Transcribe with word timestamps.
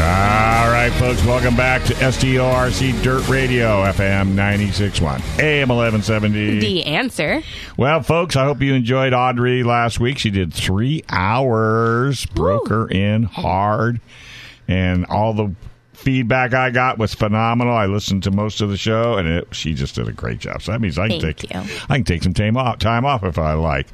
All 0.00 0.70
right, 0.70 0.92
folks, 0.92 1.24
welcome 1.24 1.56
back 1.56 1.82
to 1.86 1.94
SDORC 1.94 3.02
Dirt 3.02 3.28
Radio, 3.28 3.82
FM 3.82 4.34
96.1, 4.34 5.40
AM 5.40 5.70
1170. 5.70 6.60
The 6.60 6.84
answer. 6.84 7.42
Well, 7.76 8.00
folks, 8.04 8.36
I 8.36 8.44
hope 8.44 8.62
you 8.62 8.74
enjoyed 8.74 9.12
Audrey 9.12 9.64
last 9.64 9.98
week. 9.98 10.18
She 10.18 10.30
did 10.30 10.54
three 10.54 11.02
hours, 11.08 12.26
broke 12.26 12.68
her 12.68 12.86
in 12.88 13.24
hard, 13.24 14.00
and 14.68 15.04
all 15.06 15.32
the 15.32 15.52
feedback 15.94 16.54
I 16.54 16.70
got 16.70 16.96
was 16.98 17.12
phenomenal. 17.12 17.74
I 17.74 17.86
listened 17.86 18.22
to 18.22 18.30
most 18.30 18.60
of 18.60 18.70
the 18.70 18.76
show, 18.76 19.16
and 19.16 19.26
it, 19.26 19.48
she 19.52 19.74
just 19.74 19.96
did 19.96 20.06
a 20.06 20.12
great 20.12 20.38
job. 20.38 20.62
So 20.62 20.70
that 20.70 20.80
means 20.80 20.96
I 20.96 21.08
can 21.08 21.20
Thank 21.20 21.38
take 21.38 21.52
you. 21.52 21.60
I 21.88 21.96
can 21.96 22.04
take 22.04 22.22
some 22.22 22.34
time 22.34 22.56
off, 22.56 22.78
time 22.78 23.04
off 23.04 23.24
if 23.24 23.36
I 23.36 23.54
like. 23.54 23.88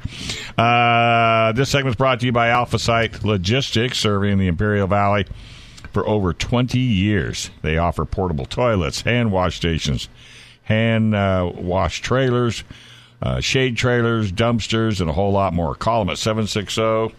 Uh, 0.55 1.51
this 1.53 1.73
is 1.73 1.95
brought 1.95 2.19
to 2.19 2.27
you 2.27 2.31
by 2.31 2.49
Alpha 2.49 2.77
Site 2.77 3.23
Logistics, 3.23 3.97
serving 3.97 4.37
the 4.37 4.45
Imperial 4.45 4.85
Valley 4.85 5.25
for 5.95 6.05
over 6.09 6.33
20 6.33 6.77
years. 6.77 7.51
They 7.61 7.77
offer 7.77 8.03
portable 8.03 8.45
toilets, 8.45 9.03
hand 9.03 9.31
wash 9.31 9.55
stations, 9.55 10.09
hand 10.63 11.15
uh, 11.15 11.49
wash 11.55 12.01
trailers, 12.01 12.65
uh, 13.21 13.39
shade 13.39 13.77
trailers, 13.77 14.29
dumpsters, 14.29 14.99
and 14.99 15.09
a 15.09 15.13
whole 15.13 15.31
lot 15.31 15.53
more. 15.53 15.73
Call 15.73 16.01
them 16.01 16.09
at 16.09 16.17
760 16.17 17.15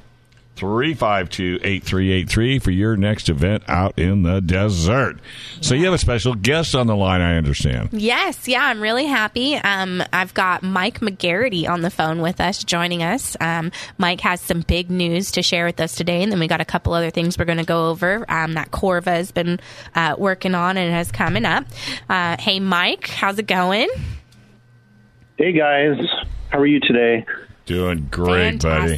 352 0.57 1.61
8383 1.63 2.59
for 2.59 2.71
your 2.71 2.97
next 2.97 3.29
event 3.29 3.63
out 3.69 3.99
in 3.99 4.23
the 4.23 4.41
desert. 4.41 5.19
So 5.61 5.75
you 5.75 5.85
have 5.85 5.95
a 5.95 5.99
special 5.99 6.35
guest 6.35 6.75
on 6.75 6.87
the 6.87 6.97
line, 6.97 7.21
I 7.21 7.37
understand. 7.37 7.91
Yes, 7.93 8.49
yeah, 8.49 8.65
I'm 8.65 8.81
really 8.81 9.07
happy. 9.07 9.57
Um, 9.57 10.03
I've 10.13 10.33
got 10.35 10.63
Mike 10.63 11.01
McGarity 11.01 11.69
on 11.69 11.83
the 11.83 11.91
phone 11.91 12.23
with 12.23 12.41
us, 12.41 12.65
joining 12.65 13.03
us. 13.03 13.37
Um, 13.41 13.71
Mike 13.99 14.23
has 14.23 14.41
some 14.41 14.63
big 14.63 14.91
news 14.91 15.31
to 15.33 15.43
share 15.43 15.67
with 15.67 15.81
us 15.81 15.95
today, 15.95 16.23
and 16.23 16.33
then 16.33 16.41
we 16.41 16.49
got 16.49 16.61
a 16.61 16.65
couple 16.65 16.95
other 16.95 17.11
things 17.11 17.39
we're 17.39 17.45
going 17.45 17.59
to 17.59 17.65
go 17.65 17.91
over 17.91 18.25
um, 18.31 18.55
that 18.55 18.71
Corva 18.71 19.07
has 19.07 19.31
been 19.31 19.61
uh, 19.95 20.17
working 20.19 20.55
on 20.55 20.77
and 20.77 20.93
has 20.93 21.13
coming 21.13 21.45
up. 21.45 21.65
Uh, 22.09 22.37
hey, 22.39 22.61
Mike, 22.61 23.09
how's 23.09 23.39
it 23.39 23.47
going? 23.47 23.89
Hey 25.37 25.53
guys, 25.53 25.99
how 26.49 26.59
are 26.59 26.67
you 26.67 26.81
today? 26.81 27.27
Doing 27.67 28.09
great, 28.11 28.63
buddy. 28.63 28.97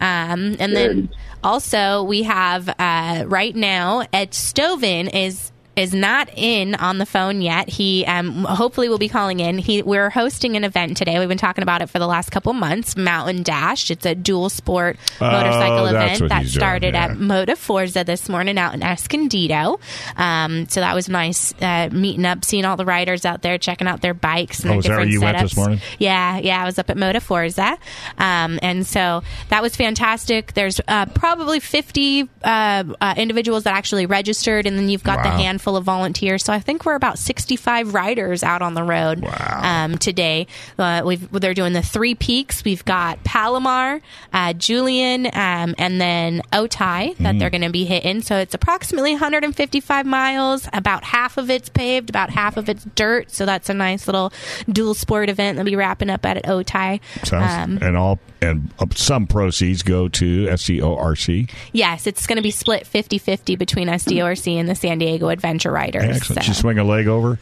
Um, 0.00 0.56
and 0.58 0.74
then 0.74 1.10
also 1.44 2.02
we 2.02 2.22
have 2.22 2.68
uh, 2.78 3.24
right 3.26 3.54
now 3.54 4.06
Ed 4.12 4.30
Stoven 4.30 5.08
is 5.08 5.52
is 5.80 5.94
not 5.94 6.28
in 6.36 6.74
on 6.74 6.98
the 6.98 7.06
phone 7.06 7.40
yet. 7.42 7.68
He 7.68 8.04
um, 8.06 8.44
hopefully 8.44 8.88
will 8.88 8.98
be 8.98 9.08
calling 9.08 9.40
in. 9.40 9.58
He 9.58 9.82
we're 9.82 10.10
hosting 10.10 10.56
an 10.56 10.64
event 10.64 10.96
today. 10.96 11.18
We've 11.18 11.28
been 11.28 11.38
talking 11.38 11.62
about 11.62 11.82
it 11.82 11.88
for 11.88 11.98
the 11.98 12.06
last 12.06 12.30
couple 12.30 12.52
months. 12.52 12.96
Mountain 12.96 13.42
Dash. 13.42 13.90
It's 13.90 14.04
a 14.06 14.14
dual 14.14 14.50
sport 14.50 14.96
Oh, 15.20 15.30
motorcycle 15.30 15.84
that's 15.84 16.18
event 16.20 16.28
that 16.30 16.42
he's 16.42 16.52
doing, 16.54 16.60
started 16.60 16.94
yeah. 16.94 17.04
at 17.06 17.10
Moda 17.12 17.56
Forza 17.56 18.04
this 18.04 18.28
morning 18.28 18.58
out 18.58 18.74
in 18.74 18.82
Escondido. 18.82 19.80
Um, 20.16 20.68
so 20.68 20.80
that 20.80 20.94
was 20.94 21.08
nice 21.08 21.54
uh, 21.60 21.88
meeting 21.92 22.24
up, 22.24 22.44
seeing 22.44 22.64
all 22.64 22.76
the 22.76 22.84
riders 22.84 23.24
out 23.24 23.42
there, 23.42 23.58
checking 23.58 23.86
out 23.88 24.00
their 24.00 24.14
bikes 24.14 24.60
and 24.64 24.70
Oh, 24.72 24.80
their 24.80 25.00
is 25.00 25.14
that 25.14 25.20
where 25.20 25.32
different 25.32 25.50
setups. 25.50 25.56
morning? 25.56 25.80
Yeah, 25.98 26.38
yeah, 26.38 26.62
I 26.62 26.64
was 26.64 26.78
up 26.78 26.90
at 26.90 26.96
Moda 26.96 27.20
Forza, 27.22 27.78
um, 28.18 28.58
and 28.62 28.86
so 28.86 29.22
that 29.48 29.62
was 29.62 29.76
fantastic. 29.76 30.52
There's 30.54 30.80
uh, 30.86 31.06
probably 31.06 31.60
50 31.60 32.28
uh, 32.42 32.84
uh, 33.00 33.14
individuals 33.16 33.64
that 33.64 33.74
actually 33.74 34.06
registered, 34.06 34.66
and 34.66 34.78
then 34.78 34.88
you've 34.88 35.02
got 35.04 35.22
the 35.22 35.30
Wow. 35.30 35.38
Handful 35.70 35.76
of 35.76 35.84
volunteers. 35.84 36.42
So 36.44 36.52
I 36.52 36.58
think 36.58 36.84
we're 36.84 36.94
about 36.96 37.16
65 37.18 37.94
riders 37.94 38.42
out 38.42 38.60
on 38.60 38.74
the 38.74 38.82
road 38.82 39.20
Wow. 39.20 39.60
um, 39.62 39.98
today. 39.98 40.48
Uh, 40.76 41.02
we've, 41.04 41.30
they're 41.30 41.54
doing 41.54 41.74
the 41.74 41.82
three 41.82 42.14
peaks. 42.16 42.64
We've 42.64 42.84
got 42.84 43.22
Palomar, 43.22 44.00
uh, 44.32 44.52
Julian, 44.54 45.26
um, 45.26 45.74
and 45.78 46.00
then 46.00 46.42
Otay 46.52 47.16
that 47.18 47.36
Mm. 47.36 47.38
they're 47.38 47.50
going 47.50 47.62
to 47.62 47.70
be 47.70 47.84
hitting. 47.84 48.20
So 48.22 48.36
it's 48.38 48.52
approximately 48.54 49.12
155 49.12 50.06
miles. 50.06 50.68
About 50.72 51.04
half 51.04 51.36
of 51.36 51.50
it's 51.50 51.68
paved, 51.68 52.10
about 52.10 52.30
half 52.30 52.56
of 52.56 52.68
it's 52.68 52.84
dirt. 52.96 53.30
So 53.30 53.46
that's 53.46 53.68
a 53.68 53.74
nice 53.74 54.08
little 54.08 54.32
dual 54.68 54.94
sport 54.94 55.28
event 55.28 55.56
that'll 55.56 55.70
be 55.70 55.76
wrapping 55.76 56.10
up 56.10 56.26
at 56.26 56.42
Otay. 56.46 57.00
Sounds, 57.22 57.52
Um, 57.80 57.86
and 57.86 57.96
all 57.96 58.18
and 58.42 58.70
uh, 58.78 58.86
some 58.94 59.26
proceeds 59.26 59.82
go 59.82 60.08
to 60.08 60.46
SDORC. 60.46 61.50
yes, 61.74 62.06
it's 62.06 62.26
going 62.26 62.36
to 62.36 62.42
be 62.42 62.50
split 62.50 62.86
50 62.86 63.18
50 63.18 63.56
between 63.56 63.88
SDORC 63.88 64.58
and 64.58 64.66
the 64.66 64.74
San 64.74 64.98
Diego 64.98 65.28
Adventure 65.28 65.59
Riders. 65.68 66.04
Excellent. 66.04 66.24
So- 66.26 66.34
Did 66.34 66.46
you 66.48 66.54
swing 66.54 66.78
a 66.78 66.84
leg 66.84 67.06
over? 67.08 67.38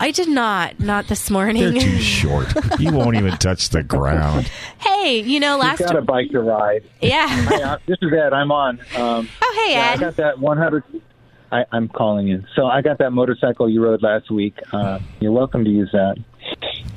I 0.00 0.12
did 0.12 0.28
not, 0.28 0.78
not 0.78 1.08
this 1.08 1.28
morning. 1.28 1.72
They're 1.74 1.82
too 1.82 1.98
short. 1.98 2.46
you 2.78 2.92
won't 2.92 3.16
even 3.16 3.32
touch 3.38 3.70
the 3.70 3.82
ground. 3.82 4.48
hey, 4.78 5.18
you 5.20 5.40
know, 5.40 5.56
last 5.58 5.80
Got 5.80 5.96
a 5.96 6.02
bike 6.02 6.30
to 6.30 6.40
ride. 6.40 6.84
yeah. 7.00 7.26
Hi, 7.28 7.62
uh, 7.62 7.78
this 7.86 7.98
is 8.00 8.12
Ed. 8.12 8.32
I'm 8.32 8.52
on. 8.52 8.78
Um, 8.96 9.28
Oh, 9.42 9.64
hey, 9.66 9.72
yeah, 9.72 9.88
I 9.90 9.92
Ed. 9.94 9.98
got 10.00 10.16
that 10.16 10.38
100. 10.38 10.84
I, 11.50 11.64
I'm 11.72 11.88
calling 11.88 12.28
in. 12.28 12.46
So 12.54 12.66
I 12.66 12.80
got 12.82 12.98
that 12.98 13.10
motorcycle 13.10 13.68
you 13.68 13.82
rode 13.82 14.02
last 14.02 14.30
week. 14.30 14.54
Uh, 14.72 15.00
you're 15.18 15.32
welcome 15.32 15.64
to 15.64 15.70
use 15.70 15.90
that 15.92 16.16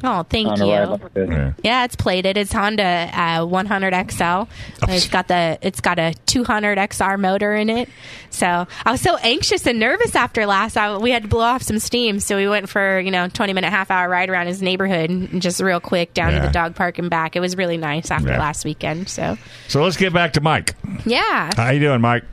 Oh, 0.03 0.23
thank 0.29 0.47
on 0.47 0.61
a 0.61 0.65
ride 0.65 0.83
you. 0.83 0.89
like 0.89 1.13
this. 1.13 1.29
Yeah. 1.29 1.53
Yeah, 1.63 1.83
it's 1.85 1.95
plated. 1.95 2.37
It's 2.37 2.51
Honda 2.51 2.83
uh, 3.13 3.45
100 3.45 4.11
XL. 4.11 4.43
It's 4.89 5.07
got 5.09 5.27
the 5.27 5.57
it's 5.61 5.79
got 5.81 5.99
a 5.99 6.13
200 6.25 6.77
XR 6.77 7.19
motor 7.19 7.53
in 7.55 7.69
it. 7.69 7.87
So 8.29 8.47
I 8.85 8.91
was 8.91 9.01
so 9.01 9.17
anxious 9.17 9.67
and 9.67 9.79
nervous 9.79 10.15
after 10.15 10.45
last. 10.45 10.77
I, 10.77 10.97
we 10.97 11.11
had 11.11 11.23
to 11.23 11.27
blow 11.29 11.41
off 11.43 11.61
some 11.61 11.79
steam, 11.79 12.19
so 12.19 12.35
we 12.37 12.47
went 12.47 12.69
for 12.69 12.99
you 12.99 13.11
know 13.11 13.27
20 13.27 13.53
minute 13.53 13.69
half 13.69 13.91
hour 13.91 14.09
ride 14.09 14.29
around 14.29 14.47
his 14.47 14.61
neighborhood 14.61 15.09
and 15.09 15.41
just 15.41 15.61
real 15.61 15.79
quick 15.79 16.13
down 16.13 16.31
Yeah. 16.31 16.41
to 16.41 16.47
the 16.47 16.53
dog 16.53 16.75
park 16.75 16.97
and 16.97 17.09
back. 17.09 17.35
It 17.35 17.39
was 17.39 17.55
really 17.55 17.77
nice 17.77 18.09
after 18.11 18.29
Yeah. 18.29 18.39
last 18.39 18.65
weekend. 18.65 19.09
So 19.09 19.37
So 19.67 19.83
let's 19.83 19.97
get 19.97 20.13
back 20.13 20.33
to 20.33 20.41
Mike. 20.41 20.75
yeah, 21.05 21.51
How 21.55 21.69
you 21.71 21.79
doing, 21.79 22.01
Mike? 22.01 22.23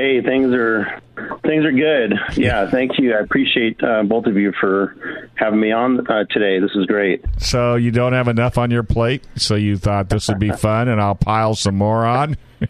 Hey, 0.00 0.22
things 0.22 0.54
are 0.54 0.98
things 1.44 1.62
are 1.66 1.72
good. 1.72 2.14
Yeah, 2.34 2.70
thank 2.70 2.98
you. 2.98 3.14
I 3.14 3.18
appreciate 3.18 3.82
uh, 3.82 4.02
both 4.02 4.24
of 4.24 4.34
you 4.34 4.50
for 4.58 5.28
having 5.34 5.60
me 5.60 5.72
on 5.72 6.06
uh, 6.06 6.24
today. 6.30 6.58
This 6.58 6.70
is 6.74 6.86
great. 6.86 7.22
So 7.36 7.74
you 7.74 7.90
don't 7.90 8.14
have 8.14 8.26
enough 8.26 8.56
on 8.56 8.70
your 8.70 8.82
plate, 8.82 9.26
so 9.36 9.56
you 9.56 9.76
thought 9.76 10.08
this 10.08 10.28
would 10.28 10.38
be 10.38 10.52
fun, 10.56 10.88
and 10.88 11.02
I'll 11.02 11.14
pile 11.14 11.54
some 11.54 11.76
more 11.76 12.06
on. 12.06 12.38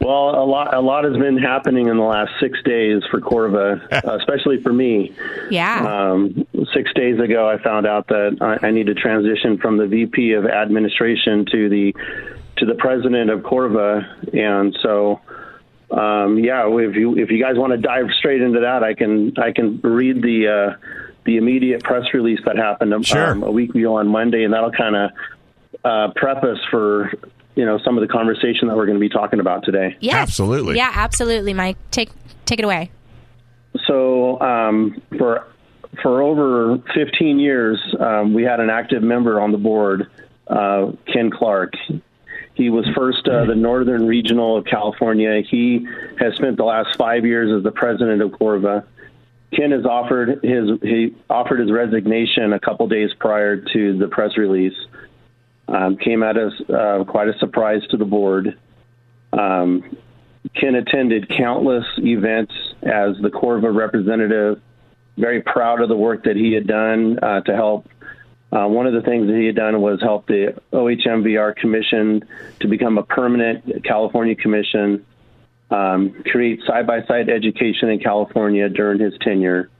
Well, 0.00 0.30
a 0.30 0.44
lot 0.44 0.74
a 0.74 0.80
lot 0.80 1.04
has 1.04 1.16
been 1.16 1.38
happening 1.38 1.86
in 1.86 1.96
the 1.96 2.02
last 2.02 2.32
six 2.40 2.60
days 2.64 3.02
for 3.08 3.20
Corva, 3.20 3.80
especially 4.18 4.60
for 4.60 4.72
me. 4.72 5.14
yeah. 5.48 6.10
Um, 6.10 6.44
six 6.74 6.92
days 6.94 7.20
ago, 7.20 7.48
I 7.48 7.62
found 7.62 7.86
out 7.86 8.08
that 8.08 8.36
I, 8.40 8.66
I 8.66 8.70
need 8.72 8.86
to 8.86 8.94
transition 8.94 9.58
from 9.58 9.76
the 9.76 9.86
VP 9.86 10.32
of 10.32 10.44
administration 10.44 11.46
to 11.52 11.68
the 11.68 11.94
to 12.56 12.66
the 12.66 12.74
president 12.74 13.30
of 13.30 13.42
Corva, 13.42 14.02
and 14.36 14.76
so 14.82 15.20
um, 15.92 16.38
yeah, 16.38 16.66
if 16.68 16.96
you 16.96 17.16
if 17.18 17.30
you 17.30 17.42
guys 17.42 17.56
want 17.56 17.72
to 17.72 17.76
dive 17.78 18.06
straight 18.18 18.40
into 18.40 18.60
that, 18.60 18.82
I 18.82 18.94
can 18.94 19.34
I 19.38 19.52
can 19.52 19.80
read 19.82 20.22
the 20.22 20.48
uh, 20.48 20.76
the 21.24 21.36
immediate 21.36 21.82
press 21.84 22.04
release 22.14 22.40
that 22.46 22.56
happened 22.56 22.92
um, 22.94 23.02
Sure. 23.02 23.32
a 23.44 23.50
week 23.50 23.74
ago 23.74 23.96
on 23.96 24.08
Monday, 24.08 24.44
and 24.44 24.52
that'll 24.54 24.72
kind 24.72 24.96
of 24.96 25.10
uh, 25.84 26.12
prep 26.16 26.42
us 26.44 26.58
for 26.70 27.12
you 27.54 27.64
know 27.66 27.78
some 27.84 27.98
of 27.98 28.06
the 28.06 28.12
conversation 28.12 28.68
that 28.68 28.76
we're 28.76 28.86
going 28.86 28.98
to 28.98 29.00
be 29.00 29.08
talking 29.10 29.40
about 29.40 29.64
today. 29.64 29.96
yes. 30.00 30.14
absolutely. 30.14 30.76
Yeah, 30.76 30.90
absolutely, 30.94 31.52
Mike. 31.54 31.76
Take 31.90 32.10
take 32.46 32.58
it 32.58 32.64
away. 32.64 32.90
so 33.86 34.40
um, 34.40 35.02
for 35.18 35.46
for 36.02 36.22
over 36.22 36.78
15 36.94 37.38
years, 37.38 37.78
um, 38.00 38.32
we 38.32 38.44
had 38.44 38.60
an 38.60 38.70
active 38.70 39.02
member 39.02 39.38
on 39.38 39.52
the 39.52 39.58
board, 39.58 40.06
uh, 40.46 40.92
Ken 41.12 41.30
Clark. 41.30 41.74
He 42.54 42.68
was 42.68 42.86
first 42.94 43.26
uh, 43.26 43.46
the 43.46 43.54
Northern 43.54 44.06
Regional 44.06 44.58
of 44.58 44.64
California. 44.66 45.42
He 45.48 45.86
has 46.18 46.34
spent 46.34 46.56
the 46.56 46.64
last 46.64 46.96
five 46.98 47.24
years 47.24 47.50
as 47.56 47.64
the 47.64 47.70
president 47.70 48.20
of 48.20 48.30
Corva. 48.32 48.84
Ken 49.54 49.70
has 49.70 49.84
offered 49.84 50.42
his 50.42 50.70
he 50.82 51.14
offered 51.28 51.60
his 51.60 51.70
resignation 51.70 52.52
a 52.52 52.60
couple 52.60 52.88
days 52.88 53.10
prior 53.18 53.56
to 53.56 53.98
the 53.98 54.08
press 54.08 54.36
release. 54.36 54.76
Um, 55.68 55.96
came 55.96 56.22
at 56.22 56.36
us 56.36 56.52
uh, 56.68 57.04
quite 57.06 57.28
a 57.28 57.38
surprise 57.38 57.82
to 57.90 57.96
the 57.96 58.04
board. 58.04 58.58
Um, 59.32 59.96
Ken 60.54 60.74
attended 60.74 61.28
countless 61.28 61.84
events 61.98 62.52
as 62.82 63.16
the 63.22 63.30
Corva 63.30 63.74
representative. 63.74 64.60
Very 65.16 65.42
proud 65.42 65.80
of 65.80 65.88
the 65.88 65.96
work 65.96 66.24
that 66.24 66.36
he 66.36 66.52
had 66.52 66.66
done 66.66 67.18
uh, 67.22 67.40
to 67.42 67.54
help. 67.54 67.88
Uh, 68.52 68.66
one 68.66 68.86
of 68.86 68.92
the 68.92 69.00
things 69.00 69.26
that 69.28 69.36
he 69.36 69.46
had 69.46 69.56
done 69.56 69.80
was 69.80 70.00
help 70.02 70.26
the 70.26 70.54
OHMVR 70.72 71.56
commission 71.56 72.22
to 72.60 72.68
become 72.68 72.98
a 72.98 73.02
permanent 73.02 73.82
California 73.82 74.36
commission, 74.36 75.06
um, 75.70 76.22
create 76.30 76.60
side 76.66 76.86
by 76.86 77.02
side 77.06 77.30
education 77.30 77.88
in 77.88 77.98
California 77.98 78.68
during 78.68 79.00
his 79.00 79.14
tenure. 79.22 79.70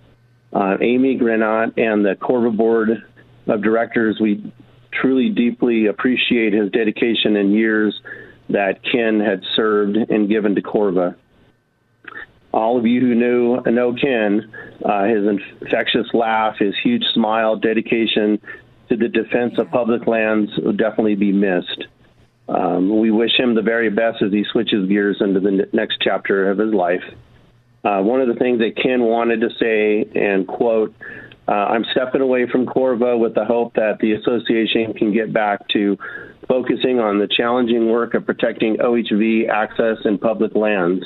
Uh, 0.54 0.78
Amy 0.80 1.18
Granat 1.18 1.76
and 1.76 2.02
the 2.02 2.14
Corva 2.14 2.56
board 2.56 3.04
of 3.46 3.62
directors, 3.62 4.18
we 4.18 4.52
truly 4.90 5.28
deeply 5.28 5.86
appreciate 5.86 6.54
his 6.54 6.70
dedication 6.70 7.36
and 7.36 7.52
years 7.52 8.00
that 8.48 8.82
Ken 8.82 9.20
had 9.20 9.42
served 9.54 9.96
and 9.96 10.28
given 10.30 10.54
to 10.54 10.62
Corva. 10.62 11.14
All 12.52 12.78
of 12.78 12.86
you 12.86 13.00
who 13.00 13.14
knew 13.14 13.62
know 13.66 13.94
Ken, 13.94 14.52
uh, 14.84 15.04
his 15.04 15.26
infectious 15.26 16.06
laugh, 16.12 16.56
his 16.58 16.74
huge 16.82 17.04
smile, 17.14 17.56
dedication 17.56 18.40
to 18.92 18.98
the 18.98 19.08
defense 19.08 19.54
of 19.56 19.70
public 19.70 20.06
lands 20.06 20.50
will 20.58 20.74
definitely 20.74 21.14
be 21.14 21.32
missed. 21.32 21.86
Um, 22.48 23.00
we 23.00 23.10
wish 23.10 23.30
him 23.38 23.54
the 23.54 23.62
very 23.62 23.88
best 23.88 24.20
as 24.22 24.32
he 24.32 24.44
switches 24.52 24.86
gears 24.86 25.16
into 25.20 25.40
the 25.40 25.68
next 25.72 25.98
chapter 26.02 26.50
of 26.50 26.58
his 26.58 26.74
life. 26.74 27.04
Uh, 27.84 28.00
one 28.02 28.20
of 28.20 28.28
the 28.28 28.34
things 28.34 28.58
that 28.58 28.76
Ken 28.76 29.00
wanted 29.00 29.40
to 29.40 29.48
say, 29.58 30.04
and 30.14 30.46
quote, 30.46 30.94
uh, 31.48 31.52
I'm 31.52 31.84
stepping 31.92 32.20
away 32.20 32.46
from 32.50 32.66
Corva 32.66 33.18
with 33.18 33.34
the 33.34 33.44
hope 33.44 33.74
that 33.74 33.98
the 34.00 34.12
association 34.12 34.92
can 34.92 35.12
get 35.12 35.32
back 35.32 35.66
to 35.68 35.96
focusing 36.46 37.00
on 37.00 37.18
the 37.18 37.26
challenging 37.26 37.90
work 37.90 38.14
of 38.14 38.26
protecting 38.26 38.76
OHV 38.76 39.48
access 39.48 39.96
and 40.04 40.20
public 40.20 40.54
lands. 40.54 41.04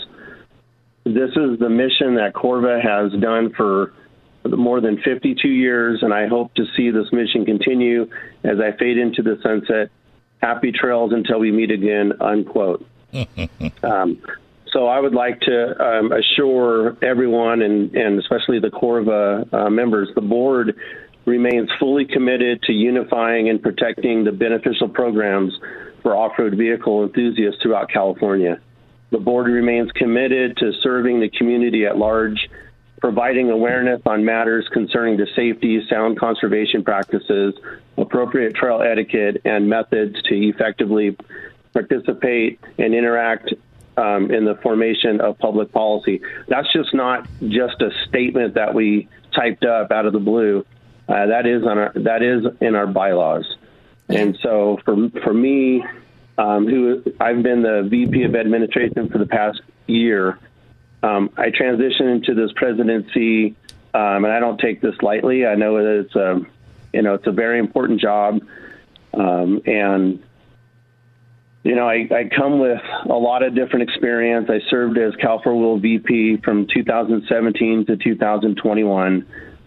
This 1.05 1.31
is 1.31 1.59
the 1.61 1.71
mission 1.71 2.17
that 2.17 2.32
Corva 2.35 2.82
has 2.82 3.12
done 3.21 3.53
for 3.56 3.94
more 4.48 4.81
than 4.81 5.00
52 5.02 5.48
years, 5.48 6.02
and 6.02 6.12
I 6.12 6.26
hope 6.26 6.54
to 6.54 6.64
see 6.76 6.90
this 6.90 7.12
mission 7.12 7.44
continue 7.44 8.08
as 8.44 8.58
I 8.60 8.76
fade 8.78 8.98
into 8.98 9.22
the 9.22 9.38
sunset. 9.43 9.90
Happy 10.43 10.72
trails 10.72 11.12
until 11.12 11.38
we 11.38 11.50
meet 11.50 11.70
again, 11.70 12.12
unquote. 12.20 12.87
um, 13.82 14.20
so 14.72 14.87
I 14.87 15.00
would 15.00 15.14
like 15.14 15.40
to 15.43 15.82
um, 15.82 16.12
assure 16.12 16.96
everyone, 17.02 17.62
and, 17.62 17.94
and 17.94 18.19
especially 18.19 18.58
the 18.60 18.69
Corva 18.69 19.52
uh, 19.52 19.70
members, 19.70 20.08
the 20.14 20.20
board 20.20 20.76
remains 21.25 21.69
fully 21.81 22.04
committed 22.04 22.62
to 22.62 22.72
unifying 22.72 23.48
and 23.48 23.60
protecting 23.60 24.25
the 24.25 24.32
beneficial 24.32 24.88
programs 24.88 25.52
for 26.02 26.14
off-road 26.14 26.56
vehicle 26.56 27.04
enthusiasts 27.04 27.60
throughout 27.62 27.90
California. 27.90 28.60
The 29.10 29.19
board 29.19 29.46
remains 29.46 29.90
committed 29.93 30.56
to 30.58 30.72
serving 30.82 31.20
the 31.20 31.28
community 31.31 31.87
at 31.87 31.96
large, 31.96 32.48
providing 33.00 33.50
awareness 33.50 34.00
on 34.06 34.25
matters 34.25 34.66
concerning 34.72 35.16
the 35.16 35.26
safety, 35.37 35.81
sound 35.88 36.19
conservation 36.19 36.82
practices, 36.82 37.54
appropriate 37.96 38.54
trail 38.54 38.82
etiquette, 38.82 39.43
and 39.44 39.69
methods 39.69 40.20
to 40.22 40.34
effectively 40.34 41.16
participate 41.72 42.58
and 42.78 42.94
interact 42.94 43.52
um, 43.96 44.31
in 44.31 44.44
the 44.44 44.54
formation 44.56 45.20
of 45.20 45.38
public 45.38 45.72
policy. 45.72 46.20
That's 46.48 46.70
just 46.72 46.94
not 46.94 47.26
just 47.48 47.81
a 47.81 47.90
statement 48.08 48.54
that 48.54 48.75
we 48.75 49.08
typed 49.34 49.64
up 49.64 49.90
out 49.90 50.06
of 50.06 50.12
the 50.12 50.19
blue. 50.19 50.64
Uh, 51.08 51.26
that 51.26 51.46
is 51.46 51.62
on 51.62 51.78
our 51.78 51.93
that 51.94 52.22
is 52.22 52.44
in 52.60 52.75
our 52.75 52.87
bylaws, 52.87 53.44
and 54.08 54.37
so 54.43 54.78
for 54.84 55.08
for 55.22 55.32
me, 55.32 55.84
um, 56.37 56.66
who 56.66 57.02
I've 57.20 57.43
been 57.43 57.62
the 57.62 57.87
VP 57.88 58.25
of 58.25 58.34
Administration 58.34 59.08
for 59.08 59.19
the 59.19 59.26
past 59.26 59.60
year, 59.87 60.38
um, 61.02 61.31
I 61.37 61.50
transitioned 61.50 62.16
into 62.16 62.34
this 62.34 62.50
presidency, 62.56 63.56
um, 63.94 64.25
and 64.25 64.28
I 64.28 64.40
don't 64.40 64.58
take 64.58 64.81
this 64.81 64.94
lightly. 65.02 65.46
I 65.46 65.54
know 65.54 65.76
that 65.76 66.00
it's 66.00 66.14
a 66.14 66.40
you 66.93 67.02
know 67.02 67.14
it's 67.14 67.26
a 67.26 67.32
very 67.32 67.58
important 67.58 68.00
job, 68.00 68.40
um, 69.14 69.60
and 69.66 70.22
you 71.64 71.75
know, 71.75 71.88
I, 71.88 72.06
I, 72.12 72.31
come 72.34 72.60
with 72.60 72.81
a 73.06 73.12
lot 73.12 73.43
of 73.43 73.56
different 73.56 73.88
experience. 73.88 74.48
I 74.48 74.60
served 74.70 74.98
as 74.98 75.16
Cal 75.16 75.43
4 75.43 75.52
Wheel 75.56 75.78
VP 75.81 76.37
from 76.44 76.69
2017 76.72 77.87
to 77.87 77.96
2021. 77.96 79.26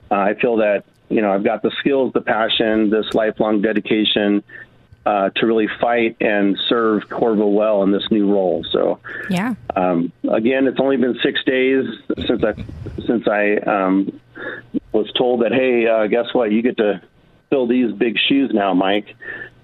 Uh, 0.09 0.15
I 0.15 0.33
feel 0.35 0.55
that 0.57 0.85
you 1.09 1.21
know, 1.21 1.31
I've 1.33 1.43
got 1.43 1.63
the 1.63 1.71
skills, 1.79 2.13
the 2.13 2.21
passion, 2.21 2.89
this 2.89 3.05
lifelong 3.13 3.61
dedication 3.61 4.43
uh, 5.05 5.29
to 5.29 5.45
really 5.45 5.67
fight 5.79 6.17
and 6.19 6.57
serve 6.67 7.03
Corva 7.09 7.51
well 7.51 7.83
in 7.83 7.91
this 7.91 8.05
new 8.11 8.31
role. 8.31 8.65
So, 8.71 8.99
yeah. 9.29 9.55
Um, 9.75 10.11
again, 10.29 10.67
it's 10.67 10.79
only 10.79 10.97
been 10.97 11.17
six 11.23 11.43
days 11.45 11.85
since 12.27 12.43
I 12.43 12.53
since 13.05 13.27
I 13.27 13.55
um, 13.57 14.19
was 14.91 15.11
told 15.17 15.41
that, 15.41 15.51
hey, 15.51 15.87
uh, 15.87 16.07
guess 16.07 16.33
what? 16.33 16.51
You 16.51 16.61
get 16.61 16.77
to 16.77 17.01
fill 17.49 17.67
these 17.67 17.91
big 17.93 18.17
shoes 18.27 18.51
now, 18.53 18.73
Mike. 18.73 19.15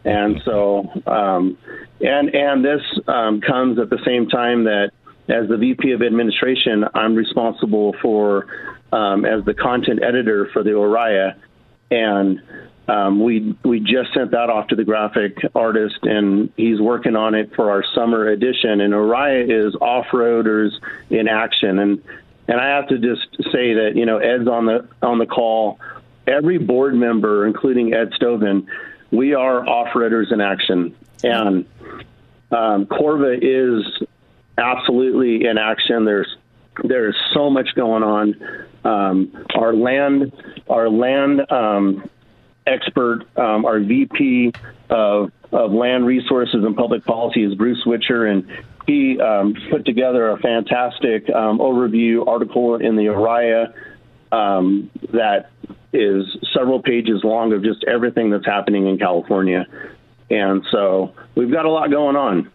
And 0.03 0.41
so, 0.45 0.89
um, 1.07 1.57
and 1.99 2.33
and 2.33 2.63
this 2.63 2.81
um, 3.07 3.41
comes 3.41 3.79
at 3.79 3.89
the 3.89 3.99
same 4.05 4.27
time 4.29 4.65
that 4.65 4.91
as 5.27 5.49
the 5.49 5.57
VP 5.57 5.91
of 5.91 6.01
Administration, 6.03 6.85
I'm 6.93 7.15
responsible 7.15 7.95
for 8.01 8.45
um, 8.91 9.25
as 9.25 9.43
the 9.45 9.53
content 9.55 10.03
editor 10.03 10.47
for 10.53 10.63
the 10.63 10.73
ORIA, 10.73 11.35
and 11.89 12.41
um, 12.87 13.23
we 13.23 13.55
we 13.63 13.79
just 13.79 14.13
sent 14.13 14.31
that 14.31 14.49
off 14.49 14.67
to 14.67 14.75
the 14.75 14.83
graphic 14.83 15.37
artist, 15.55 15.99
and 16.03 16.51
he's 16.55 16.79
working 16.79 17.15
on 17.15 17.33
it 17.33 17.55
for 17.55 17.71
our 17.71 17.83
summer 17.95 18.27
edition. 18.27 18.81
And 18.81 18.93
ORIA 18.93 19.45
is 19.45 19.75
off 19.75 20.07
roaders 20.13 20.71
in 21.09 21.27
action, 21.27 21.79
and 21.79 22.03
and 22.47 22.59
I 22.59 22.67
have 22.75 22.87
to 22.89 22.99
just 22.99 23.27
say 23.51 23.73
that 23.73 23.93
you 23.95 24.05
know 24.05 24.17
Ed's 24.17 24.47
on 24.47 24.65
the 24.67 24.87
on 25.01 25.17
the 25.17 25.25
call. 25.25 25.79
Every 26.27 26.57
board 26.57 26.95
member, 26.95 27.45
including 27.45 27.93
Ed 27.93 28.11
Stovin, 28.19 28.67
we 29.11 29.33
are 29.33 29.67
off 29.67 29.93
roaders 29.93 30.31
in 30.31 30.41
action, 30.41 30.95
and 31.23 31.65
um, 32.51 32.85
Corva 32.85 33.37
is 33.41 34.07
absolutely 34.57 35.47
in 35.47 35.57
action. 35.57 36.05
There's 36.05 36.35
there's 36.83 37.15
so 37.33 37.49
much 37.49 37.69
going 37.75 38.03
on. 38.03 38.35
Um, 38.83 39.45
our 39.55 39.73
land, 39.73 40.31
our 40.69 40.89
land 40.89 41.51
um, 41.51 42.07
expert, 42.67 43.25
um, 43.37 43.65
our 43.65 43.79
VP 43.79 44.53
of, 44.89 45.31
of 45.51 45.71
land 45.71 46.05
resources 46.05 46.63
and 46.63 46.75
public 46.75 47.03
policy 47.05 47.43
is 47.43 47.55
Bruce 47.55 47.83
Witcher, 47.85 48.25
and 48.25 48.47
he 48.87 49.19
um, 49.19 49.55
put 49.69 49.85
together 49.85 50.29
a 50.29 50.37
fantastic 50.39 51.29
um, 51.29 51.59
overview 51.59 52.27
article 52.27 52.75
in 52.75 52.95
the 52.95 53.09
ORIA 53.09 53.73
um, 54.31 54.89
that 55.13 55.49
is 55.93 56.25
several 56.53 56.81
pages 56.81 57.23
long 57.23 57.53
of 57.53 57.63
just 57.63 57.83
everything 57.85 58.29
that's 58.29 58.45
happening 58.45 58.87
in 58.87 58.97
California. 58.97 59.65
And 60.29 60.63
so 60.71 61.13
we've 61.35 61.51
got 61.51 61.65
a 61.65 61.69
lot 61.69 61.89
going 61.89 62.15
on. 62.15 62.51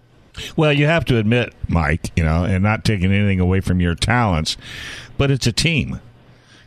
Well, 0.56 0.72
you 0.72 0.86
have 0.86 1.04
to 1.06 1.16
admit, 1.16 1.54
Mike, 1.68 2.12
you 2.16 2.22
know, 2.22 2.44
and 2.44 2.62
not 2.62 2.84
taking 2.84 3.12
anything 3.12 3.40
away 3.40 3.60
from 3.60 3.80
your 3.80 3.94
talents, 3.94 4.56
but 5.18 5.30
it's 5.30 5.46
a 5.46 5.52
team. 5.52 6.00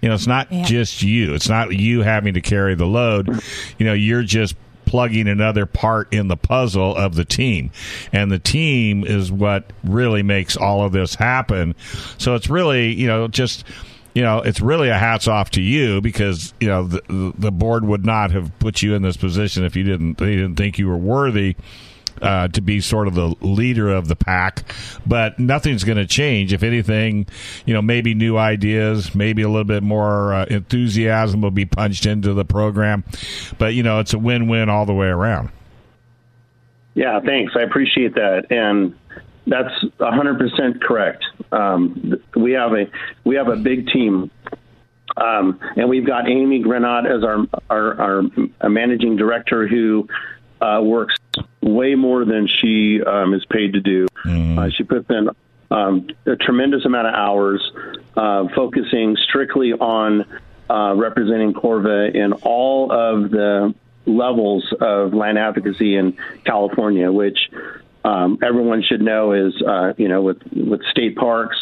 You 0.04 0.10
know, 0.10 0.16
it's 0.16 0.28
not 0.28 0.52
yeah. 0.52 0.66
just 0.66 1.02
you. 1.02 1.34
It's 1.34 1.48
not 1.48 1.72
you 1.72 2.02
having 2.02 2.34
to 2.34 2.42
carry 2.42 2.76
the 2.76 2.86
load. 2.86 3.42
You 3.78 3.86
know, 3.86 3.94
you're 3.94 4.24
just 4.24 4.54
plugging 4.86 5.30
another 5.30 5.66
part 5.66 6.12
in 6.14 6.28
the 6.28 6.36
puzzle 6.36 6.94
of 6.94 7.16
the 7.16 7.24
team. 7.24 7.72
And 8.12 8.30
the 8.30 8.38
team 8.38 9.06
is 9.06 9.32
what 9.32 9.72
really 9.86 10.22
makes 10.22 10.58
all 10.58 10.84
of 10.84 10.92
this 10.92 11.16
happen. 11.16 11.74
So 12.18 12.36
it's 12.36 12.50
really, 12.50 12.94
you 12.94 13.08
know, 13.08 13.30
just 13.30 13.64
you 14.14 14.24
know, 14.24 14.40
it's 14.40 14.60
really 14.60 14.90
a 14.90 14.98
hats 14.98 15.30
off 15.30 15.52
to 15.52 15.62
you 15.62 16.02
because 16.02 16.54
you 16.60 16.68
know 16.68 16.84
the 16.84 17.34
the 17.38 17.52
board 17.52 17.86
would 17.86 18.06
not 18.06 18.32
have 18.32 18.52
put 18.60 18.82
you 18.82 18.96
in 18.96 19.04
this 19.04 19.16
position 19.16 19.64
if 19.64 19.78
you 19.78 19.84
didn't 19.84 20.18
they 20.18 20.36
didn't 20.36 20.58
think 20.58 20.78
you 20.78 20.90
were 20.90 20.98
worthy 20.98 21.56
uh, 22.24 22.48
to 22.48 22.62
be 22.62 22.80
sort 22.80 23.08
of 23.08 23.16
the 23.16 23.36
leader 23.42 23.90
of 23.90 24.08
the 24.08 24.16
pack, 24.16 24.64
but 25.06 25.38
nothing's 25.38 25.84
going 25.84 25.98
to 25.98 26.06
change. 26.06 26.54
If 26.54 26.64
anything, 26.64 27.28
you 27.66 27.74
know, 27.74 27.82
maybe 27.82 28.14
new 28.14 28.38
ideas, 28.38 29.14
maybe 29.14 29.42
a 29.42 29.50
little 29.50 29.66
bit 29.66 29.84
more 29.84 30.34
uh, 30.34 30.46
enthusiasm 30.46 31.42
will 31.42 31.52
be 31.52 31.66
punched 31.66 32.06
into 32.06 32.34
the 32.34 32.46
program, 32.46 33.04
but 33.58 33.74
you 33.74 33.84
know, 33.84 34.00
it's 34.00 34.14
a 34.14 34.20
win-win 34.20 34.70
all 34.70 34.86
the 34.86 34.94
way 34.94 35.08
around. 35.08 35.50
Yeah, 36.96 37.20
thanks. 37.20 37.54
I 37.58 37.64
appreciate 37.64 38.16
that, 38.16 38.52
and 38.52 38.96
that's 39.46 39.74
100% 40.00 40.82
correct. 40.82 41.26
Um, 41.52 42.22
we 42.36 42.54
have 42.54 42.72
a 42.74 42.86
we 43.24 43.36
have 43.36 43.48
a 43.48 43.56
big 43.56 43.88
team, 43.88 44.32
um, 45.18 45.60
and 45.76 45.90
we've 45.90 46.06
got 46.06 46.30
Amy 46.30 46.64
Granat 46.64 47.06
as 47.06 47.24
our 47.24 47.46
our, 47.70 48.24
our 48.62 48.70
managing 48.70 49.18
director 49.18 49.68
who 49.68 50.08
uh, 50.62 50.82
works 50.82 51.16
way 51.64 51.96
more 51.96 52.26
than 52.26 52.48
she 52.48 53.02
um, 53.02 53.34
is 53.34 53.46
paid 53.46 53.74
to 53.74 53.82
do. 53.82 54.08
Mm. 54.26 54.58
Uh, 54.58 54.70
she 54.70 54.84
puts 54.84 55.10
in 55.10 55.30
um, 55.72 56.08
a 56.26 56.36
tremendous 56.36 56.86
amount 56.86 57.08
of 57.08 57.14
hours, 57.14 57.72
uh, 58.16 58.48
focusing 58.56 59.18
strictly 59.18 59.74
on 59.74 60.26
uh, 60.70 60.94
representing 60.96 61.54
Corva 61.54 62.14
in 62.14 62.34
all 62.34 62.92
of 62.92 63.32
the 63.32 63.74
levels 64.06 64.72
of 64.80 65.14
land 65.14 65.38
advocacy 65.38 65.96
in 65.96 66.18
California, 66.46 67.12
which 67.12 67.50
um, 68.04 68.38
everyone 68.44 68.84
should 68.84 69.02
know 69.02 69.32
is, 69.32 69.54
uh, 69.62 69.94
you 69.98 70.08
know, 70.08 70.22
with 70.22 70.42
with 70.52 70.82
state 70.92 71.16
parks, 71.16 71.58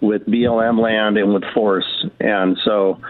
with 0.00 0.26
BLM 0.26 0.80
land, 0.80 1.18
and 1.18 1.32
with 1.34 1.44
forests, 1.54 2.06
and 2.18 2.58
so 2.64 3.00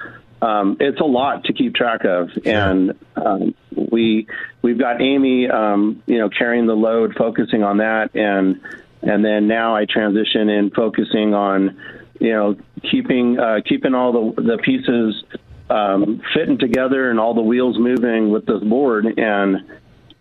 um, 0.42 0.76
it's 0.80 1.00
a 1.00 1.04
lot 1.04 1.44
to 1.44 1.52
keep 1.52 1.74
track 1.74 2.04
of. 2.04 2.28
And 2.44 2.98
um, 3.16 3.54
we 3.90 4.26
we've 4.60 4.78
got 4.78 5.00
Amy, 5.00 5.48
um, 5.48 6.02
you 6.06 6.18
know, 6.18 6.28
carrying 6.28 6.66
the 6.66 6.74
load, 6.74 7.14
focusing 7.16 7.62
on 7.62 7.78
that, 7.78 8.14
and 8.14 8.60
and 9.02 9.24
then 9.24 9.46
now 9.46 9.74
I 9.74 9.86
transition 9.86 10.48
in 10.48 10.70
focusing 10.70 11.32
on, 11.32 11.80
you 12.20 12.32
know, 12.32 12.56
keeping 12.90 13.38
uh, 13.38 13.60
keeping 13.66 13.94
all 13.94 14.34
the 14.34 14.42
the 14.42 14.58
pieces 14.58 15.22
um, 15.70 16.20
fitting 16.34 16.58
together 16.58 17.08
and 17.08 17.20
all 17.20 17.34
the 17.34 17.42
wheels 17.42 17.78
moving 17.78 18.30
with 18.30 18.44
this 18.44 18.62
board 18.64 19.06
and 19.16 19.58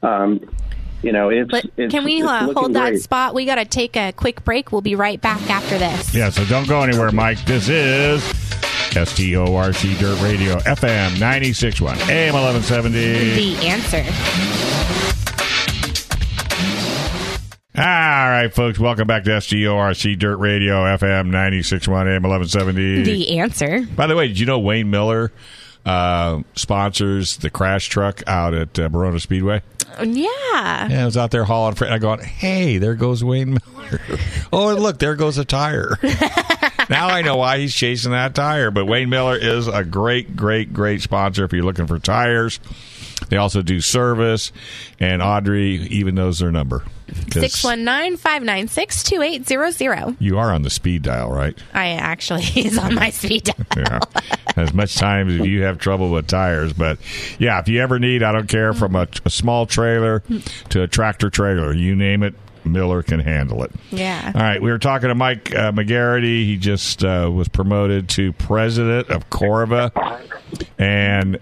um, 0.03 0.39
you 1.01 1.11
know, 1.11 1.29
it's. 1.29 1.49
But 1.49 1.65
it's 1.77 1.91
can 1.91 2.03
we 2.03 2.21
it's 2.21 2.27
uh, 2.27 2.53
hold 2.53 2.73
great. 2.73 2.73
that 2.73 2.99
spot? 2.99 3.33
We 3.33 3.45
got 3.45 3.55
to 3.55 3.65
take 3.65 3.95
a 3.95 4.11
quick 4.11 4.43
break. 4.43 4.71
We'll 4.71 4.81
be 4.81 4.93
right 4.93 5.19
back 5.19 5.41
after 5.49 5.79
this. 5.79 6.13
Yeah, 6.13 6.29
so 6.29 6.45
don't 6.45 6.67
go 6.67 6.81
anywhere, 6.81 7.11
Mike. 7.11 7.43
This 7.45 7.69
is 7.69 8.40
SDORC 8.91 9.97
Dirt 9.99 10.21
Radio, 10.21 10.57
FM 10.57 11.11
96.1, 11.11 12.09
AM 12.09 12.33
1170. 12.33 13.55
The 13.55 13.67
answer. 13.67 14.03
All 17.73 17.83
right, 17.83 18.53
folks, 18.53 18.77
welcome 18.79 19.07
back 19.07 19.23
to 19.23 19.29
SDORC 19.29 20.19
Dirt 20.19 20.37
Radio, 20.37 20.83
FM 20.83 21.29
96.1, 21.29 21.87
AM 21.87 22.23
1170. 22.23 23.03
The 23.03 23.39
answer. 23.39 23.87
By 23.95 24.07
the 24.07 24.15
way, 24.15 24.27
did 24.27 24.39
you 24.39 24.45
know 24.45 24.59
Wayne 24.59 24.89
Miller 24.89 25.31
uh, 25.85 26.41
sponsors 26.55 27.37
the 27.37 27.49
crash 27.49 27.87
truck 27.87 28.21
out 28.27 28.53
at 28.53 28.77
uh, 28.77 28.89
Barona 28.89 29.21
Speedway? 29.21 29.61
Yeah. 30.03 30.87
Yeah, 30.89 31.01
I 31.01 31.05
was 31.05 31.15
out 31.15 31.31
there 31.31 31.45
hauling 31.45 31.75
freight. 31.75 31.91
I 31.91 31.97
going, 31.97 32.19
hey, 32.19 32.77
there 32.77 32.95
goes 32.95 33.23
Wayne 33.23 33.51
Miller. 33.51 34.01
oh, 34.53 34.73
look, 34.75 34.99
there 34.99 35.15
goes 35.15 35.37
a 35.37 35.45
tire. 35.45 35.97
now 36.89 37.07
I 37.07 37.21
know 37.21 37.37
why 37.37 37.59
he's 37.59 37.73
chasing 37.73 38.11
that 38.11 38.35
tire. 38.35 38.71
But 38.71 38.85
Wayne 38.85 39.09
Miller 39.09 39.37
is 39.37 39.67
a 39.67 39.83
great, 39.83 40.35
great, 40.35 40.73
great 40.73 41.01
sponsor 41.01 41.43
if 41.45 41.53
you're 41.53 41.63
looking 41.63 41.87
for 41.87 41.99
tires. 41.99 42.59
They 43.29 43.37
also 43.37 43.61
do 43.61 43.81
service, 43.81 44.51
and 44.99 45.21
Audrey 45.21 45.75
even 45.75 46.15
knows 46.15 46.39
their 46.39 46.51
number. 46.51 46.83
619 47.31 48.17
596 48.17 49.03
2800. 49.03 50.17
You 50.19 50.37
are 50.37 50.53
on 50.53 50.61
the 50.63 50.69
speed 50.69 51.03
dial, 51.03 51.29
right? 51.29 51.57
I 51.73 51.89
actually 51.89 52.43
is 52.55 52.77
on 52.77 52.95
my 52.95 53.09
speed 53.09 53.43
dial. 53.45 53.65
yeah. 53.77 53.99
As 54.55 54.73
much 54.73 54.95
time 54.95 55.29
as 55.29 55.47
you 55.47 55.63
have 55.63 55.77
trouble 55.77 56.09
with 56.09 56.27
tires. 56.27 56.73
But 56.73 56.99
yeah, 57.39 57.59
if 57.59 57.67
you 57.67 57.81
ever 57.81 57.99
need, 57.99 58.23
I 58.23 58.31
don't 58.31 58.47
care, 58.47 58.73
from 58.73 58.95
a, 58.95 59.07
a 59.25 59.29
small 59.29 59.65
trailer 59.65 60.23
to 60.69 60.81
a 60.81 60.87
tractor 60.87 61.29
trailer, 61.29 61.73
you 61.73 61.95
name 61.95 62.23
it, 62.23 62.33
Miller 62.65 63.03
can 63.03 63.19
handle 63.19 63.63
it. 63.63 63.71
Yeah. 63.91 64.31
All 64.33 64.41
right. 64.41 64.61
We 64.61 64.71
were 64.71 64.79
talking 64.79 65.09
to 65.09 65.15
Mike 65.15 65.53
uh, 65.55 65.71
McGarity. 65.71 66.45
He 66.45 66.57
just 66.57 67.03
uh, 67.03 67.29
was 67.33 67.47
promoted 67.47 68.09
to 68.09 68.33
president 68.33 69.09
of 69.09 69.29
Corva. 69.29 69.91
And, 70.77 71.39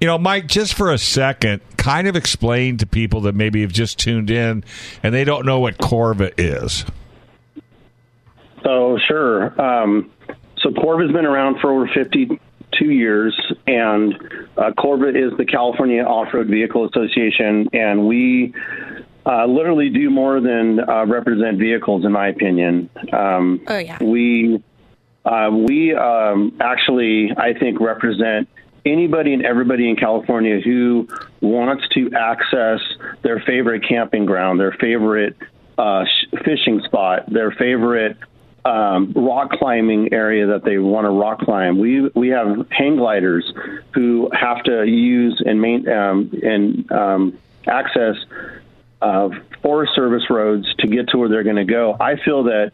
you 0.00 0.06
know, 0.06 0.18
Mike, 0.18 0.46
just 0.46 0.74
for 0.74 0.92
a 0.92 0.98
second, 0.98 1.62
kind 1.76 2.08
of 2.08 2.16
explain 2.16 2.76
to 2.78 2.86
people 2.86 3.22
that 3.22 3.34
maybe 3.34 3.62
have 3.62 3.72
just 3.72 3.98
tuned 3.98 4.30
in 4.30 4.64
and 5.02 5.14
they 5.14 5.24
don't 5.24 5.46
know 5.46 5.60
what 5.60 5.78
Corva 5.78 6.32
is. 6.38 6.84
Oh, 8.64 8.98
sure. 8.98 9.60
Um, 9.60 10.10
so, 10.58 10.70
Corva's 10.70 11.12
been 11.12 11.26
around 11.26 11.60
for 11.60 11.70
over 11.70 11.86
52 11.92 12.38
years, 12.86 13.38
and 13.66 14.14
uh, 14.56 14.70
Corva 14.78 15.14
is 15.14 15.36
the 15.36 15.44
California 15.44 16.02
Off 16.02 16.32
Road 16.32 16.46
Vehicle 16.48 16.88
Association, 16.88 17.68
and 17.74 18.06
we 18.06 18.54
uh, 19.26 19.46
literally 19.46 19.88
do 19.88 20.10
more 20.10 20.40
than 20.40 20.80
uh, 20.80 21.06
represent 21.06 21.58
vehicles, 21.58 22.04
in 22.04 22.12
my 22.12 22.28
opinion. 22.28 22.90
Um, 23.12 23.60
oh 23.66 23.78
yeah. 23.78 24.02
We 24.02 24.62
uh, 25.24 25.50
we 25.50 25.94
um, 25.94 26.56
actually, 26.60 27.32
I 27.36 27.54
think, 27.54 27.80
represent 27.80 28.48
anybody 28.84 29.32
and 29.32 29.44
everybody 29.44 29.88
in 29.88 29.96
California 29.96 30.60
who 30.60 31.08
wants 31.40 31.88
to 31.94 32.10
access 32.12 32.80
their 33.22 33.40
favorite 33.40 33.88
camping 33.88 34.26
ground, 34.26 34.60
their 34.60 34.72
favorite 34.72 35.36
uh, 35.78 36.04
sh- 36.04 36.26
fishing 36.44 36.82
spot, 36.84 37.24
their 37.32 37.50
favorite 37.52 38.18
um, 38.66 39.12
rock 39.14 39.50
climbing 39.52 40.12
area 40.12 40.46
that 40.46 40.64
they 40.64 40.78
want 40.78 41.06
to 41.06 41.10
rock 41.10 41.40
climb. 41.40 41.78
We 41.78 42.08
we 42.14 42.28
have 42.28 42.66
hang 42.70 42.96
gliders 42.96 43.50
who 43.94 44.30
have 44.32 44.62
to 44.64 44.84
use 44.84 45.42
and 45.44 45.60
main 45.60 45.88
um, 45.88 46.30
and 46.42 46.90
um, 46.92 47.38
access 47.66 48.16
uh, 49.04 49.28
Forest 49.62 49.92
Service 49.94 50.24
roads 50.30 50.66
to 50.78 50.86
get 50.86 51.08
to 51.08 51.18
where 51.18 51.28
they're 51.28 51.44
going 51.44 51.56
to 51.56 51.64
go. 51.64 51.96
I 52.00 52.16
feel 52.24 52.44
that 52.44 52.72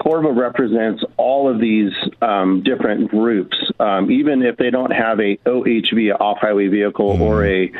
Corva 0.00 0.34
represents 0.36 1.02
all 1.16 1.52
of 1.52 1.60
these 1.60 1.92
um, 2.22 2.62
different 2.62 3.10
groups, 3.10 3.56
um, 3.80 4.10
even 4.10 4.42
if 4.42 4.56
they 4.56 4.70
don't 4.70 4.92
have 4.92 5.18
a 5.18 5.36
OHV, 5.38 6.18
off 6.20 6.38
highway 6.40 6.68
vehicle, 6.68 7.16
mm. 7.16 7.20
or 7.20 7.44
a 7.44 7.72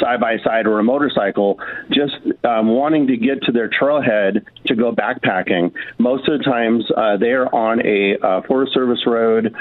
side 0.00 0.20
by 0.20 0.38
side 0.44 0.66
or 0.66 0.78
a 0.78 0.84
motorcycle, 0.84 1.58
just 1.90 2.14
um, 2.44 2.68
wanting 2.68 3.08
to 3.08 3.16
get 3.16 3.42
to 3.42 3.52
their 3.52 3.68
trailhead 3.68 4.44
to 4.66 4.74
go 4.74 4.92
backpacking. 4.92 5.72
Most 5.98 6.28
of 6.28 6.38
the 6.38 6.44
times 6.44 6.84
uh, 6.96 7.16
they 7.16 7.30
are 7.30 7.52
on 7.54 7.84
a 7.84 8.16
uh, 8.18 8.42
Forest 8.42 8.72
Service 8.72 9.06
road. 9.06 9.54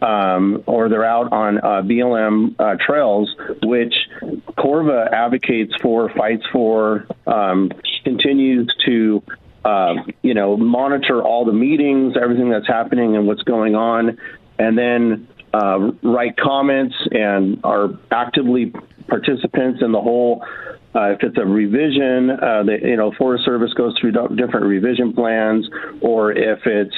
Um, 0.00 0.62
or 0.66 0.88
they're 0.88 1.04
out 1.04 1.32
on 1.32 1.58
uh, 1.58 1.82
BLM 1.82 2.54
uh, 2.60 2.76
trails, 2.78 3.34
which 3.64 3.94
Corva 4.56 5.10
advocates 5.12 5.72
for, 5.82 6.08
fights 6.14 6.44
for, 6.52 7.04
um, 7.26 7.72
continues 8.04 8.72
to 8.86 9.22
uh, 9.64 9.94
you 10.22 10.34
know, 10.34 10.56
monitor 10.56 11.22
all 11.22 11.44
the 11.44 11.52
meetings, 11.52 12.14
everything 12.20 12.48
that's 12.48 12.66
happening 12.66 13.16
and 13.16 13.26
what's 13.26 13.42
going 13.42 13.74
on, 13.74 14.16
and 14.58 14.78
then 14.78 15.28
uh, 15.52 15.90
write 16.02 16.36
comments 16.36 16.94
and 17.10 17.60
are 17.64 17.90
actively 18.10 18.72
participants 19.08 19.80
in 19.82 19.92
the 19.92 20.00
whole. 20.00 20.44
Uh, 20.94 21.10
if 21.10 21.22
it's 21.22 21.36
a 21.36 21.44
revision, 21.44 22.30
uh, 22.30 22.62
the 22.62 22.78
you 22.82 22.96
know 22.96 23.12
Forest 23.18 23.44
Service 23.44 23.72
goes 23.74 23.94
through 24.00 24.12
different 24.36 24.66
revision 24.66 25.12
plans, 25.12 25.68
or 26.00 26.32
if 26.32 26.60
it's 26.64 26.94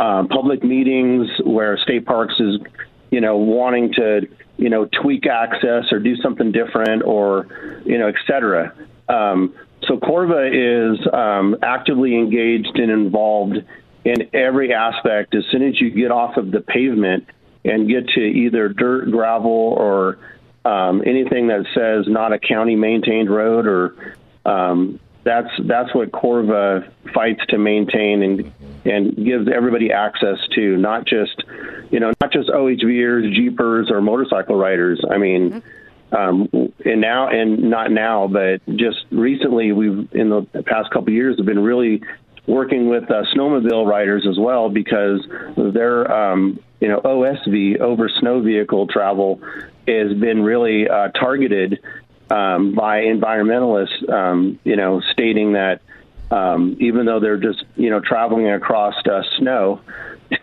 uh, 0.00 0.24
public 0.30 0.64
meetings 0.64 1.28
where 1.44 1.76
state 1.76 2.06
parks 2.06 2.34
is 2.40 2.56
you 3.10 3.20
know 3.20 3.36
wanting 3.36 3.92
to 3.92 4.22
you 4.56 4.70
know 4.70 4.88
tweak 5.02 5.26
access 5.26 5.92
or 5.92 5.98
do 5.98 6.16
something 6.16 6.52
different 6.52 7.02
or 7.04 7.46
you 7.84 7.98
know 7.98 8.08
et 8.08 8.14
cetera. 8.26 8.74
Um, 9.08 9.54
so 9.86 9.98
Corva 9.98 10.48
is 10.50 10.98
um, 11.12 11.56
actively 11.62 12.16
engaged 12.16 12.78
and 12.78 12.90
involved 12.90 13.56
in 14.04 14.34
every 14.34 14.72
aspect. 14.72 15.34
As 15.34 15.44
soon 15.50 15.62
as 15.62 15.80
you 15.80 15.90
get 15.90 16.10
off 16.10 16.36
of 16.36 16.50
the 16.50 16.60
pavement 16.60 17.26
and 17.64 17.88
get 17.88 18.08
to 18.08 18.20
either 18.20 18.68
dirt, 18.68 19.10
gravel, 19.10 19.50
or 19.50 20.18
um, 20.64 21.02
anything 21.04 21.48
that 21.48 21.66
says 21.74 22.06
not 22.08 22.32
a 22.32 22.38
county 22.38 22.76
maintained 22.76 23.30
road, 23.30 23.66
or 23.66 24.16
um, 24.46 25.00
that's 25.24 25.50
that's 25.64 25.94
what 25.94 26.10
Corva 26.10 26.90
fights 27.12 27.42
to 27.48 27.58
maintain 27.58 28.22
and 28.22 28.52
and 28.84 29.14
gives 29.16 29.48
everybody 29.48 29.92
access 29.92 30.38
to, 30.54 30.76
not 30.76 31.06
just 31.06 31.42
you 31.90 32.00
know 32.00 32.12
not 32.20 32.32
just 32.32 32.48
OHVers, 32.48 33.34
Jeepers, 33.34 33.90
or 33.90 34.00
motorcycle 34.00 34.56
riders. 34.56 35.02
I 35.10 35.18
mean. 35.18 35.50
Mm-hmm 35.50 35.68
um, 36.12 36.48
and 36.84 37.00
now, 37.00 37.28
and 37.28 37.70
not 37.70 37.92
now, 37.92 38.26
but 38.26 38.60
just 38.76 39.04
recently, 39.10 39.72
we've 39.72 40.08
in 40.12 40.30
the 40.30 40.42
past 40.66 40.90
couple 40.90 41.08
of 41.08 41.14
years 41.14 41.36
have 41.38 41.46
been 41.46 41.62
really 41.62 42.02
working 42.46 42.88
with 42.88 43.04
uh, 43.04 43.22
snowmobile 43.34 43.86
riders 43.86 44.26
as 44.28 44.36
well 44.38 44.68
because 44.68 45.20
their 45.56 46.10
um, 46.12 46.58
you 46.80 46.88
know 46.88 47.00
OSV 47.00 47.78
over 47.80 48.08
snow 48.08 48.40
vehicle 48.40 48.88
travel 48.88 49.40
has 49.86 50.12
been 50.14 50.42
really 50.42 50.88
uh, 50.88 51.08
targeted 51.08 51.78
um, 52.28 52.74
by 52.74 53.02
environmentalists. 53.02 54.08
Um, 54.10 54.58
you 54.64 54.74
know, 54.74 55.00
stating 55.12 55.52
that 55.52 55.80
um, 56.30 56.76
even 56.80 57.06
though 57.06 57.20
they're 57.20 57.36
just 57.36 57.64
you 57.76 57.90
know 57.90 58.00
traveling 58.00 58.48
across 58.48 58.94
uh, 59.06 59.22
snow, 59.38 59.80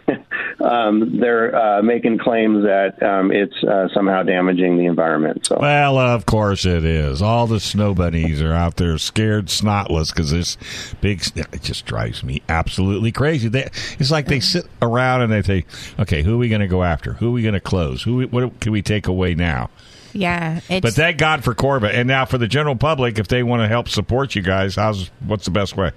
um, 0.60 1.20
they're 1.20 1.56
uh, 1.56 1.82
making 1.82 2.18
claims 2.18 2.64
that 2.64 3.02
um, 3.02 3.32
it's 3.32 3.56
uh, 3.64 3.88
somehow 3.94 4.24
damaging 4.24 4.78
the 4.78 4.86
environment. 4.86 5.46
So, 5.46 5.58
Well, 5.60 5.98
of 5.98 6.26
course 6.26 6.66
it 6.66 6.84
is. 6.84 7.22
All 7.22 7.48
the 7.48 7.60
snow 7.60 7.94
bunnies 7.94 8.42
are 8.42 8.54
out 8.54 8.76
there 8.76 8.98
scared 8.98 9.48
snotless 9.48 10.14
because 10.14 10.32
this 10.32 10.58
big. 11.02 11.24
It 11.36 11.62
just 11.62 11.86
drives 11.86 12.24
me 12.24 12.42
absolutely 12.50 13.12
crazy. 13.12 13.48
They, 13.48 13.70
it's 14.00 14.12
like 14.12 14.28
they 14.28 14.40
sit 14.40 14.66
around 14.82 15.22
and 15.22 15.32
they 15.32 15.42
say, 15.42 15.66
"Okay, 16.00 16.24
who 16.24 16.36
are 16.36 16.38
we 16.38 16.50
going 16.50 16.62
to 16.62 16.68
go 16.68 16.84
after? 16.84 17.14
Who 17.14 17.30
are 17.30 17.32
we 17.32 17.42
going 17.42 17.54
to 17.54 17.60
close? 17.60 18.04
Who? 18.04 18.26
What 18.28 18.60
can 18.60 18.72
we 18.72 18.82
take 18.82 19.08
away 19.08 19.36
now?" 19.36 19.70
Yeah, 20.18 20.62
it's, 20.70 20.82
But 20.82 20.94
thank 20.94 21.18
God 21.18 21.44
for 21.44 21.54
Corva. 21.54 21.94
And 21.94 22.08
now 22.08 22.26
for 22.26 22.38
the 22.38 22.48
general 22.48 22.76
public, 22.76 23.20
if 23.20 23.28
they 23.28 23.44
want 23.44 23.62
to 23.62 23.68
help 23.68 23.88
support 23.88 24.36
you 24.36 24.42
guys, 24.42 24.76
how's 24.76 25.10
what's 25.26 25.46
the 25.46 25.52
best 25.52 25.78
way? 25.78 25.92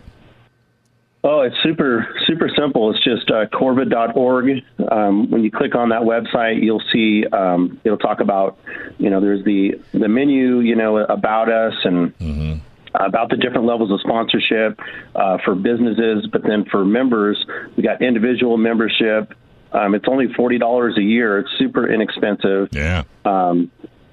Oh, 1.22 1.40
it's 1.42 1.56
super 1.62 2.08
super 2.26 2.50
simple. 2.56 2.90
It's 2.90 3.04
just 3.04 3.30
uh, 3.30 3.46
corva.org. 3.46 4.62
Um, 4.90 5.30
when 5.30 5.42
you 5.44 5.50
click 5.50 5.74
on 5.74 5.90
that 5.90 6.02
website, 6.02 6.62
you'll 6.62 6.82
see 6.92 7.26
um, 7.26 7.78
it'll 7.84 7.98
talk 7.98 8.20
about 8.20 8.58
you 8.98 9.10
know 9.10 9.20
there's 9.20 9.44
the 9.44 9.80
the 9.92 10.08
menu 10.08 10.60
you 10.60 10.76
know 10.76 10.98
about 10.98 11.50
us 11.50 11.74
and. 11.84 12.60
About 12.92 13.30
the 13.30 13.36
different 13.36 13.66
levels 13.66 13.92
of 13.92 14.00
sponsorship 14.00 14.80
uh, 15.14 15.38
for 15.44 15.54
businesses, 15.54 16.26
but 16.32 16.42
then 16.42 16.64
for 16.64 16.84
members, 16.84 17.38
we 17.76 17.84
got 17.84 18.02
individual 18.02 18.56
membership. 18.56 19.32
Um, 19.72 19.94
it's 19.94 20.06
only 20.08 20.26
forty 20.34 20.58
dollars 20.58 20.98
a 20.98 21.02
year. 21.02 21.38
It's 21.38 21.50
super 21.56 21.88
inexpensive. 21.88 22.70
Yeah. 22.72 23.04
Um, 23.24 23.70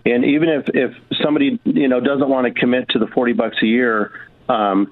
and 0.08 0.26
even 0.26 0.50
if, 0.50 0.66
if 0.74 0.92
somebody 1.22 1.60
you 1.66 1.88
know 1.88 2.00
doesn't 2.00 2.30
want 2.30 2.48
to 2.48 2.60
commit 2.60 2.90
to 2.90 3.00
the 3.00 3.08
forty 3.08 3.34
bucks 3.34 3.58
a 3.62 3.66
year, 3.66 4.12
um, 4.50 4.92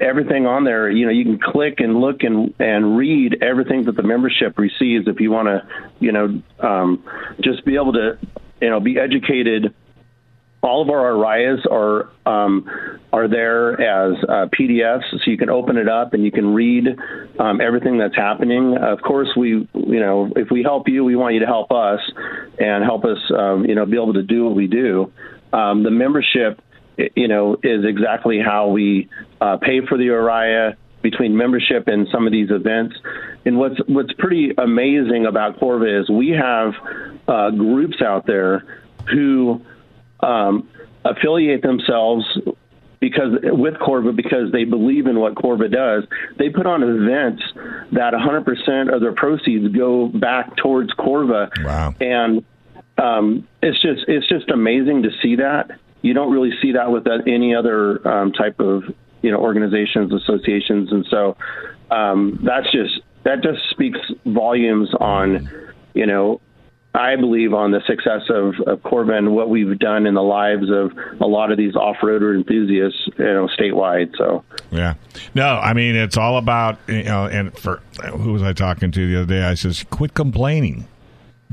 everything 0.00 0.46
on 0.46 0.64
there, 0.64 0.88
you 0.90 1.04
know, 1.04 1.12
you 1.12 1.24
can 1.24 1.38
click 1.38 1.80
and 1.80 2.00
look 2.00 2.22
and 2.22 2.54
and 2.58 2.96
read 2.96 3.42
everything 3.42 3.84
that 3.84 3.96
the 3.96 4.02
membership 4.02 4.58
receives. 4.58 5.08
If 5.08 5.20
you 5.20 5.30
want 5.30 5.48
to, 5.48 5.66
you 6.00 6.12
know, 6.12 6.42
um, 6.60 7.02
just 7.40 7.64
be 7.64 7.74
able 7.74 7.92
to, 7.94 8.18
you 8.60 8.70
know, 8.70 8.80
be 8.80 8.98
educated. 8.98 9.74
All 10.62 10.80
of 10.80 10.90
our 10.90 11.12
ORIAs 11.12 11.66
are 11.70 12.08
um, 12.24 12.68
are 13.12 13.26
there 13.28 13.72
as 13.72 14.16
uh, 14.24 14.46
PDFs, 14.58 15.10
so 15.10 15.30
you 15.30 15.36
can 15.36 15.50
open 15.50 15.76
it 15.76 15.88
up 15.88 16.14
and 16.14 16.24
you 16.24 16.30
can 16.30 16.54
read 16.54 16.86
um, 17.38 17.60
everything 17.60 17.98
that's 17.98 18.14
happening. 18.14 18.76
Of 18.76 19.02
course, 19.02 19.28
we 19.36 19.68
you 19.74 20.00
know 20.00 20.32
if 20.36 20.50
we 20.50 20.62
help 20.62 20.88
you, 20.88 21.04
we 21.04 21.16
want 21.16 21.34
you 21.34 21.40
to 21.40 21.46
help 21.46 21.72
us 21.72 22.00
and 22.58 22.84
help 22.84 23.04
us 23.04 23.18
um, 23.36 23.64
you 23.64 23.74
know 23.74 23.86
be 23.86 23.96
able 23.96 24.14
to 24.14 24.22
do 24.22 24.44
what 24.44 24.54
we 24.54 24.68
do. 24.68 25.12
Um, 25.52 25.82
the 25.82 25.90
membership, 25.90 26.60
you 27.16 27.28
know, 27.28 27.56
is 27.62 27.84
exactly 27.84 28.38
how 28.38 28.68
we 28.68 29.10
uh, 29.40 29.56
pay 29.58 29.84
for 29.86 29.98
the 29.98 30.10
ORIA 30.10 30.76
between 31.02 31.36
membership 31.36 31.88
and 31.88 32.06
some 32.12 32.26
of 32.26 32.32
these 32.32 32.50
events. 32.50 32.94
And 33.44 33.58
what's 33.58 33.76
what's 33.86 34.12
pretty 34.14 34.52
amazing 34.56 35.26
about 35.26 35.58
Corva 35.58 36.00
is 36.00 36.08
we 36.08 36.30
have 36.30 36.72
uh, 37.28 37.50
groups 37.50 38.00
out 38.00 38.26
there 38.26 38.64
who 39.12 39.60
um, 40.22 40.68
affiliate 41.04 41.62
themselves 41.62 42.24
because 43.02 43.32
with 43.42 43.74
Corva 43.74 44.14
because 44.14 44.52
they 44.52 44.62
believe 44.62 45.08
in 45.08 45.18
what 45.18 45.34
Corva 45.34 45.70
does. 45.70 46.04
They 46.38 46.48
put 46.48 46.66
on 46.66 46.84
events 46.84 47.42
that 47.90 48.12
100% 48.14 48.94
of 48.94 49.00
their 49.00 49.12
proceeds 49.12 49.74
go 49.74 50.06
back 50.06 50.56
towards 50.56 50.92
Corva. 50.94 51.50
Wow. 51.64 51.94
And 52.00 52.44
um, 52.98 53.48
it's 53.60 53.82
just 53.82 54.04
it's 54.06 54.28
just 54.28 54.50
amazing 54.50 55.02
to 55.02 55.10
see 55.20 55.36
that. 55.36 55.72
You 56.02 56.14
don't 56.14 56.32
really 56.32 56.52
see 56.62 56.72
that 56.72 56.92
with 56.92 57.06
any 57.26 57.54
other 57.54 58.06
um, 58.06 58.32
type 58.32 58.60
of 58.60 58.84
you 59.22 59.32
know 59.32 59.38
organizations, 59.38 60.12
associations, 60.12 60.92
and 60.92 61.04
so 61.10 61.36
um, 61.90 62.38
that's 62.44 62.70
just 62.70 63.00
that 63.24 63.42
just 63.42 63.58
speaks 63.70 63.98
volumes 64.26 64.90
on 65.00 65.50
you 65.94 66.06
know 66.06 66.40
I 66.94 67.16
believe 67.16 67.54
on 67.54 67.70
the 67.70 67.80
success 67.86 68.22
of, 68.28 68.54
of 68.66 68.80
Corva 68.82 69.16
and 69.16 69.34
what 69.34 69.48
we've 69.48 69.78
done 69.78 70.06
in 70.06 70.12
the 70.14 70.22
lives 70.22 70.68
of 70.70 70.92
a 71.22 71.26
lot 71.26 71.50
of 71.50 71.56
these 71.56 71.74
off-roader 71.74 72.34
enthusiasts, 72.34 73.08
you 73.18 73.24
know, 73.24 73.48
statewide. 73.58 74.14
So, 74.18 74.44
Yeah. 74.70 74.94
No, 75.34 75.46
I 75.56 75.72
mean 75.72 75.94
it's 75.96 76.18
all 76.18 76.36
about 76.36 76.78
you 76.88 77.04
know. 77.04 77.24
And 77.26 77.56
for 77.56 77.80
who 78.16 78.32
was 78.34 78.42
I 78.42 78.52
talking 78.52 78.90
to 78.90 79.10
the 79.10 79.22
other 79.22 79.34
day? 79.34 79.42
I 79.44 79.54
says, 79.54 79.84
quit 79.90 80.12
complaining. 80.14 80.86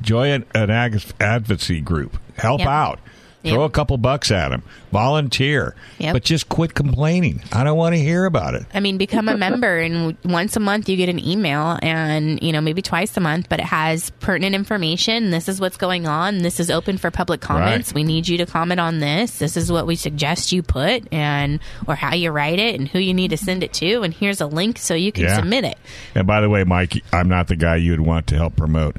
Join 0.02 0.46
an 0.54 0.70
advocacy 0.70 1.82
group. 1.82 2.18
Help 2.38 2.60
Yep. 2.60 2.68
out. 2.68 3.00
Yep. 3.44 3.54
Throw 3.54 3.64
a 3.64 3.70
couple 3.70 3.98
bucks 3.98 4.32
at 4.32 4.50
them. 4.50 4.64
Volunteer. 4.92 5.74
Yep. 6.00 6.14
But 6.14 6.24
just 6.24 6.50
quit 6.50 6.74
complaining. 6.74 7.42
I 7.54 7.64
don't 7.64 7.78
want 7.78 7.96
to 7.96 8.00
hear 8.00 8.26
about 8.26 8.54
it. 8.54 8.66
I 8.74 8.82
mean, 8.82 8.98
become 8.98 9.30
a 9.30 9.38
member, 9.38 9.78
and 9.80 10.18
once 10.26 10.58
a 10.58 10.60
month 10.60 10.90
you 10.90 10.98
get 10.98 11.08
an 11.08 11.20
email, 11.26 11.80
and 11.82 12.42
you 12.44 12.52
know 12.52 12.60
maybe 12.60 12.82
twice 12.82 13.16
a 13.16 13.22
month, 13.22 13.48
but 13.48 13.60
it 13.60 13.66
has 13.66 14.10
pertinent 14.20 14.56
information. 14.56 15.32
This 15.32 15.48
is 15.48 15.62
what's 15.62 15.78
going 15.78 16.06
on. 16.06 16.40
This 16.40 16.60
is 16.60 16.70
open 16.70 16.98
for 16.98 17.12
public 17.12 17.40
comments. 17.40 17.90
Right. 17.90 17.96
We 17.96 18.04
need 18.04 18.28
you 18.28 18.38
to 18.40 18.46
comment 18.46 18.80
on 18.82 19.00
this. 19.00 19.40
This 19.40 19.56
is 19.56 19.72
what 19.72 19.88
we 19.88 19.96
suggest 19.96 20.52
you 20.52 20.62
put, 20.62 21.12
and 21.14 21.60
or 21.88 21.96
how 21.96 22.16
you 22.16 22.32
write 22.32 22.60
it, 22.60 22.78
and 22.78 22.90
who 22.90 23.00
you 23.00 23.14
need 23.14 23.30
to 23.30 23.38
send 23.38 23.64
it 23.64 23.72
to. 23.74 24.02
And 24.02 24.14
here's 24.14 24.42
a 24.42 24.48
link 24.48 24.78
so 24.78 24.96
you 24.96 25.12
can 25.14 25.24
Yeah. 25.24 25.36
submit 25.38 25.64
it. 25.64 25.78
And 26.14 26.28
by 26.28 26.42
the 26.42 26.50
way, 26.50 26.66
Mike, 26.66 27.02
I'm 27.14 27.30
not 27.30 27.48
the 27.48 27.56
guy 27.56 27.78
you'd 27.78 28.02
want 28.02 28.28
to 28.28 28.36
help 28.36 28.58
promote. 28.58 28.98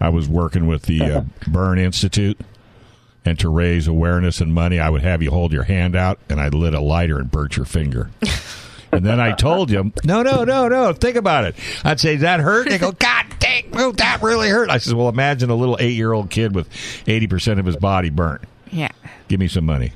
I 0.00 0.08
was 0.08 0.28
working 0.28 0.66
with 0.66 0.82
the 0.82 1.02
uh, 1.02 1.20
Burn 1.46 1.78
Institute, 1.78 2.38
and 3.26 3.38
to 3.40 3.48
raise 3.48 3.86
awareness 3.88 4.40
and 4.40 4.54
money, 4.54 4.78
I 4.78 4.88
would 4.88 5.02
have 5.02 5.22
you 5.22 5.30
hold 5.30 5.52
your 5.52 5.64
hand 5.64 5.94
out, 5.96 6.18
and 6.28 6.40
I 6.40 6.48
lit 6.48 6.74
a 6.74 6.80
lighter 6.80 7.18
and 7.18 7.30
burnt 7.30 7.56
your 7.56 7.66
finger. 7.66 8.10
And 8.92 9.04
then 9.04 9.20
I 9.20 9.32
told 9.32 9.70
you, 9.70 9.92
no, 10.04 10.22
no, 10.22 10.44
no, 10.44 10.68
no. 10.68 10.92
Think 10.94 11.16
about 11.16 11.44
it. 11.44 11.56
I'd 11.84 12.00
say, 12.00 12.16
that 12.16 12.40
hurt? 12.40 12.66
They 12.68 12.78
go, 12.78 12.92
God 12.92 13.26
dang, 13.40 13.64
oh, 13.74 13.92
that 13.92 14.22
really 14.22 14.48
hurt. 14.48 14.70
I 14.70 14.78
says, 14.78 14.94
well, 14.94 15.08
imagine 15.10 15.50
a 15.50 15.54
little 15.54 15.76
eight 15.80 15.96
year 15.96 16.12
old 16.12 16.30
kid 16.30 16.54
with 16.54 16.70
80% 17.04 17.58
of 17.58 17.66
his 17.66 17.76
body 17.76 18.08
burnt. 18.08 18.42
Yeah, 18.70 18.88
Give 19.28 19.38
me 19.38 19.48
some 19.48 19.66
money. 19.66 19.92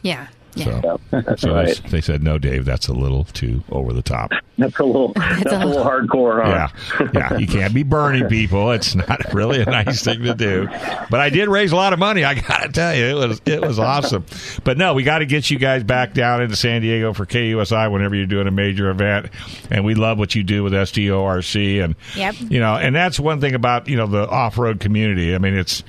yeah, 0.00 0.26
yeah. 0.54 0.80
So, 0.82 1.00
so 1.36 1.54
right. 1.54 1.80
they, 1.84 1.88
they 1.88 2.00
said, 2.00 2.22
no, 2.22 2.38
Dave, 2.38 2.64
that's 2.64 2.88
a 2.88 2.92
little 2.92 3.24
too 3.24 3.62
over 3.70 3.92
the 3.92 4.02
top. 4.02 4.32
that's 4.58 4.78
a 4.78 4.84
little 4.84 5.12
that's, 5.16 5.52
a 5.52 5.64
little 5.64 5.84
hardcore, 5.84 6.44
huh? 6.44 6.68
Yeah, 7.00 7.10
yeah. 7.14 7.38
You 7.38 7.46
can't 7.46 7.74
be 7.74 7.82
burning 7.82 8.28
people. 8.28 8.70
It's 8.72 8.94
not 8.94 9.32
really 9.32 9.60
a 9.60 9.66
nice 9.66 10.04
thing 10.04 10.22
to 10.22 10.34
do. 10.34 10.68
But 11.10 11.20
I 11.20 11.30
did 11.30 11.48
raise 11.48 11.72
a 11.72 11.76
lot 11.76 11.92
of 11.92 11.98
money. 11.98 12.24
I 12.24 12.34
got 12.34 12.62
to 12.62 12.68
tell 12.68 12.94
you, 12.94 13.22
it 13.22 13.28
was 13.28 13.40
it 13.46 13.60
was 13.60 13.78
awesome. 13.78 14.24
But 14.64 14.78
no, 14.78 14.94
we 14.94 15.02
got 15.02 15.18
to 15.18 15.26
get 15.26 15.50
you 15.50 15.58
guys 15.58 15.82
back 15.84 16.12
down 16.14 16.42
into 16.42 16.56
San 16.56 16.82
Diego 16.82 17.12
for 17.12 17.26
KUSI 17.26 17.90
whenever 17.90 18.14
you're 18.14 18.26
doing 18.26 18.46
a 18.46 18.52
major 18.52 18.90
event. 18.90 19.30
And 19.70 19.84
we 19.84 19.94
love 19.94 20.18
what 20.18 20.34
you 20.34 20.42
do 20.42 20.62
with 20.62 20.72
SDORC. 20.72 21.82
And 21.84 21.96
Yep. 22.16 22.34
you 22.40 22.60
know, 22.60 22.74
and 22.74 22.94
that's 22.94 23.18
one 23.18 23.40
thing 23.40 23.54
about 23.54 23.88
you 23.88 23.96
know 23.96 24.06
the 24.06 24.28
off 24.28 24.58
road 24.58 24.80
community. 24.80 25.34
I 25.34 25.38
mean, 25.38 25.54
it's, 25.54 25.82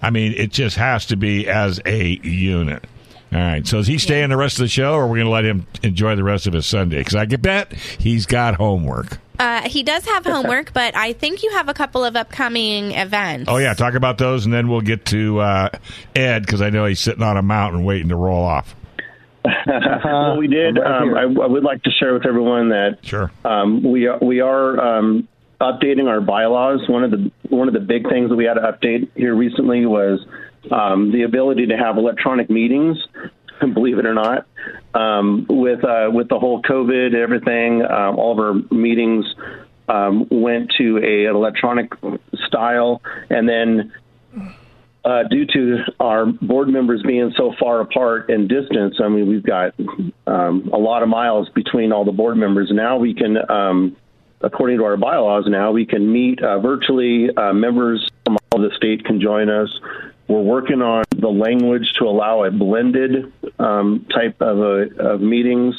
I 0.00 0.10
mean, 0.10 0.32
it 0.36 0.50
just 0.50 0.76
has 0.76 1.06
to 1.06 1.16
be 1.16 1.48
as 1.48 1.80
a 1.84 2.18
unit. 2.22 2.84
All 3.32 3.38
right. 3.38 3.66
So 3.66 3.78
is 3.78 3.86
he 3.86 3.98
staying 3.98 4.30
the 4.30 4.36
rest 4.36 4.56
of 4.58 4.62
the 4.62 4.68
show, 4.68 4.94
or 4.94 5.02
are 5.02 5.06
we 5.06 5.18
going 5.18 5.26
to 5.26 5.30
let 5.32 5.44
him 5.44 5.66
enjoy 5.82 6.16
the 6.16 6.24
rest 6.24 6.46
of 6.46 6.54
his 6.54 6.64
Sunday? 6.66 6.98
Because 6.98 7.14
I 7.14 7.26
can 7.26 7.40
bet 7.40 7.72
he's 7.74 8.24
got 8.26 8.54
homework. 8.54 9.18
Uh, 9.38 9.68
he 9.68 9.82
does 9.82 10.04
have 10.06 10.24
homework, 10.26 10.72
but 10.72 10.96
I 10.96 11.12
think 11.12 11.42
you 11.42 11.50
have 11.52 11.68
a 11.68 11.74
couple 11.74 12.04
of 12.04 12.16
upcoming 12.16 12.92
events. 12.92 13.44
Oh 13.48 13.58
yeah, 13.58 13.74
talk 13.74 13.94
about 13.94 14.18
those, 14.18 14.44
and 14.46 14.52
then 14.54 14.68
we'll 14.68 14.80
get 14.80 15.04
to 15.06 15.40
uh, 15.40 15.68
Ed 16.16 16.40
because 16.40 16.62
I 16.62 16.70
know 16.70 16.86
he's 16.86 17.00
sitting 17.00 17.22
on 17.22 17.36
a 17.36 17.42
mountain 17.42 17.84
waiting 17.84 18.08
to 18.08 18.16
roll 18.16 18.42
off. 18.42 18.74
well, 20.04 20.36
we 20.36 20.46
did. 20.48 20.78
Um, 20.78 21.14
I, 21.14 21.22
I 21.22 21.46
would 21.46 21.62
like 21.64 21.82
to 21.84 21.90
share 21.90 22.12
with 22.14 22.26
everyone 22.26 22.70
that 22.70 22.98
Sure. 23.02 23.30
um, 23.44 23.82
we 23.82 24.06
are, 24.06 24.18
we 24.20 24.40
are 24.40 24.78
um, 24.98 25.28
updating 25.60 26.06
our 26.08 26.20
bylaws. 26.20 26.80
One 26.88 27.04
of 27.04 27.10
the 27.10 27.30
one 27.48 27.68
of 27.68 27.74
the 27.74 27.80
big 27.80 28.08
things 28.08 28.30
that 28.30 28.36
we 28.36 28.44
had 28.44 28.54
to 28.54 28.60
update 28.60 29.08
here 29.14 29.34
recently 29.34 29.86
was 29.86 30.24
um, 30.70 31.12
the 31.12 31.22
ability 31.22 31.66
to 31.66 31.76
have 31.76 31.96
electronic 31.96 32.50
meetings. 32.50 32.98
Believe 33.60 33.98
it 33.98 34.06
or 34.06 34.14
not, 34.14 34.46
um, 34.94 35.44
with 35.48 35.82
uh, 35.84 36.08
with 36.12 36.28
the 36.28 36.38
whole 36.38 36.62
COVID 36.62 37.06
and 37.06 37.16
everything, 37.16 37.82
um, 37.82 38.16
all 38.16 38.32
of 38.32 38.38
our 38.38 38.54
meetings 38.72 39.24
um, 39.88 40.28
went 40.30 40.70
to 40.78 40.98
a 40.98 41.26
an 41.26 41.34
electronic 41.34 41.92
style, 42.46 43.02
and 43.30 43.48
then 43.48 43.92
uh, 45.04 45.22
due 45.24 45.46
to 45.46 45.78
our 46.00 46.26
board 46.26 46.68
members 46.68 47.02
being 47.02 47.32
so 47.36 47.54
far 47.58 47.80
apart 47.80 48.28
in 48.28 48.46
distance, 48.46 48.96
I 49.02 49.08
mean, 49.08 49.26
we've 49.28 49.42
got 49.42 49.74
um, 50.26 50.68
a 50.72 50.76
lot 50.76 51.02
of 51.02 51.08
miles 51.08 51.48
between 51.50 51.92
all 51.92 52.04
the 52.04 52.12
board 52.12 52.36
members. 52.36 52.70
Now 52.70 52.98
we 52.98 53.14
can, 53.14 53.38
um, 53.50 53.96
according 54.42 54.78
to 54.78 54.84
our 54.84 54.96
bylaws, 54.96 55.44
now 55.46 55.72
we 55.72 55.86
can 55.86 56.12
meet 56.12 56.42
uh, 56.42 56.58
virtually. 56.58 57.30
Uh, 57.34 57.52
members 57.54 58.06
from 58.24 58.36
all 58.52 58.60
the 58.60 58.70
state 58.76 59.04
can 59.04 59.20
join 59.20 59.48
us. 59.48 59.70
We're 60.28 60.42
working 60.42 60.82
on 60.82 61.04
the 61.16 61.28
language 61.28 61.94
to 61.98 62.04
allow 62.04 62.44
a 62.44 62.50
blended 62.50 63.32
um, 63.58 64.06
type 64.14 64.40
of, 64.40 64.58
a, 64.58 65.12
of 65.12 65.20
meetings, 65.20 65.74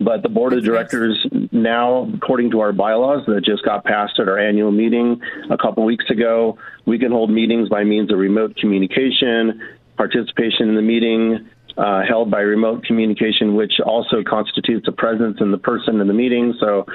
but 0.00 0.22
the 0.22 0.30
board 0.30 0.54
of 0.54 0.64
directors 0.64 1.26
now, 1.52 2.10
according 2.14 2.50
to 2.52 2.60
our 2.60 2.72
bylaws 2.72 3.26
that 3.26 3.44
just 3.44 3.62
got 3.64 3.84
passed 3.84 4.18
at 4.18 4.28
our 4.28 4.38
annual 4.38 4.72
meeting 4.72 5.20
a 5.50 5.58
couple 5.58 5.84
weeks 5.84 6.08
ago, 6.08 6.58
we 6.86 6.98
can 6.98 7.12
hold 7.12 7.30
meetings 7.30 7.68
by 7.68 7.84
means 7.84 8.10
of 8.10 8.18
remote 8.18 8.56
communication, 8.56 9.60
participation 9.96 10.70
in 10.70 10.76
the 10.76 10.82
meeting 10.82 11.46
uh, 11.76 12.02
held 12.06 12.30
by 12.30 12.40
remote 12.40 12.84
communication, 12.84 13.54
which 13.54 13.74
also 13.84 14.22
constitutes 14.22 14.86
a 14.88 14.92
presence 14.92 15.38
in 15.40 15.50
the 15.50 15.58
person 15.58 16.00
in 16.00 16.08
the 16.08 16.14
meeting. 16.14 16.54
So 16.60 16.86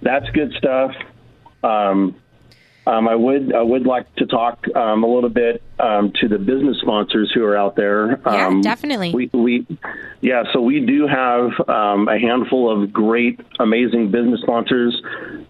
that's 0.00 0.28
good 0.30 0.52
stuff. 0.58 0.92
Um, 1.62 2.16
um, 2.86 3.08
I 3.08 3.14
would 3.14 3.54
I 3.54 3.62
would 3.62 3.86
like 3.86 4.12
to 4.16 4.26
talk 4.26 4.64
um, 4.74 5.04
a 5.04 5.06
little 5.06 5.30
bit 5.30 5.62
um, 5.78 6.12
to 6.20 6.28
the 6.28 6.38
business 6.38 6.78
sponsors 6.80 7.30
who 7.32 7.44
are 7.44 7.56
out 7.56 7.76
there. 7.76 8.20
Yeah, 8.26 8.48
Um, 8.48 8.60
definitely. 8.60 9.12
We, 9.14 9.30
we 9.32 9.66
yeah, 10.20 10.44
so 10.52 10.60
we 10.60 10.80
do 10.80 11.06
have 11.06 11.68
um, 11.68 12.08
a 12.08 12.18
handful 12.18 12.70
of 12.70 12.92
great, 12.92 13.40
amazing 13.60 14.10
business 14.10 14.40
sponsors. 14.40 15.00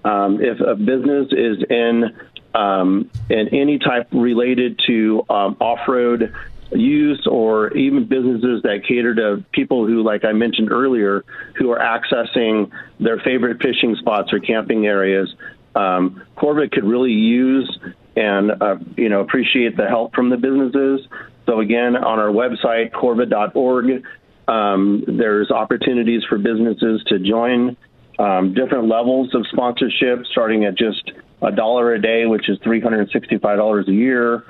Um, 0.05 0.42
if 0.42 0.61
a 0.61 0.75
business 0.75 1.29
is 1.33 1.62
in 1.71 2.14
um, 2.55 3.11
in 3.31 3.49
any 3.49 3.79
type 3.79 4.09
related 4.12 4.81
to 4.87 5.25
um, 5.31 5.57
off 5.59 5.88
road 5.88 6.35
use 6.75 7.27
or 7.27 7.75
even 7.77 8.07
businesses 8.07 8.62
that 8.62 8.83
cater 8.87 9.14
to 9.14 9.45
people 9.53 9.87
who, 9.87 10.03
like 10.03 10.25
I 10.25 10.33
mentioned 10.33 10.71
earlier, 10.71 11.25
who 11.57 11.71
are 11.71 11.79
accessing 11.79 12.71
their 12.99 13.18
favorite 13.18 13.62
fishing 13.62 13.97
spots 13.97 14.33
or 14.33 14.38
camping 14.38 14.87
areas. 14.87 15.35
Um, 15.75 16.23
Corva 16.37 16.71
could 16.71 16.85
really 16.85 17.13
use 17.13 17.79
and 18.17 18.51
uh, 18.51 18.77
you 18.97 19.09
know 19.09 19.21
appreciate 19.21 19.77
the 19.77 19.89
help 19.89 20.15
from 20.15 20.31
the 20.31 20.37
businesses. 20.37 21.07
So 21.47 21.61
again, 21.61 21.97
on 21.97 22.19
our 22.19 22.29
website 22.29 22.93
corva.org, 22.93 24.05
um, 24.49 25.05
there's 25.07 25.51
opportunities 25.51 26.23
for 26.29 26.39
businesses 26.39 27.03
to 27.09 27.19
join 27.19 27.77
um, 28.19 28.55
different 28.55 28.89
levels 28.89 29.35
of 29.35 29.47
sponsorship, 29.49 30.27
starting 30.31 30.65
at 30.65 30.77
just 30.77 31.13
a 31.41 31.51
dollar 31.51 31.95
a 31.95 32.01
day, 32.01 32.27
which 32.27 32.49
is 32.49 32.59
three 32.63 32.81
hundred 32.81 33.11
sixty-five 33.11 33.59
dollars 33.59 33.89
a 33.89 33.93
year, 33.93 34.45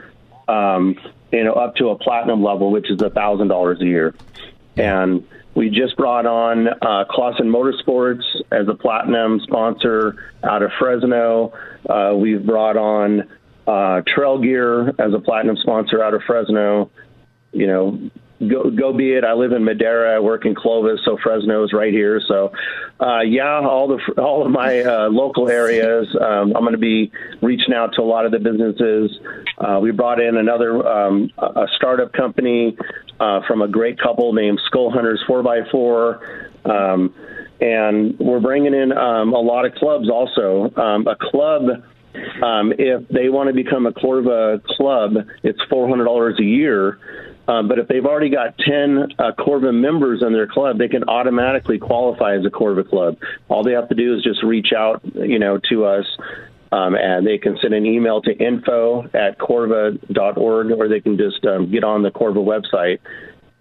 um, 0.49 0.97
you 1.33 1.45
know, 1.45 1.53
up 1.53 1.77
to 1.77 1.89
a 1.89 1.97
platinum 1.97 2.43
level, 2.43 2.71
which 2.71 2.91
is 2.91 3.01
a 3.01 3.11
thousand 3.11 3.49
dollars 3.49 3.81
a 3.81 3.85
year. 3.85 4.15
And 4.77 5.27
we 5.55 5.69
just 5.69 5.97
brought 5.97 6.27
on 6.27 6.69
uh, 6.69 7.05
Clawson 7.11 7.47
Motorsports 7.47 8.25
as 8.51 8.69
a 8.69 8.75
platinum 8.75 9.41
sponsor 9.41 10.33
out 10.43 10.63
of 10.63 10.71
Fresno. 10.79 11.53
Uh, 11.89 12.15
we've 12.17 12.45
brought 12.45 12.77
on 12.77 13.29
uh, 13.67 14.03
Trail 14.07 14.39
Gear 14.39 14.89
as 14.89 15.13
a 15.15 15.21
platinum 15.21 15.57
sponsor 15.57 16.03
out 16.03 16.15
of 16.15 16.23
Fresno. 16.27 16.91
You 17.53 17.67
know, 17.67 18.11
go 18.49 18.71
go 18.71 18.93
be 18.93 19.13
it. 19.13 19.25
I 19.25 19.35
live 19.35 19.53
in 19.53 19.65
Madera, 19.65 20.17
I 20.17 20.21
work 20.21 20.47
in 20.47 20.55
Clovis, 20.55 21.01
so 21.05 21.19
Fresno 21.23 21.65
is 21.65 21.73
right 21.73 21.93
here. 21.93 22.21
So, 22.27 22.53
uh, 23.01 23.21
yeah, 23.21 23.61
all 23.61 23.89
the 23.89 24.23
all 24.23 24.45
of 24.45 24.51
my 24.51 24.81
uh, 24.81 25.09
local 25.11 25.49
areas. 25.49 26.09
Um, 26.21 26.55
I'm 26.57 26.63
going 26.63 26.73
to 26.73 26.79
be 26.79 27.13
reaching 27.41 27.75
out 27.75 27.95
to 27.97 28.03
a 28.03 28.05
lot 28.05 28.27
of 28.27 28.33
the 28.33 28.39
businesses. 28.39 29.19
Uh, 29.59 29.79
we 29.81 29.91
brought 29.91 30.21
in 30.21 30.37
another 30.37 30.87
um, 30.87 31.31
a 31.39 31.67
startup 31.77 32.13
company 32.13 32.77
uh, 33.23 33.41
from 33.47 33.63
a 33.63 33.69
great 33.69 33.99
couple 34.01 34.33
named 34.33 34.61
Skull 34.67 34.91
Hunters 34.91 35.23
4x4. 35.29 36.69
Um, 36.69 37.15
and 37.61 38.19
we're 38.19 38.41
bringing 38.41 38.75
in 38.75 38.91
um, 38.91 39.33
a 39.33 39.41
lot 39.41 39.65
of 39.65 39.75
clubs 39.75 40.11
also. 40.11 40.73
Um, 40.77 41.07
a 41.07 41.15
club 41.17 41.85
um, 42.43 42.73
if 42.79 43.09
they 43.09 43.29
want 43.29 43.49
to 43.49 43.55
become 43.55 43.87
a 43.87 43.93
Corva 43.93 44.63
club, 44.65 45.15
it's 45.43 45.61
four 45.71 45.89
hundred 45.89 46.05
dollars 46.05 46.39
a 46.39 46.45
year. 46.45 46.99
Um, 47.49 47.69
but 47.69 47.79
if 47.79 47.89
they've 47.89 48.05
already 48.05 48.29
got 48.29 48.59
ten 48.59 49.09
uh, 49.19 49.33
Corva 49.39 49.73
members 49.73 50.23
in 50.23 50.33
their 50.33 50.47
club, 50.47 50.79
they 50.79 50.89
can 50.89 51.05
automatically 51.05 51.79
qualify 51.79 52.37
as 52.37 52.45
a 52.45 52.51
Corva 52.51 52.87
club. 52.89 53.17
All 53.49 53.63
they 53.63 53.73
have 53.73 53.89
to 53.89 53.95
do 53.95 54.15
is 54.15 54.23
just 54.23 54.43
reach 54.43 54.73
out, 54.77 55.01
you 55.15 55.39
know, 55.39 55.59
to 55.71 55.85
us, 55.87 56.05
um, 56.73 56.95
and 56.95 57.27
they 57.27 57.37
can 57.37 57.59
send 57.61 57.75
an 57.75 57.85
email 57.85 58.23
to 58.23 58.33
info 58.33 59.03
at 59.13 59.39
corva.org, 59.39 60.71
or 60.73 60.89
they 60.89 61.01
can 61.01 61.19
just 61.19 61.45
um, 61.45 61.71
get 61.71 61.85
on 61.85 62.03
the 62.03 62.11
Corva 62.11 62.43
website 62.43 62.99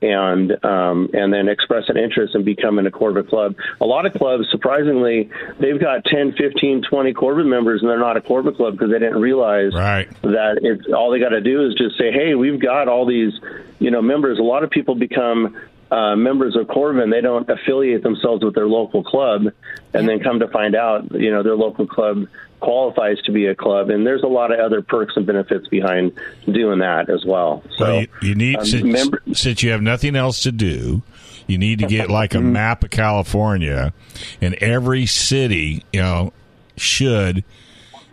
and 0.02 0.52
um, 0.66 1.10
and 1.14 1.32
then 1.32 1.48
express 1.48 1.84
an 1.90 1.98
interest 1.98 2.34
in 2.34 2.44
becoming 2.44 2.88
a 2.88 2.90
Corva 2.90 3.28
club. 3.28 3.56
A 3.82 3.86
lot 3.86 4.06
of 4.06 4.14
clubs, 4.14 4.46
surprisingly, 4.50 5.30
they've 5.60 5.80
got 5.80 6.06
10, 6.06 6.34
15, 6.38 6.84
20 6.90 7.14
Corva 7.14 7.46
members, 7.46 7.82
and 7.82 7.90
they're 7.90 8.00
not 8.00 8.18
a 8.18 8.22
Corva 8.22 8.56
club 8.56 8.74
because 8.74 8.90
they 8.90 9.00
didn't 9.00 9.20
realize 9.20 9.74
Right. 9.76 10.10
that 10.22 10.60
it's 10.62 10.92
all 10.92 11.12
they 11.12 11.20
got 11.20 11.30
to 11.30 11.42
do 11.42 11.68
is 11.68 11.76
just 11.76 11.98
say, 11.98 12.12
"Hey, 12.12 12.34
we've 12.34 12.60
got 12.60 12.88
all 12.88 13.06
these, 13.06 13.34
you 13.80 13.92
know, 13.92 14.02
members." 14.02 14.40
A 14.40 14.44
lot 14.44 14.64
of 14.64 14.70
people 14.70 14.96
become 14.96 15.56
uh, 15.92 16.16
members 16.16 16.56
of 16.56 16.66
Corva 16.68 17.04
and 17.04 17.12
they 17.12 17.20
don't 17.20 17.48
affiliate 17.50 18.02
themselves 18.02 18.44
with 18.44 18.56
their 18.56 18.68
local 18.68 19.04
club, 19.04 19.48
and 19.94 20.08
then 20.08 20.22
come 20.22 20.40
to 20.40 20.48
find 20.48 20.74
out, 20.76 21.12
you 21.12 21.30
know, 21.30 21.44
their 21.44 21.58
local 21.58 21.86
club 21.86 22.26
qualifies 22.62 23.22
to 23.24 23.32
be 23.32 23.48
a 23.48 23.56
club, 23.56 23.90
and 23.90 24.06
there's 24.06 24.24
a 24.24 24.28
lot 24.28 24.52
of 24.54 24.60
other 24.60 24.82
perks 24.82 25.14
and 25.18 25.26
benefits 25.26 25.68
behind 25.68 26.14
doing 26.46 26.80
that 26.80 27.10
as 27.10 27.26
well. 27.26 27.64
So 27.78 27.84
Well, 27.84 28.02
you, 28.02 28.08
you 28.22 28.36
need 28.36 28.60
um, 28.60 28.66
since, 28.66 28.84
member- 28.84 29.22
since 29.34 29.62
you 29.62 29.72
have 29.72 29.82
nothing 29.82 30.16
else 30.16 30.44
to 30.44 30.52
do, 30.52 31.02
you 31.48 31.58
need 31.58 31.80
to 31.80 31.88
get 31.88 32.10
like 32.10 32.34
a 32.34 32.40
map 32.40 32.84
of 32.84 32.92
California, 32.92 33.94
and 34.40 34.56
every 34.56 35.06
city, 35.06 35.84
you 35.92 36.02
know, 36.02 36.32
should 36.78 37.44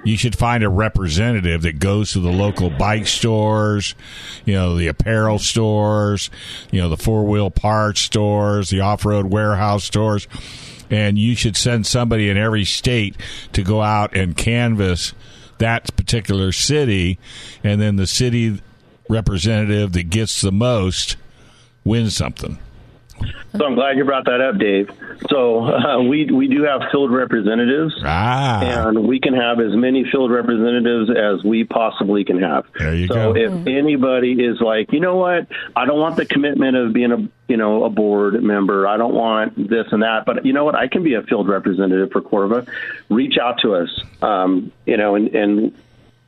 you 0.04 0.16
should 0.16 0.36
find 0.36 0.62
a 0.62 0.68
representative 0.68 1.62
that 1.62 1.78
goes 1.78 2.12
to 2.12 2.20
the 2.20 2.30
local 2.30 2.70
bike 2.70 3.06
stores, 3.06 3.94
you 4.44 4.54
know, 4.54 4.76
the 4.76 4.86
apparel 4.86 5.38
stores, 5.38 6.30
you 6.70 6.80
know, 6.80 6.88
the 6.88 6.96
four 6.96 7.24
wheel 7.24 7.50
parts 7.50 8.00
stores, 8.00 8.70
the 8.70 8.80
off 8.80 9.04
road 9.04 9.26
warehouse 9.26 9.84
stores. 9.84 10.28
And 10.90 11.18
you 11.18 11.34
should 11.34 11.56
send 11.56 11.86
somebody 11.86 12.30
in 12.30 12.36
every 12.36 12.64
state 12.64 13.16
to 13.52 13.62
go 13.62 13.82
out 13.82 14.16
and 14.16 14.36
canvass 14.36 15.12
that 15.58 15.94
particular 15.96 16.52
city, 16.52 17.18
and 17.62 17.80
then 17.80 17.96
the 17.96 18.06
city 18.06 18.62
representative 19.08 19.92
that 19.92 20.10
gets 20.10 20.40
the 20.40 20.52
most 20.52 21.16
wins 21.84 22.16
something. 22.16 22.58
So 23.56 23.64
I'm 23.64 23.74
glad 23.74 23.96
you 23.96 24.04
brought 24.04 24.26
that 24.26 24.40
up, 24.40 24.58
Dave. 24.58 24.90
So 25.30 25.64
uh, 25.66 26.02
we 26.02 26.26
we 26.26 26.48
do 26.48 26.64
have 26.64 26.82
field 26.92 27.10
representatives, 27.10 27.94
Ah, 28.04 28.60
and 28.60 29.08
we 29.08 29.20
can 29.20 29.32
have 29.34 29.58
as 29.58 29.74
many 29.74 30.04
field 30.04 30.30
representatives 30.30 31.10
as 31.10 31.42
we 31.44 31.64
possibly 31.64 32.24
can 32.24 32.40
have. 32.42 32.66
There 32.78 32.94
you 32.94 33.06
so 33.06 33.32
go. 33.32 33.36
if 33.36 33.66
anybody 33.66 34.32
is 34.32 34.60
like, 34.60 34.92
you 34.92 35.00
know 35.00 35.16
what, 35.16 35.46
I 35.74 35.86
don't 35.86 35.98
want 35.98 36.16
the 36.16 36.26
commitment 36.26 36.76
of 36.76 36.92
being 36.92 37.10
a 37.10 37.26
you 37.48 37.56
know 37.56 37.84
a 37.84 37.90
board 37.90 38.40
member. 38.42 38.86
I 38.86 38.98
don't 38.98 39.14
want 39.14 39.56
this 39.56 39.86
and 39.92 40.02
that, 40.02 40.26
but 40.26 40.44
you 40.44 40.52
know 40.52 40.64
what, 40.64 40.74
I 40.74 40.88
can 40.88 41.02
be 41.02 41.14
a 41.14 41.22
field 41.22 41.48
representative 41.48 42.12
for 42.12 42.20
Corva. 42.20 42.68
Reach 43.08 43.38
out 43.38 43.60
to 43.62 43.74
us, 43.74 43.88
um, 44.22 44.72
you 44.86 44.96
know, 44.96 45.14
and. 45.14 45.34
and 45.34 45.74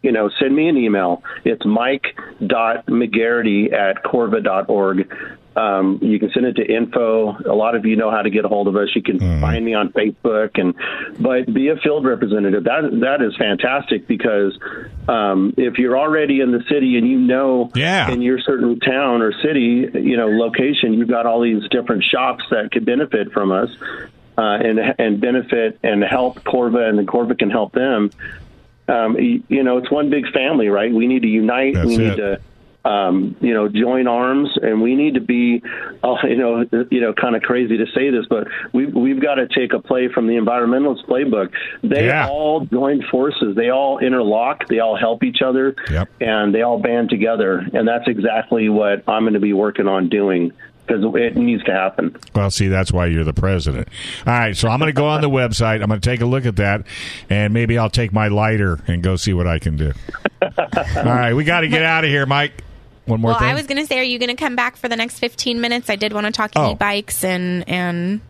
you 0.03 0.13
know, 0.13 0.31
send 0.41 0.57
me 0.57 0.67
an 0.67 0.79
email. 0.79 1.23
It's 1.45 1.63
mike.mcgarrity 1.67 3.71
at 3.71 4.03
corva.org. 4.03 5.15
Um, 5.61 5.99
you 6.01 6.19
can 6.19 6.31
send 6.33 6.47
it 6.47 6.55
to 6.55 6.65
info. 6.65 7.37
A 7.45 7.55
lot 7.55 7.75
of 7.75 7.85
you 7.85 7.97
know 7.97 8.11
how 8.11 8.23
to 8.23 8.31
get 8.31 8.45
a 8.45 8.49
hold 8.49 8.67
of 8.69 8.77
us. 8.77 8.89
You 8.95 9.03
can 9.03 9.19
find 9.41 9.65
me 9.65 9.75
on 9.75 9.93
Facebook, 9.93 10.59
and 10.59 10.75
but 11.21 11.53
be 11.53 11.69
a 11.69 11.77
field 11.77 12.05
representative. 12.07 12.65
That 12.65 12.83
that 13.01 13.21
is 13.23 13.37
fantastic 13.37 14.07
because 14.07 14.59
um, 15.09 15.53
if 15.57 15.79
you're 15.79 15.99
already 15.99 16.41
in 16.41 16.51
the 16.53 16.63
city 16.69 16.97
and 16.97 17.07
you 17.07 17.19
know 17.19 17.71
Yeah. 17.75 18.11
in 18.11 18.23
your 18.23 18.39
certain 18.41 18.81
town 18.81 19.23
or 19.23 19.33
city, 19.43 19.89
you 19.93 20.17
know, 20.17 20.29
location, 20.29 20.95
you've 20.95 21.09
got 21.09 21.27
all 21.27 21.41
these 21.43 21.63
different 21.71 22.05
shops 22.05 22.45
that 22.51 22.71
could 22.73 22.85
benefit 22.87 23.33
from 23.33 23.53
us. 23.53 23.71
Uh, 24.39 24.57
and 24.57 24.79
and 24.99 25.21
benefit 25.21 25.79
and 25.83 26.03
help 26.03 26.41
Corva, 26.45 26.89
and 26.89 26.99
the 26.99 27.03
Corva 27.03 27.39
can 27.39 27.51
help 27.51 27.73
them 27.73 28.11
um, 28.89 29.17
you 29.19 29.63
know, 29.63 29.79
it's 29.79 29.91
one 29.91 30.11
big 30.11 30.27
family, 30.33 30.69
right? 30.69 30.93
We 30.93 31.07
need 31.07 31.23
to 31.23 31.29
unite. 31.29 31.75
That's 31.75 31.87
we 31.87 31.97
need 31.97 32.07
it. 32.13 32.17
to, 32.17 32.41
um, 32.85 33.37
you 33.41 33.53
know, 33.53 33.69
join 33.69 34.07
arms, 34.07 34.49
and 34.63 34.81
we 34.81 34.95
need 34.97 35.15
to 35.15 35.21
be, 35.21 35.63
uh, 36.03 36.15
you 36.25 36.37
know, 36.37 36.65
you 36.91 37.01
know, 37.01 37.13
kind 37.13 37.37
of 37.37 37.43
crazy 37.43 37.77
to 37.77 37.87
say 37.95 38.11
this, 38.11 38.25
but 38.31 38.49
we've 38.73 38.95
we've 38.95 39.21
got 39.21 39.35
to 39.35 39.47
take 39.49 39.73
a 39.75 39.79
play 39.81 40.09
from 40.09 40.27
the 40.27 40.35
environmentalist 40.35 41.05
playbook. 41.07 41.51
They 41.83 42.07
Yeah. 42.07 42.29
all 42.29 42.61
join 42.67 43.03
forces. 43.11 43.55
They 43.57 43.71
all 43.71 43.99
interlock. 43.99 44.67
They 44.69 44.79
all 44.79 44.97
help 44.97 45.23
each 45.25 45.43
other, 45.45 45.75
Yep. 45.91 46.09
and 46.21 46.55
they 46.55 46.63
all 46.63 46.79
band 46.79 47.11
together. 47.11 47.67
And 47.73 47.87
that's 47.87 48.09
exactly 48.09 48.69
what 48.69 49.03
I'm 49.09 49.23
going 49.25 49.35
to 49.35 49.41
be 49.41 49.53
working 49.53 49.87
on 49.87 50.09
doing 50.09 50.53
because 50.87 51.05
it 51.15 51.37
needs 51.37 51.63
to 51.65 51.73
happen. 51.73 52.17
Well, 52.35 52.51
see, 52.51 52.67
that's 52.67 52.91
why 52.93 53.07
you're 53.07 53.23
the 53.23 53.33
president. 53.33 53.87
All 54.27 54.33
right, 54.33 54.57
so 54.57 54.69
I'm 54.69 54.81
going 54.81 54.89
to 54.89 54.93
go 54.99 55.07
on 55.07 55.21
the 55.21 55.31
website. 55.31 55.83
I'm 55.83 55.89
going 55.89 56.01
to 56.01 56.09
take 56.11 56.21
a 56.21 56.27
look 56.27 56.47
at 56.47 56.57
that, 56.57 56.85
and 57.29 57.55
maybe 57.55 57.79
I'll 57.79 57.91
take 57.91 58.13
my 58.13 58.27
lighter 58.27 58.81
and 58.89 59.01
go 59.01 59.15
see 59.15 59.33
what 59.33 59.47
I 59.47 59.61
can 59.61 59.77
do. 59.77 59.93
All 60.43 61.05
right, 61.05 61.33
we 61.35 61.45
got 61.45 61.61
to 61.61 61.69
get 61.69 61.83
out 61.85 62.03
of 62.03 62.11
here, 62.11 62.27
Mike. 62.27 62.65
One 63.11 63.21
more 63.21 63.33
well, 63.33 63.39
thing. 63.41 63.49
I 63.49 63.55
was 63.55 63.67
going 63.67 63.79
to 63.81 63.87
say, 63.87 63.99
are 63.99 64.03
you 64.05 64.19
going 64.19 64.31
to 64.31 64.37
come 64.37 64.57
back 64.57 64.77
for 64.77 64.89
the 64.89 64.97
next 64.97 65.19
15 65.19 65.61
minutes? 65.61 65.91
I 65.91 65.97
did 65.97 66.13
want 66.13 66.27
to 66.27 66.33
talk 66.33 66.53
Oh. 66.57 66.73
e-bikes 66.73 67.25
and 67.25 67.69
and 67.69 68.21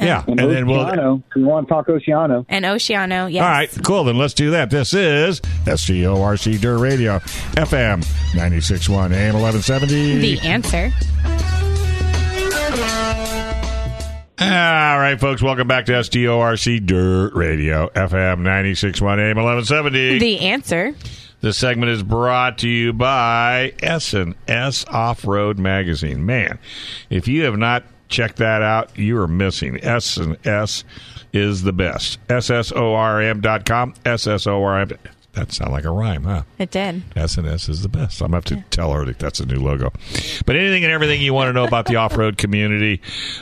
yeah, 0.00 0.24
and 0.26 0.40
And 0.40 0.50
then 0.50 0.66
we'll. 0.66 0.84
Oceano. 0.84 1.22
We 1.36 1.42
want 1.44 1.68
to 1.68 1.74
talk 1.74 1.86
Oceano. 1.86 2.44
and 2.48 2.64
Oceano. 2.64 3.30
Yes. 3.32 3.42
All 3.42 3.48
right, 3.48 3.70
cool. 3.84 4.04
Then 4.04 4.16
let's 4.18 4.34
do 4.34 4.50
that. 4.52 4.70
This 4.70 4.94
is 4.94 5.40
SDORC 5.64 6.60
Dirt 6.60 6.78
Radio, 6.78 7.18
FM 7.18 8.02
96.1, 8.32 9.12
AM 9.12 9.34
1170. 9.34 10.18
The 10.18 10.40
answer. 10.48 10.90
All 14.40 14.48
right, 14.98 15.20
folks, 15.20 15.40
welcome 15.40 15.68
back 15.68 15.84
to 15.86 15.92
SDORC 15.92 16.84
Dirt 16.84 17.32
Radio, 17.34 17.88
FM 17.94 18.40
96.1 18.40 19.02
AM 19.20 19.36
1170. 19.36 20.18
The 20.18 20.40
answer. 20.40 20.94
This 21.42 21.58
segment 21.58 21.90
is 21.90 22.04
brought 22.04 22.58
to 22.58 22.68
you 22.68 22.92
by 22.92 23.74
S&S 23.82 24.84
Off-Road 24.86 25.58
Magazine. 25.58 26.24
Man, 26.24 26.60
if 27.10 27.26
you 27.26 27.42
have 27.42 27.58
not 27.58 27.82
checked 28.08 28.36
that 28.36 28.62
out, 28.62 28.96
you 28.96 29.18
are 29.18 29.26
missing. 29.26 29.82
S&S 29.82 30.84
is 31.32 31.62
the 31.62 31.72
best. 31.72 32.24
SSORM.com, 32.28 33.94
SSORM. 34.04 34.96
That 35.32 35.50
sounded 35.50 35.72
like 35.72 35.84
a 35.84 35.90
rhyme, 35.90 36.22
huh? 36.24 36.42
It 36.58 36.70
did. 36.70 37.02
S&S 37.16 37.68
is 37.68 37.82
the 37.82 37.88
best. 37.88 38.20
I'm 38.20 38.30
going 38.30 38.42
to 38.42 38.54
have 38.54 38.64
to 38.64 38.70
tell 38.70 38.92
her 38.92 39.04
that 39.06 39.18
that's 39.18 39.40
a 39.40 39.46
new 39.46 39.56
logo. 39.56 39.90
But 40.46 40.54
anything 40.54 40.84
and 40.84 40.92
everything 40.92 41.22
you 41.22 41.34
want 41.34 41.48
to 41.48 41.52
know 41.54 41.64
about 41.64 41.86
the 41.86 41.96
off-road 41.96 42.38
community, 42.38 43.00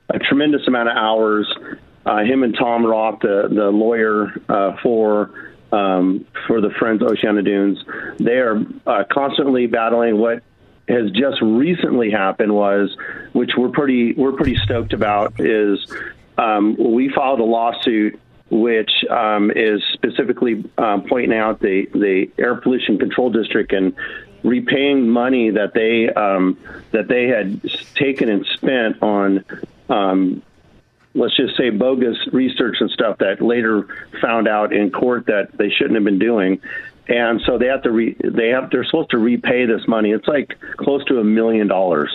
a 0.09 0.19
tremendous 0.19 0.67
amount 0.67 0.89
of 0.89 0.97
hours. 0.97 1.51
Uh, 2.05 2.19
him 2.23 2.43
and 2.43 2.55
Tom 2.57 2.85
Roth, 2.85 3.19
the 3.21 3.47
the 3.49 3.69
lawyer 3.69 4.33
uh, 4.49 4.77
for 4.81 5.31
um, 5.71 6.25
for 6.47 6.61
the 6.61 6.69
Friends 6.71 7.01
Oceano 7.01 7.43
Dunes, 7.43 7.83
they 8.19 8.37
are 8.37 8.61
uh, 8.85 9.03
constantly 9.11 9.67
battling 9.67 10.17
what 10.17 10.43
has 10.87 11.09
just 11.11 11.41
recently 11.41 12.11
happened 12.11 12.53
was, 12.53 12.95
which 13.31 13.51
we're 13.57 13.69
pretty 13.69 14.13
we're 14.13 14.33
pretty 14.33 14.57
stoked 14.63 14.93
about, 14.93 15.39
is 15.39 15.79
um, 16.37 16.75
we 16.77 17.09
filed 17.09 17.39
a 17.39 17.45
lawsuit 17.45 18.19
which 18.49 18.91
um, 19.09 19.51
is 19.51 19.81
specifically 19.93 20.63
um, 20.77 21.03
pointing 21.07 21.37
out 21.37 21.59
the 21.59 21.87
the 21.93 22.29
air 22.37 22.55
pollution 22.55 22.99
control 22.99 23.31
district 23.31 23.73
and 23.73 23.95
repaying 24.43 25.09
money 25.09 25.49
that 25.49 25.73
they 25.73 26.09
um, 26.13 26.57
that 26.91 27.07
they 27.07 27.27
had 27.27 27.61
taken 27.95 28.29
and 28.29 28.45
spent 28.45 29.01
on. 29.01 29.43
Um, 29.93 30.41
let's 31.15 31.35
just 31.37 31.55
say 31.57 31.69
bogus 31.69 32.17
research 32.31 32.77
and 32.79 32.89
stuff 32.91 33.17
that 33.19 33.41
later 33.41 33.87
found 34.21 34.47
out 34.47 34.73
in 34.73 34.89
court 34.91 35.27
that 35.27 35.55
they 35.57 35.69
shouldn't 35.69 35.93
have 35.95 36.03
been 36.03 36.17
doing 36.19 36.59
and 37.07 37.41
so 37.45 37.57
they 37.59 37.67
have 37.67 37.83
to 37.83 37.91
re- 37.91 38.15
they 38.23 38.47
have 38.49 38.71
they're 38.71 38.83
supposed 38.85 39.11
to 39.11 39.17
repay 39.19 39.65
this 39.65 39.87
money 39.87 40.11
it's 40.11 40.27
like 40.27 40.57
close 40.77 41.03
to 41.05 41.19
a 41.19 41.23
million 41.23 41.67
dollars 41.67 42.09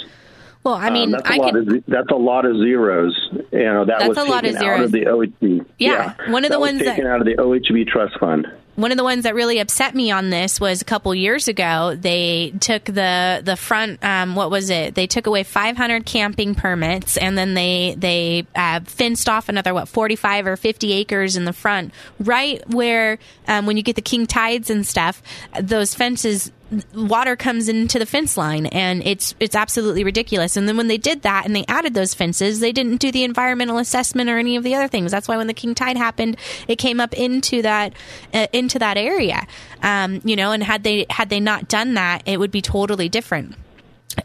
Well, 0.64 0.74
I 0.74 0.90
mean, 0.90 1.14
um, 1.14 1.20
that's 1.22 1.30
a 1.30 1.32
I 1.32 1.38
could. 1.50 1.72
of 1.76 1.84
that's 1.86 2.10
a 2.10 2.16
lot 2.16 2.44
of 2.44 2.56
zeros. 2.56 3.14
You 3.52 3.64
know 3.74 3.84
that 3.84 4.00
That's 4.00 4.08
was 4.08 4.18
a 4.18 4.24
lot 4.24 4.44
of 4.44 4.52
taken 4.54 4.66
out 4.68 4.80
of 4.80 4.90
the 4.92 5.04
OHV. 5.04 5.64
Yeah, 5.78 6.14
one 6.32 6.44
of 6.44 6.50
the 6.50 6.56
that 6.56 6.60
ones 6.60 6.78
that- 6.80 6.96
taken 6.96 7.06
out 7.06 7.20
of 7.20 7.26
the 7.26 7.36
OHV 7.36 7.86
trust 7.86 8.18
fund. 8.18 8.46
One 8.78 8.92
of 8.92 8.96
the 8.96 9.02
ones 9.02 9.24
that 9.24 9.34
really 9.34 9.58
upset 9.58 9.92
me 9.92 10.12
on 10.12 10.30
this 10.30 10.60
was 10.60 10.80
a 10.80 10.84
couple 10.84 11.12
years 11.12 11.48
ago. 11.48 11.96
They 11.96 12.54
took 12.60 12.84
the 12.84 13.42
the 13.44 13.56
front. 13.56 14.04
Um, 14.04 14.36
what 14.36 14.52
was 14.52 14.70
it? 14.70 14.94
They 14.94 15.08
took 15.08 15.26
away 15.26 15.42
500 15.42 16.06
camping 16.06 16.54
permits, 16.54 17.16
and 17.16 17.36
then 17.36 17.54
they 17.54 17.96
they 17.98 18.46
uh, 18.54 18.78
fenced 18.84 19.28
off 19.28 19.48
another 19.48 19.74
what 19.74 19.88
45 19.88 20.46
or 20.46 20.56
50 20.56 20.92
acres 20.92 21.36
in 21.36 21.44
the 21.44 21.52
front, 21.52 21.92
right 22.20 22.62
where 22.68 23.18
um, 23.48 23.66
when 23.66 23.76
you 23.76 23.82
get 23.82 23.96
the 23.96 24.02
king 24.02 24.28
tides 24.28 24.70
and 24.70 24.86
stuff, 24.86 25.22
those 25.60 25.96
fences. 25.96 26.52
Water 26.94 27.34
comes 27.34 27.68
into 27.68 27.98
the 27.98 28.04
fence 28.06 28.36
line, 28.36 28.66
and 28.66 29.02
it's 29.06 29.34
it's 29.40 29.56
absolutely 29.56 30.04
ridiculous. 30.04 30.56
And 30.56 30.68
then 30.68 30.76
when 30.76 30.88
they 30.88 30.98
did 30.98 31.22
that 31.22 31.46
and 31.46 31.56
they 31.56 31.64
added 31.66 31.94
those 31.94 32.12
fences, 32.12 32.60
they 32.60 32.72
didn't 32.72 32.98
do 32.98 33.10
the 33.10 33.24
environmental 33.24 33.78
assessment 33.78 34.28
or 34.28 34.38
any 34.38 34.56
of 34.56 34.64
the 34.64 34.74
other 34.74 34.88
things. 34.88 35.10
That's 35.10 35.28
why 35.28 35.38
when 35.38 35.46
the 35.46 35.54
king 35.54 35.74
tide 35.74 35.96
happened, 35.96 36.36
it 36.66 36.76
came 36.76 37.00
up 37.00 37.14
into 37.14 37.62
that 37.62 37.94
uh, 38.34 38.48
into 38.52 38.78
that 38.80 38.98
area. 38.98 39.46
Um, 39.82 40.20
you 40.24 40.36
know, 40.36 40.52
and 40.52 40.62
had 40.62 40.82
they 40.82 41.06
had 41.08 41.30
they 41.30 41.40
not 41.40 41.68
done 41.68 41.94
that, 41.94 42.22
it 42.26 42.38
would 42.38 42.50
be 42.50 42.60
totally 42.60 43.08
different 43.08 43.56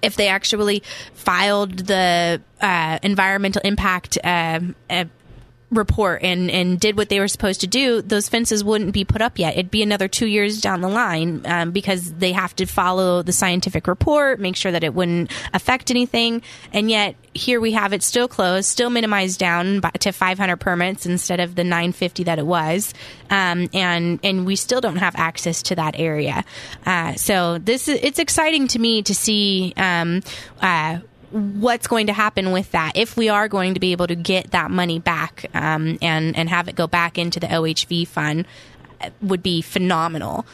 if 0.01 0.15
they 0.15 0.27
actually 0.27 0.81
filed 1.13 1.77
the 1.77 2.41
uh, 2.61 2.99
environmental 3.03 3.61
impact 3.63 4.17
um 4.23 4.75
uh, 4.89 5.05
report 5.73 6.23
and 6.23 6.49
and 6.49 6.79
did 6.79 6.97
what 6.97 7.09
they 7.09 7.19
were 7.19 7.27
supposed 7.27 7.61
to 7.61 7.67
do, 7.67 8.01
those 8.01 8.29
fences 8.29 8.63
wouldn't 8.63 8.93
be 8.93 9.05
put 9.05 9.21
up 9.21 9.39
yet. 9.39 9.53
It'd 9.53 9.71
be 9.71 9.83
another 9.83 10.07
two 10.07 10.27
years 10.27 10.61
down 10.61 10.81
the 10.81 10.89
line 10.89 11.41
um, 11.45 11.71
because 11.71 12.13
they 12.13 12.31
have 12.31 12.55
to 12.57 12.65
follow 12.65 13.21
the 13.21 13.33
scientific 13.33 13.87
report, 13.87 14.39
make 14.39 14.55
sure 14.55 14.71
that 14.71 14.83
it 14.83 14.93
wouldn't 14.93 15.31
affect 15.53 15.91
anything, 15.91 16.41
and 16.71 16.89
yet 16.89 17.15
here 17.33 17.59
we 17.59 17.71
have 17.71 17.93
it 17.93 18.03
still 18.03 18.27
closed, 18.27 18.67
still 18.67 18.89
minimized 18.89 19.39
down 19.39 19.81
to 19.99 20.11
500 20.11 20.57
permits 20.57 21.05
instead 21.05 21.39
of 21.39 21.55
the 21.55 21.63
950 21.63 22.25
that 22.25 22.39
it 22.39 22.45
was, 22.45 22.93
um, 23.29 23.69
and 23.73 24.19
and 24.23 24.45
we 24.45 24.55
still 24.55 24.81
don't 24.81 24.97
have 24.97 25.15
access 25.15 25.63
to 25.63 25.75
that 25.75 25.99
area. 25.99 26.43
Uh, 26.85 27.13
so 27.15 27.57
this 27.57 27.87
is 27.87 27.99
it's 28.01 28.19
exciting 28.19 28.67
to 28.69 28.79
me 28.79 29.01
to 29.03 29.15
see. 29.15 29.73
Um, 29.77 30.21
uh, 30.61 30.99
what's 31.33 31.87
going 31.87 32.07
to 32.07 32.13
happen 32.13 32.51
with 32.51 32.71
that 32.71 32.93
if 32.95 33.17
we 33.17 33.27
are 33.27 33.47
going 33.47 33.73
to 33.73 33.79
be 33.79 33.91
able 33.91 34.07
to 34.07 34.15
get 34.15 34.51
that 34.51 34.69
money 34.69 34.99
back 34.99 35.49
um, 35.53 35.97
and 36.01 36.37
and 36.37 36.49
have 36.49 36.67
it 36.67 36.75
go 36.75 36.87
back 36.87 37.17
into 37.17 37.39
the 37.39 37.47
OHV 37.47 38.07
fund 38.07 38.45
uh, 39.01 39.09
would 39.21 39.41
be 39.41 39.61
phenomenal. 39.61 40.45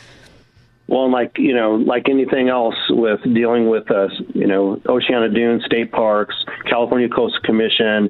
Well, 0.87 1.11
like 1.11 1.37
you 1.37 1.53
know, 1.53 1.75
like 1.75 2.09
anything 2.09 2.49
else 2.49 2.75
with 2.89 3.21
dealing 3.23 3.69
with 3.69 3.91
us, 3.91 4.11
you 4.33 4.47
know, 4.47 4.77
Oceano 4.85 5.33
Dunes 5.33 5.63
State 5.65 5.91
Parks, 5.91 6.35
California 6.67 7.09
Coastal 7.09 7.41
Commission, 7.41 8.09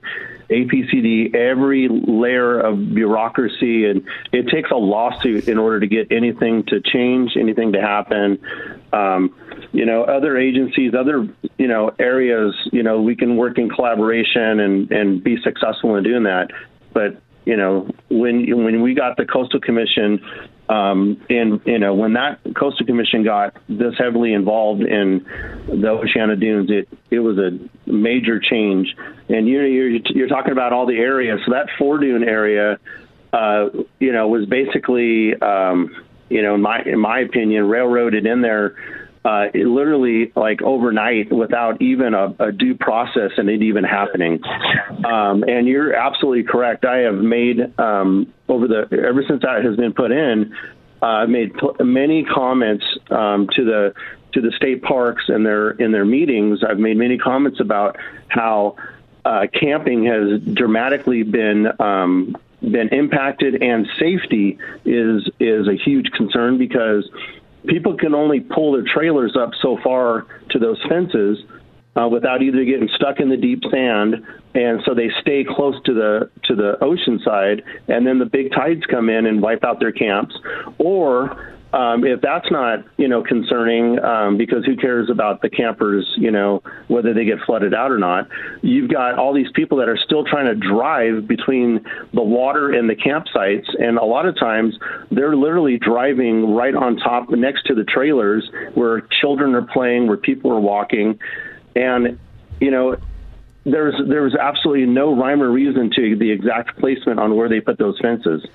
APCD, 0.50 1.36
every 1.36 1.88
layer 1.90 2.60
of 2.60 2.94
bureaucracy, 2.94 3.86
and 3.86 4.04
it 4.32 4.48
takes 4.50 4.72
a 4.72 4.76
lawsuit 4.76 5.48
in 5.48 5.58
order 5.58 5.80
to 5.80 5.88
get 5.88 6.12
anything 6.12 6.64
to 6.68 6.82
change, 6.82 7.38
anything 7.38 7.74
to 7.74 7.82
happen. 7.82 8.40
Um, 8.92 9.36
you 9.72 9.86
know, 9.86 10.04
other 10.04 10.38
agencies, 10.38 10.94
other 10.94 11.28
you 11.58 11.68
know 11.68 11.92
areas, 12.00 12.56
you 12.72 12.84
know, 12.84 13.02
we 13.02 13.16
can 13.16 13.38
work 13.38 13.58
in 13.58 13.70
collaboration 13.70 14.60
and 14.60 14.92
and 14.92 15.24
be 15.24 15.38
successful 15.44 15.96
in 15.96 16.04
doing 16.04 16.24
that. 16.24 16.50
But 16.94 17.22
you 17.46 17.56
know, 17.56 17.90
when 18.10 18.64
when 18.64 18.82
we 18.82 18.94
got 18.94 19.18
the 19.18 19.26
Coastal 19.26 19.60
Commission, 19.60 20.20
um, 20.70 21.20
and 21.30 21.60
you 21.66 21.80
know, 21.80 21.96
when 21.96 22.14
that 22.14 22.40
Coastal 22.56 22.86
Commission 22.86 23.24
got 23.24 23.56
this 23.68 23.96
heavily 23.98 24.34
involved 24.34 24.84
in 24.84 25.26
the 25.66 25.88
Oceano 25.88 26.40
Dunes, 26.40 26.70
it 26.70 26.88
it 27.10 27.20
was 27.20 27.40
a 27.40 27.58
major 27.90 28.40
change. 28.40 28.96
And 29.30 29.48
you 29.48 29.60
know, 29.60 29.68
you're 29.68 29.90
you're 29.90 30.28
talking 30.28 30.52
about 30.52 30.72
all 30.72 30.86
the 30.86 30.98
areas. 30.98 31.40
So 31.44 31.54
that 31.54 31.70
foredune 31.80 32.24
area, 32.24 32.78
uh, 33.34 33.70
you 34.00 34.14
know, 34.14 34.28
was 34.28 34.46
basically, 34.46 35.34
um, 35.42 36.06
you 36.30 36.44
know, 36.44 36.54
in 36.54 36.62
my 36.62 36.84
in 36.84 37.00
my 37.00 37.22
opinion, 37.22 37.68
railroaded 37.68 38.28
in 38.28 38.42
there 38.42 38.76
uh, 39.26 39.48
it 39.54 39.68
literally 39.68 40.32
like 40.36 40.62
overnight 40.62 41.32
without 41.32 41.82
even 41.82 42.14
a, 42.14 42.34
a 42.40 42.52
due 42.52 42.76
process 42.76 43.32
and 43.38 43.50
it 43.50 43.62
even 43.62 43.84
happening. 43.84 44.42
Um, 45.06 45.44
and 45.44 45.68
you're 45.68 45.94
absolutely 45.94 46.44
correct. 46.44 46.86
I 46.86 47.00
have 47.00 47.16
made 47.16 47.78
um, 47.78 48.34
over 48.48 48.68
the 48.68 48.88
ever 48.92 49.24
since 49.28 49.42
that 49.42 49.64
has 49.66 49.76
been 49.76 49.94
put 49.94 50.12
in, 50.12 50.56
uh, 51.02 51.06
I've 51.06 51.30
made 51.30 51.54
pl- 51.54 51.76
many 51.82 52.24
comments 52.24 52.86
um, 53.10 53.48
to 53.56 53.66
the 53.66 53.94
to 54.34 54.42
the 54.42 54.52
state 54.52 54.84
parks 54.84 55.24
and 55.28 55.46
their 55.46 55.72
in 55.72 55.92
their 55.92 56.06
meetings. 56.06 56.64
I've 56.64 56.80
made 56.80 56.98
many 56.98 57.18
comments 57.18 57.60
about 57.60 57.98
how 58.30 58.78
uh, 59.26 59.48
camping 59.54 60.06
has 60.06 60.42
dramatically 60.54 61.24
been 61.24 61.68
um, 61.80 62.38
been 62.62 62.90
impacted, 62.90 63.62
and 63.62 63.88
safety 64.00 64.58
is 64.86 65.28
is 65.40 65.68
a 65.68 65.76
huge 65.76 66.12
concern 66.12 66.58
because 66.58 67.10
people 67.68 67.98
can 67.98 68.14
only 68.14 68.40
pull 68.40 68.74
their 68.74 68.84
trailers 68.84 69.36
up 69.36 69.52
so 69.62 69.78
far 69.84 70.26
to 70.52 70.60
those 70.60 70.82
fences 70.88 71.38
uh, 71.96 72.08
without 72.08 72.42
either 72.42 72.64
getting 72.64 72.90
stuck 72.96 73.20
in 73.20 73.30
the 73.30 73.38
deep 73.38 73.62
sand, 73.72 74.16
and 74.54 74.82
so 74.86 74.94
they 74.94 75.10
stay 75.22 75.44
close 75.44 75.76
to 75.84 75.94
the 75.94 76.30
to 76.46 76.56
the 76.56 76.82
ocean 76.84 77.20
side, 77.24 77.64
and 77.88 78.06
then 78.06 78.20
the 78.20 78.26
big 78.26 78.52
tides 78.52 78.86
come 78.90 79.10
in 79.10 79.26
and 79.26 79.42
wipe 79.42 79.64
out 79.64 79.80
their 79.80 79.92
camps, 79.92 80.36
or 80.78 81.56
um, 81.72 82.04
if 82.04 82.22
that's 82.22 82.50
not 82.50 82.84
you 82.98 83.08
know 83.08 83.24
concerning, 83.24 84.00
um, 84.00 84.38
because 84.38 84.66
who 84.66 84.76
cares 84.76 85.10
about 85.10 85.42
the 85.42 85.50
campers, 85.50 86.12
you 86.18 86.32
know, 86.32 86.64
whether 86.88 87.14
they 87.14 87.26
get 87.26 87.40
flooded 87.46 87.74
out 87.74 87.92
or 87.92 88.00
not? 88.00 88.28
You've 88.62 88.90
got 88.90 89.20
all 89.20 89.34
these 89.34 89.52
people 89.54 89.78
that 89.78 89.88
are 89.88 89.98
still 89.98 90.26
trying 90.26 90.46
to 90.46 90.56
drive 90.56 91.28
between 91.28 91.86
the 92.14 92.24
water 92.24 92.72
and 92.72 92.90
the 92.90 92.96
campsites, 92.96 93.68
and 93.80 93.98
a 93.98 94.04
lot 94.04 94.26
of 94.26 94.38
times 94.38 94.78
they're 95.12 95.36
literally 95.36 95.78
driving 95.78 96.56
right 96.56 96.74
on 96.74 96.98
top, 96.98 97.30
next 97.30 97.68
to 97.68 97.76
the 97.76 97.84
trailers, 97.84 98.50
where 98.74 99.02
children 99.22 99.54
are 99.54 99.62
playing, 99.62 100.08
where 100.08 100.18
people 100.18 100.52
are 100.52 100.60
walking, 100.60 101.20
and 101.76 102.18
you 102.60 102.72
know 102.72 102.98
there's 103.64 103.96
there 104.08 104.24
was 104.24 104.36
absolutely 104.36 104.86
no 104.86 105.16
rhyme 105.16 105.42
or 105.42 105.52
reason 105.52 105.92
to 105.92 106.16
the 106.16 106.32
exact 106.32 106.78
placement 106.80 107.20
on 107.20 107.36
where 107.36 107.50
they 107.50 107.60
put 107.60 107.78
those 107.78 108.00
fences. 108.00 108.46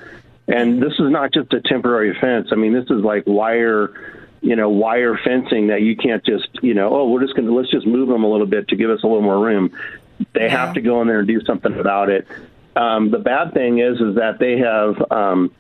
And 0.47 0.83
this 0.83 0.93
is 0.95 1.11
not 1.11 1.33
just 1.33 1.53
a 1.53 1.61
temporary 1.61 2.17
fence. 2.21 2.49
I 2.53 2.57
mean, 2.57 2.73
this 2.73 2.85
is 2.85 3.03
like 3.03 3.25
wire, 3.27 4.21
you 4.43 4.57
know, 4.57 4.69
wire 4.69 5.19
fencing 5.23 5.69
that 5.69 5.81
you 5.83 5.97
can't 5.97 6.25
just, 6.25 6.49
you 6.63 6.75
know, 6.75 6.95
oh, 6.95 7.09
we're 7.09 7.23
just 7.23 7.35
going 7.35 7.47
to 7.47 7.55
let's 7.55 7.71
just 7.71 7.87
move 7.87 8.09
them 8.09 8.25
a 8.25 8.29
little 8.31 8.47
bit 8.47 8.69
to 8.69 8.77
give 8.77 8.91
us 8.91 9.03
a 9.03 9.07
little 9.07 9.23
more 9.23 9.39
room. 9.39 9.73
They 10.33 10.43
yeah. 10.43 10.67
have 10.67 10.75
to 10.75 10.81
go 10.81 11.01
in 11.01 11.09
there 11.09 11.21
and 11.21 11.29
do 11.29 11.41
something 11.45 11.79
about 11.79 12.11
it. 12.11 12.29
Um, 12.77 13.11
the 13.11 13.19
bad 13.19 13.55
thing 13.55 13.79
is, 13.79 14.01
is 14.01 14.17
that 14.17 14.39
they 14.39 14.59
have 14.59 15.11
um, 15.11 15.53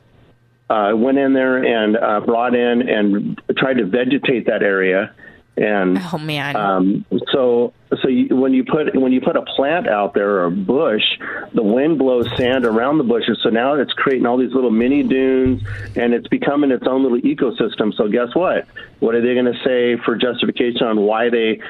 uh, 0.68 0.92
went 0.94 1.18
in 1.18 1.33
there 1.33 1.64
and 1.64 1.97
uh, 1.97 2.20
brought 2.20 2.55
in 2.55 2.88
and 2.88 3.40
tried 3.57 3.79
to 3.79 3.85
vegetate 3.85 4.47
that 4.47 4.62
area 4.62 5.14
and 5.56 5.98
oh 6.12 6.18
man, 6.18 6.56
um, 6.56 7.04
so 7.32 7.72
so 8.02 8.08
you, 8.08 8.34
when 8.34 8.52
you 8.52 8.64
put 8.64 8.94
when 8.96 9.12
you 9.12 9.20
put 9.20 9.36
a 9.36 9.42
plant 9.42 9.86
out 9.86 10.12
there 10.14 10.30
or 10.30 10.46
a 10.46 10.50
bush, 10.50 11.04
the 11.52 11.62
wind 11.62 11.98
blows 11.98 12.28
sand 12.36 12.64
around 12.64 12.98
the 12.98 13.04
bushes. 13.04 13.38
So 13.42 13.50
now 13.50 13.74
it's 13.74 13.92
creating 13.92 14.26
all 14.26 14.36
these 14.36 14.52
little 14.52 14.72
mini 14.72 15.04
dunes, 15.04 15.62
and 15.94 16.12
it's 16.12 16.26
becoming 16.26 16.72
its 16.72 16.86
own 16.88 17.04
little 17.04 17.20
ecosystem. 17.20 17.94
So 17.94 18.08
guess 18.08 18.34
what? 18.34 18.66
What 18.98 19.14
are 19.14 19.20
they 19.20 19.34
going 19.34 19.52
to 19.52 19.62
say 19.64 19.96
for 20.04 20.16
justification 20.16 20.86
on 20.86 21.02
why 21.02 21.30
they, 21.30 21.60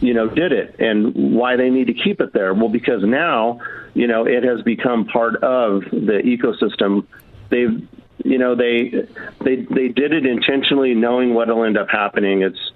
you 0.00 0.12
know, 0.12 0.28
did 0.28 0.52
it 0.52 0.78
and 0.78 1.34
why 1.34 1.56
they 1.56 1.70
need 1.70 1.86
to 1.86 1.94
keep 1.94 2.20
it 2.20 2.34
there? 2.34 2.52
Well, 2.52 2.68
because 2.68 3.04
now, 3.04 3.60
you 3.94 4.06
know, 4.06 4.26
it 4.26 4.44
has 4.44 4.60
become 4.62 5.06
part 5.06 5.36
of 5.36 5.84
the 5.90 6.20
ecosystem. 6.24 7.06
They've 7.48 7.88
you 8.22 8.38
know 8.38 8.54
they 8.54 9.06
they 9.44 9.56
they 9.56 9.88
did 9.88 10.12
it 10.12 10.24
intentionally 10.24 10.94
knowing 10.94 11.34
what'll 11.34 11.64
end 11.64 11.76
up 11.76 11.88
happening 11.90 12.42
it's 12.42 12.70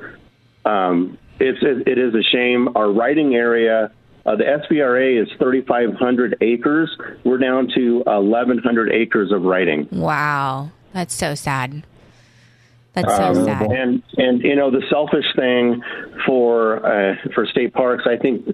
um, 0.64 1.18
it's 1.40 1.58
it 1.62 1.98
is 1.98 2.14
a 2.14 2.22
shame. 2.22 2.68
Our 2.76 2.90
writing 2.90 3.34
area, 3.34 3.92
uh, 4.26 4.36
the 4.36 4.44
SVRA 4.44 5.22
is 5.22 5.28
3,500 5.38 6.36
acres. 6.40 6.90
We're 7.24 7.38
down 7.38 7.68
to 7.74 8.02
1,100 8.04 8.92
acres 8.92 9.32
of 9.32 9.42
writing. 9.42 9.88
Wow, 9.92 10.70
that's 10.92 11.14
so 11.14 11.34
sad. 11.34 11.84
That's 12.94 13.16
so 13.16 13.24
um, 13.24 13.44
sad. 13.44 13.70
And 13.70 14.02
and 14.16 14.42
you 14.42 14.56
know 14.56 14.70
the 14.70 14.82
selfish 14.90 15.26
thing 15.36 15.82
for 16.26 16.84
uh, 16.84 17.14
for 17.34 17.46
state 17.46 17.72
parks, 17.72 18.04
I 18.06 18.16
think 18.16 18.46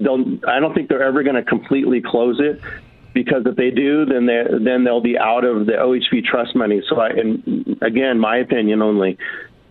they'll. 0.00 0.38
I 0.48 0.60
don't 0.60 0.74
think 0.74 0.88
they're 0.88 1.02
ever 1.02 1.22
going 1.22 1.36
to 1.36 1.42
completely 1.42 2.00
close 2.00 2.40
it 2.40 2.60
because 3.12 3.42
if 3.44 3.56
they 3.56 3.70
do, 3.70 4.06
then 4.06 4.26
they 4.26 4.44
then 4.64 4.84
they'll 4.84 5.02
be 5.02 5.18
out 5.18 5.44
of 5.44 5.66
the 5.66 5.72
OHV 5.72 6.24
trust 6.24 6.54
money. 6.54 6.80
So, 6.88 7.00
I, 7.00 7.08
and 7.08 7.78
again, 7.82 8.18
my 8.18 8.38
opinion 8.38 8.82
only 8.82 9.18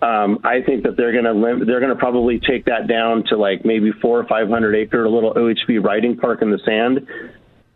um, 0.01 0.39
I 0.43 0.61
think 0.61 0.83
that 0.83 0.95
they're 0.95 1.11
going 1.11 1.25
to 1.25 1.33
lim- 1.33 1.65
they're 1.65 1.79
going 1.79 1.93
to 1.93 1.99
probably 1.99 2.39
take 2.39 2.65
that 2.65 2.87
down 2.87 3.23
to 3.29 3.37
like 3.37 3.65
maybe 3.65 3.91
four 4.01 4.19
or 4.19 4.25
five 4.25 4.47
hundred 4.47 4.75
acre 4.75 5.03
a 5.03 5.09
little 5.09 5.33
OHV 5.33 5.83
riding 5.83 6.15
park 6.15 6.41
in 6.41 6.51
the 6.51 6.59
sand, 6.59 7.05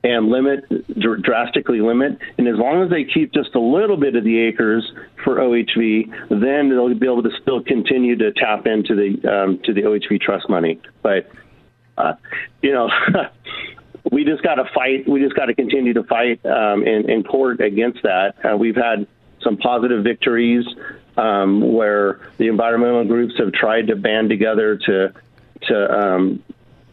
and 0.04 0.30
limit 0.30 0.64
dr- 1.00 1.22
drastically 1.22 1.82
limit. 1.82 2.18
And 2.38 2.48
as 2.48 2.56
long 2.56 2.82
as 2.82 2.90
they 2.90 3.04
keep 3.04 3.34
just 3.34 3.56
a 3.56 3.60
little 3.60 3.98
bit 3.98 4.16
of 4.16 4.24
the 4.24 4.40
acres 4.40 4.90
for 5.24 5.38
OHV, 5.38 6.30
then 6.30 6.70
they'll 6.70 6.94
be 6.94 7.06
able 7.06 7.24
to 7.24 7.32
still 7.42 7.62
continue 7.62 8.18
to 8.18 8.32
tap 8.32 8.68
into 8.68 8.96
the 8.96 9.30
um, 9.30 9.60
to 9.66 9.74
the 9.74 9.82
OHV 9.82 10.22
trust 10.22 10.48
money. 10.50 10.80
But 11.02 11.30
uh, 11.98 12.14
you 12.62 12.72
know. 12.72 12.90
we 14.12 14.26
just 14.26 14.44
got 14.44 14.56
to 14.56 14.66
fight. 14.76 15.08
We 15.08 15.22
just 15.22 15.34
got 15.34 15.46
to 15.46 15.56
continue 15.56 15.94
to 15.94 16.04
fight 16.04 16.46
um, 16.46 16.86
in, 16.86 17.10
in 17.10 17.24
court 17.24 17.62
against 17.62 18.04
that. 18.04 18.34
Uh, 18.44 18.58
we've 18.58 18.76
had 18.76 19.08
some 19.42 19.56
positive 19.56 20.04
victories 20.04 20.66
um, 21.18 21.74
where 21.74 22.20
the 22.38 22.48
environmental 22.48 23.06
groups 23.06 23.36
have 23.38 23.52
tried 23.54 23.88
to 23.88 23.96
band 23.96 24.30
together 24.30 24.78
to 24.78 25.14
to 25.64 26.00
um, 26.00 26.44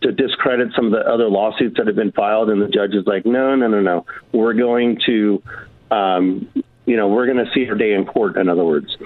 to 0.02 0.12
discredit 0.12 0.72
some 0.74 0.86
of 0.86 0.92
the 0.92 1.00
other 1.00 1.28
lawsuits 1.28 1.76
that 1.76 1.86
have 1.86 1.96
been 1.96 2.12
filed, 2.12 2.50
and 2.50 2.60
the 2.60 2.68
judge 2.68 2.94
is 2.94 3.06
like, 3.06 3.26
no, 3.26 3.54
no, 3.54 3.68
no, 3.68 3.80
no, 3.80 4.06
we're 4.32 4.54
going 4.54 4.98
to, 5.04 5.42
um, 5.90 6.48
you 6.86 6.96
know, 6.96 7.08
we're 7.08 7.26
going 7.26 7.44
to 7.44 7.50
see 7.52 7.68
our 7.68 7.74
day 7.74 7.92
in 7.92 8.06
court. 8.06 8.36
In 8.36 8.48
other 8.48 8.64
words. 8.64 8.96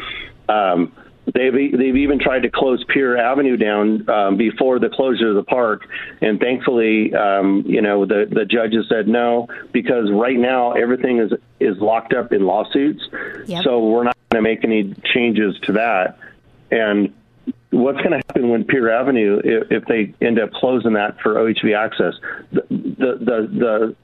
Um, 0.49 0.93
They've 1.33 1.53
they've 1.53 1.97
even 1.97 2.19
tried 2.19 2.41
to 2.41 2.51
close 2.51 2.85
Pier 2.85 3.17
Avenue 3.17 3.57
down 3.57 4.09
um, 4.11 4.37
before 4.37 4.79
the 4.79 4.91
closure 4.91 5.31
of 5.31 5.37
the 5.37 5.43
park, 5.43 5.87
and 6.21 6.39
thankfully, 6.39 7.15
um, 7.15 7.65
you 7.67 7.81
know, 7.81 8.05
the 8.05 8.27
the 8.31 8.45
judges 8.45 8.87
said 8.89 9.09
no 9.09 9.49
because 9.73 10.11
right 10.11 10.39
now 10.39 10.73
everything 10.73 11.21
is 11.21 11.33
is 11.61 11.79
locked 11.79 12.13
up 12.13 12.33
in 12.33 12.45
lawsuits. 12.45 13.03
Yep. 13.47 13.65
So 13.65 13.81
we're 13.89 14.05
not 14.05 14.17
going 14.31 14.45
to 14.45 14.51
make 14.51 14.65
any 14.65 14.95
changes 15.15 15.59
to 15.63 15.73
that. 15.73 16.19
And 16.71 17.15
what's 17.71 17.99
going 17.99 18.11
to 18.11 18.19
happen 18.19 18.51
when 18.51 18.65
Pier 18.65 18.91
Avenue, 18.91 19.41
if, 19.43 19.71
if 19.71 19.85
they 19.87 20.15
end 20.25 20.39
up 20.39 20.53
closing 20.53 20.93
that 20.93 21.21
for 21.21 21.37
OHV 21.37 21.77
access, 21.77 22.15
the 22.53 22.63
the 22.71 23.17
the, 23.19 23.49
the 23.51 23.97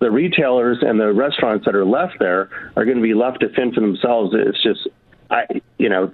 the 0.00 0.10
retailers 0.10 0.78
and 0.80 1.00
the 1.00 1.12
restaurants 1.12 1.64
that 1.64 1.74
are 1.74 1.84
left 1.84 2.18
there 2.18 2.48
are 2.76 2.84
going 2.84 2.98
to 2.98 3.02
be 3.02 3.14
left 3.14 3.40
to 3.40 3.48
fend 3.50 3.74
for 3.74 3.80
themselves. 3.80 4.34
It's 4.34 4.62
just, 4.62 4.86
I, 5.30 5.44
you 5.76 5.88
know, 5.88 6.12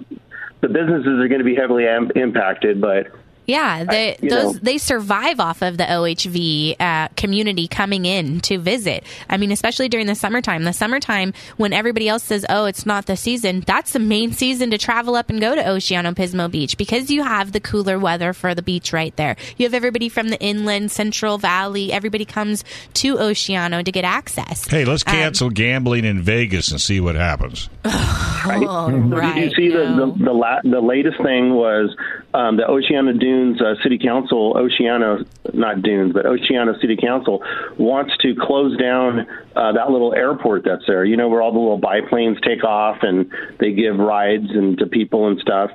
the 0.66 0.72
businesses 0.72 1.20
are 1.20 1.29
going 1.29 1.40
to 1.40 1.44
be 1.44 1.55
heavily 1.55 1.87
am- 1.87 2.11
impacted, 2.16 2.81
but 2.81 3.09
yeah, 3.46 3.85
they, 3.85 4.12
I, 4.12 4.18
those 4.20 4.54
know. 4.54 4.61
they 4.62 4.78
survive 4.78 5.40
off 5.40 5.62
of 5.62 5.76
the 5.76 5.85
OHV 5.85 6.76
uh, 6.80 7.09
community 7.16 7.68
coming 7.68 8.07
in 8.07 8.40
to 8.42 8.59
visit. 8.59 9.04
I 9.28 9.37
mean, 9.37 9.52
especially 9.52 9.88
during 9.88 10.07
the 10.07 10.14
summertime. 10.14 10.64
The 10.64 10.72
summertime 10.72 11.35
when 11.57 11.72
everybody 11.72 12.09
else 12.09 12.22
says, 12.24 12.46
"Oh, 12.48 12.64
it's 12.64 12.87
not 12.87 13.07
the 13.07 13.16
season," 13.16 13.61
that's 13.66 13.92
the 13.92 13.98
main 13.98 14.33
season 14.33 14.70
to 14.70 14.78
travel 14.78 15.14
up 15.14 15.28
and 15.28 15.40
go 15.40 15.54
to 15.54 15.62
Oceano 15.62 16.14
Pismo 16.14 16.50
Beach 16.50 16.78
because 16.78 17.11
you 17.11 17.22
have 17.22 17.52
the 17.52 17.61
cooler 17.61 17.98
weather 17.98 18.33
for 18.33 18.54
the 18.54 18.62
beach 18.62 18.92
right 18.92 19.14
there. 19.16 19.37
You 19.57 19.66
have 19.66 19.74
everybody 19.74 20.09
from 20.09 20.28
the 20.28 20.40
inland, 20.40 20.90
Central 20.90 21.38
Valley. 21.38 21.92
Everybody 21.92 22.24
comes 22.24 22.64
to 22.94 23.16
Oceano 23.16 23.85
to 23.85 23.92
get 23.92 24.04
access. 24.04 24.66
Hey, 24.66 24.85
let's 24.85 25.04
um, 25.07 25.12
cancel 25.12 25.48
um, 25.48 25.54
gambling 25.54 26.04
in 26.04 26.22
Vegas 26.22 26.70
and 26.70 26.80
see 26.80 27.00
what 27.00 27.14
happens. 27.14 27.68
right. 27.85 28.66
Oh, 28.66 28.90
right. 28.90 29.35
Did 29.35 29.52
you 29.52 29.57
see 29.57 29.74
no. 29.74 30.07
the 30.07 30.12
the, 30.12 30.24
the, 30.24 30.33
la- 30.33 30.62
the 30.62 30.80
latest 30.80 31.18
thing 31.22 31.54
was 31.54 31.94
um, 32.33 32.57
the 32.57 32.64
Oceano 32.64 33.18
Dune 33.18 33.34
Dunes 33.35 33.61
uh, 33.61 33.75
City 33.83 33.99
Council, 33.99 34.55
Oceano, 34.55 35.27
not 35.53 35.83
Dunes, 35.83 36.12
but 36.12 36.25
Oceano 36.25 36.81
City 36.81 36.97
Council 36.97 37.42
wants 37.79 38.16
to 38.18 38.35
close 38.40 38.77
down 38.79 39.27
uh, 39.57 39.73
that 39.73 39.90
little 39.90 40.14
airport 40.14 40.64
that's 40.64 40.87
there. 40.87 41.05
You 41.05 41.16
know 41.16 41.29
where 41.29 41.42
all 41.42 41.53
the 41.53 41.59
little 41.59 41.79
biplanes 41.79 42.38
take 42.42 42.64
off 42.64 42.99
and 43.03 43.31
they 43.59 43.73
give 43.73 43.99
rides 43.99 44.51
and 44.51 44.79
to 44.79 44.87
people 44.87 45.29
and 45.29 45.38
stuff. 45.40 45.70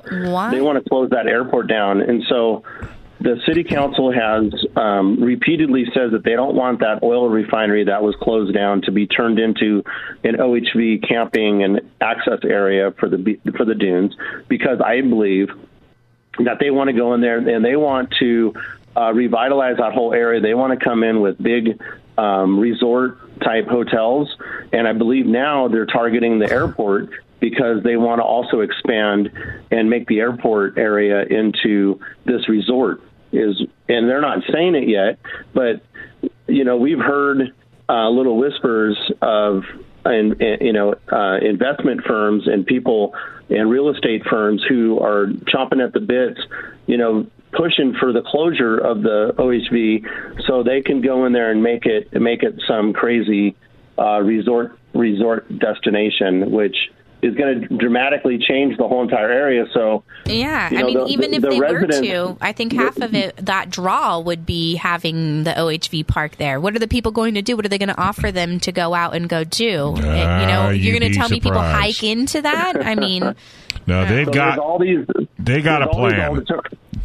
They 0.52 0.62
want 0.62 0.82
to 0.84 0.90
close 0.90 1.10
that 1.12 1.28
airport 1.28 1.68
down, 1.68 2.02
and 2.02 2.24
so 2.30 2.64
the 3.22 3.36
city 3.46 3.66
council 3.66 4.14
has 4.14 4.54
um, 4.78 5.22
repeatedly 5.22 5.86
said 5.94 6.12
that 6.12 6.24
they 6.24 6.36
don't 6.36 6.56
want 6.56 6.80
that 6.80 7.04
oil 7.04 7.28
refinery 7.28 7.84
that 7.84 8.02
was 8.02 8.16
closed 8.22 8.54
down 8.56 8.82
to 8.84 8.94
be 8.94 9.06
turned 9.08 9.40
into 9.40 9.84
an 10.24 10.36
OHV 10.36 11.06
camping 11.06 11.64
and 11.64 11.82
access 12.00 12.40
area 12.46 12.94
for 12.98 13.10
the 13.10 13.38
for 13.58 13.66
the 13.66 13.76
dunes 13.76 14.16
because 14.48 14.80
I 14.84 15.02
believe 15.02 15.50
that 16.46 16.58
they 16.60 16.72
want 16.72 16.90
to 16.90 16.94
go 16.94 17.14
in 17.14 17.22
there 17.22 17.38
and 17.38 17.64
they 17.64 17.76
want 17.76 18.14
to 18.20 18.54
uh, 18.96 19.12
revitalize 19.14 19.78
that 19.78 19.94
whole 19.94 20.14
area. 20.14 20.42
They 20.42 20.54
want 20.54 20.78
to 20.78 20.84
come 20.84 21.04
in 21.04 21.22
with 21.22 21.42
big 21.42 21.82
um, 22.18 22.60
resort 22.60 23.18
type 23.42 23.68
hotels, 23.68 24.36
and 24.74 24.88
I 24.88 24.94
believe 24.94 25.26
now 25.26 25.68
they're 25.68 25.86
targeting 25.86 26.40
the 26.40 26.52
airport 26.52 27.10
because 27.40 27.84
they 27.84 27.96
want 27.96 28.20
to 28.20 28.24
also 28.24 28.60
expand 28.60 29.32
and 29.72 29.90
make 29.90 30.08
the 30.08 30.20
airport 30.20 30.78
area 30.78 31.24
into 31.24 32.00
this 32.26 32.50
resort. 32.50 33.02
Is 33.32 33.62
and 33.88 34.10
they're 34.10 34.22
not 34.22 34.40
saying 34.52 34.76
it 34.76 34.90
yet, 34.90 35.20
but 35.54 35.84
you 36.48 36.64
know 36.64 36.78
we've 36.78 37.00
heard 37.00 37.54
uh, 37.88 38.10
little 38.10 38.38
whispers 38.38 38.98
of 39.22 39.64
and, 40.06 40.42
and 40.42 40.62
you 40.62 40.74
know 40.74 40.96
uh, 41.12 41.38
investment 41.42 42.02
firms 42.06 42.48
and 42.48 42.66
people 42.66 43.14
and 43.50 43.70
real 43.70 43.90
estate 43.90 44.24
firms 44.30 44.64
who 44.68 45.00
are 45.00 45.28
chomping 45.28 45.84
at 45.84 45.94
the 45.94 46.00
bits, 46.00 46.40
you 46.86 46.98
know, 46.98 47.26
pushing 47.52 47.96
for 48.00 48.14
the 48.14 48.22
closure 48.22 48.78
of 48.78 49.02
the 49.02 49.34
OHV 49.38 50.46
so 50.46 50.62
they 50.62 50.82
can 50.82 51.02
go 51.02 51.26
in 51.26 51.34
there 51.34 51.50
and 51.52 51.64
make 51.64 51.86
it 51.86 52.14
make 52.14 52.44
it 52.44 52.62
some 52.68 52.94
crazy 52.94 53.56
uh, 53.98 54.20
resort 54.20 54.78
resort 54.94 55.48
destination, 55.60 56.52
which 56.52 56.76
is 57.22 57.36
going 57.36 57.62
to 57.62 57.68
dramatically 57.78 58.38
change 58.38 58.78
the 58.78 58.88
whole 58.88 59.02
entire 59.04 59.30
area. 59.30 59.66
So 59.74 60.04
Yeah, 60.26 60.70
you 60.72 60.80
I 60.80 60.84
mean, 60.84 60.98
the- 61.00 61.06
even 61.08 61.32
the- 61.32 61.38
if 61.38 61.42
the 61.44 61.50
they 61.50 61.60
were 61.60 61.86
to, 61.88 62.38
I 62.42 62.52
think 62.54 62.72
half 62.74 62.98
of 63.02 63.14
it, 63.14 63.36
that 63.38 63.70
draw 63.70 64.20
would 64.20 64.46
be 64.46 64.76
having 64.76 65.44
the 65.44 65.52
OHV 65.52 66.04
park 66.08 66.38
there. 66.38 66.60
What 66.62 66.76
are 66.76 66.80
the 66.80 66.88
people 66.88 67.12
going 67.12 67.34
to 67.34 67.42
do? 67.42 67.56
What 67.56 67.66
are 67.66 67.70
they 67.70 67.78
going 67.78 67.90
to 67.90 68.00
offer 68.02 68.32
them 68.32 68.60
to 68.62 68.72
go 68.72 68.94
out 68.94 69.16
and 69.16 69.28
go 69.28 69.44
do? 69.44 69.96
And, 69.98 69.98
you 69.98 70.04
know, 70.48 70.62
Ah, 70.62 70.70
you're 70.70 70.94
you'd 70.94 71.00
going 71.00 71.12
to 71.12 71.18
tell 71.18 71.30
me 71.30 71.40
people 71.40 71.60
hike 71.62 72.04
into 72.04 72.42
that? 72.42 72.86
I 72.86 72.96
mean, 72.96 73.36
No, 73.88 74.06
they've 74.06 74.26
So 74.28 74.32
got 74.34 74.60
all 74.60 74.78
these. 74.78 75.06
they 75.40 75.62
got 75.62 75.82
a 75.82 75.86
there's 75.86 75.96
all 75.96 76.36
these 76.36 76.46
plan. 76.46 76.62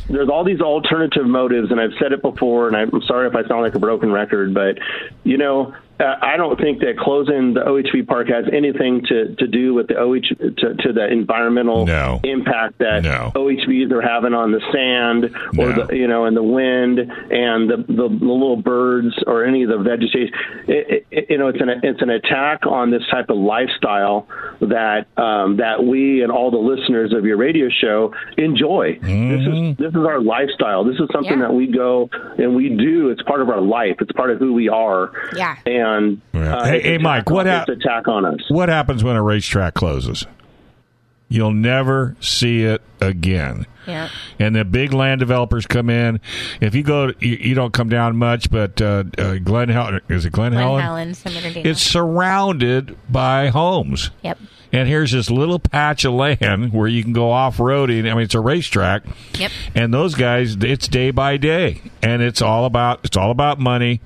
There's 0.07 0.29
all 0.29 0.45
these 0.45 0.61
alternative 0.61 1.25
motives, 1.27 1.71
and 1.71 1.81
I've 1.81 1.95
said 1.99 2.13
it 2.13 2.21
before, 2.21 2.69
and 2.69 2.77
I'm 2.77 3.01
sorry 3.07 3.27
if 3.27 3.35
I 3.35 3.41
sound 3.49 3.63
like 3.63 3.75
a 3.75 3.79
broken 3.79 4.13
record, 4.13 4.53
but 4.53 4.79
you 5.25 5.39
know, 5.39 5.73
uh, 6.01 6.17
I 6.21 6.37
don't 6.37 6.59
think 6.61 6.81
that 6.81 6.99
closing 6.99 7.55
the 7.55 7.61
OHV 7.61 8.07
park 8.07 8.29
has 8.29 8.45
anything 8.53 9.03
to, 9.09 9.35
to 9.37 9.47
do 9.47 9.75
with 9.75 9.87
the 9.89 9.97
OH 9.97 10.21
to, 10.59 10.75
to 10.75 10.93
the 10.93 11.07
environmental 11.11 11.87
No. 11.87 12.21
impact 12.25 12.79
that 12.79 13.05
No. 13.05 13.31
OHVs 13.35 13.93
are 13.93 14.03
having 14.03 14.35
on 14.35 14.51
the 14.51 14.61
sand 14.73 15.27
or 15.59 15.69
No. 15.75 15.87
the 15.87 15.97
you 15.97 16.09
know 16.09 16.25
and 16.25 16.37
the 16.37 16.43
wind 16.43 16.99
and 16.99 17.71
the, 17.71 17.77
the, 17.87 17.95
the 18.09 18.25
little 18.25 18.57
birds 18.57 19.15
or 19.27 19.45
any 19.45 19.63
of 19.63 19.69
the 19.71 19.79
vegetation. 19.79 20.33
It, 20.67 21.07
it, 21.11 21.27
you 21.31 21.39
know, 21.39 21.49
it's 21.49 21.61
an 21.61 21.69
it's 21.85 22.03
an 22.03 22.11
attack 22.11 22.67
on 22.67 22.91
this 22.91 23.03
type 23.11 23.31
of 23.31 23.37
lifestyle 23.37 24.27
that 24.61 25.07
um, 25.17 25.59
that 25.59 25.85
we 25.85 26.23
and 26.23 26.33
all 26.33 26.51
the 26.51 26.57
listeners 26.59 27.13
of 27.13 27.25
your 27.25 27.37
radio 27.37 27.69
show 27.69 28.13
enjoy. 28.37 28.99
This 29.01 29.47
is 29.47 29.77
this 29.77 29.91
is 29.91 30.07
our 30.07 30.21
lifestyle. 30.21 30.83
This 30.85 30.97
is 30.97 31.09
something 31.13 31.39
Yeah. 31.39 31.47
that 31.49 31.55
we 31.55 31.69
go 31.69 32.09
and 32.39 32.57
we 32.57 32.69
do. 32.71 33.11
It's 33.11 33.23
part 33.23 33.41
of 33.41 33.49
our 33.49 33.61
life. 33.61 33.97
It's 34.01 34.13
part 34.13 34.31
of 34.31 34.39
who 34.39 34.53
we 34.53 34.69
are. 34.69 35.13
Yeah. 35.37 35.55
And 35.67 35.84
Yeah. 36.33 36.57
uh, 36.57 36.65
Hey- 36.65 36.77
it's 36.79 36.87
hey, 36.87 36.99
Mike, 36.99 37.31
what 37.31 37.47
on- 37.47 37.53
hap- 37.59 37.69
attack 37.69 38.09
on 38.09 38.25
us? 38.25 38.41
What 38.49 38.69
happens 38.69 39.05
when 39.05 39.17
a 39.17 39.23
racetrack 39.23 39.75
closes? 39.75 40.27
You'll 41.29 41.53
never 41.55 42.17
see 42.21 42.63
it 42.63 42.83
again. 43.01 43.67
yeah. 43.87 44.09
and 44.39 44.55
the 44.57 44.65
big 44.65 44.93
land 44.93 45.19
developers 45.21 45.67
come 45.67 45.91
in. 45.91 46.21
If 46.61 46.75
you 46.75 46.83
go, 46.83 47.13
you, 47.21 47.37
you 47.41 47.55
don't 47.55 47.73
come 47.73 47.89
down 47.89 48.17
much, 48.17 48.51
but 48.51 48.81
uh, 48.81 49.05
uh, 49.19 49.35
Glen 49.37 49.69
Helen 49.69 50.01
is 50.09 50.25
it 50.25 50.33
Glen, 50.33 50.53
Glen 50.53 50.63
Helen? 50.63 50.83
Helen, 50.83 51.15
Senator 51.15 51.61
It's 51.69 51.83
surrounded 51.83 52.97
by 53.11 53.49
homes. 53.49 54.11
Yep. 54.23 54.39
And 54.73 54.89
here's 54.89 55.13
this 55.13 55.31
little 55.31 55.59
patch 55.59 56.05
of 56.05 56.15
land 56.15 56.73
where 56.73 56.89
you 56.89 57.03
can 57.03 57.13
go 57.13 57.31
off 57.31 57.59
roading. 57.59 58.11
I 58.11 58.15
mean, 58.15 58.25
it's 58.25 58.35
a 58.35 58.41
racetrack. 58.41 59.05
Yep. 59.39 59.51
And 59.75 59.95
those 59.95 60.15
guys, 60.15 60.57
it's 60.57 60.89
day 60.89 61.11
by 61.11 61.37
day, 61.37 61.81
and 62.03 62.23
it's 62.23 62.43
all 62.43 62.65
about 62.65 63.01
it's 63.05 63.17
all 63.17 63.31
about 63.31 63.59
money, 63.61 64.01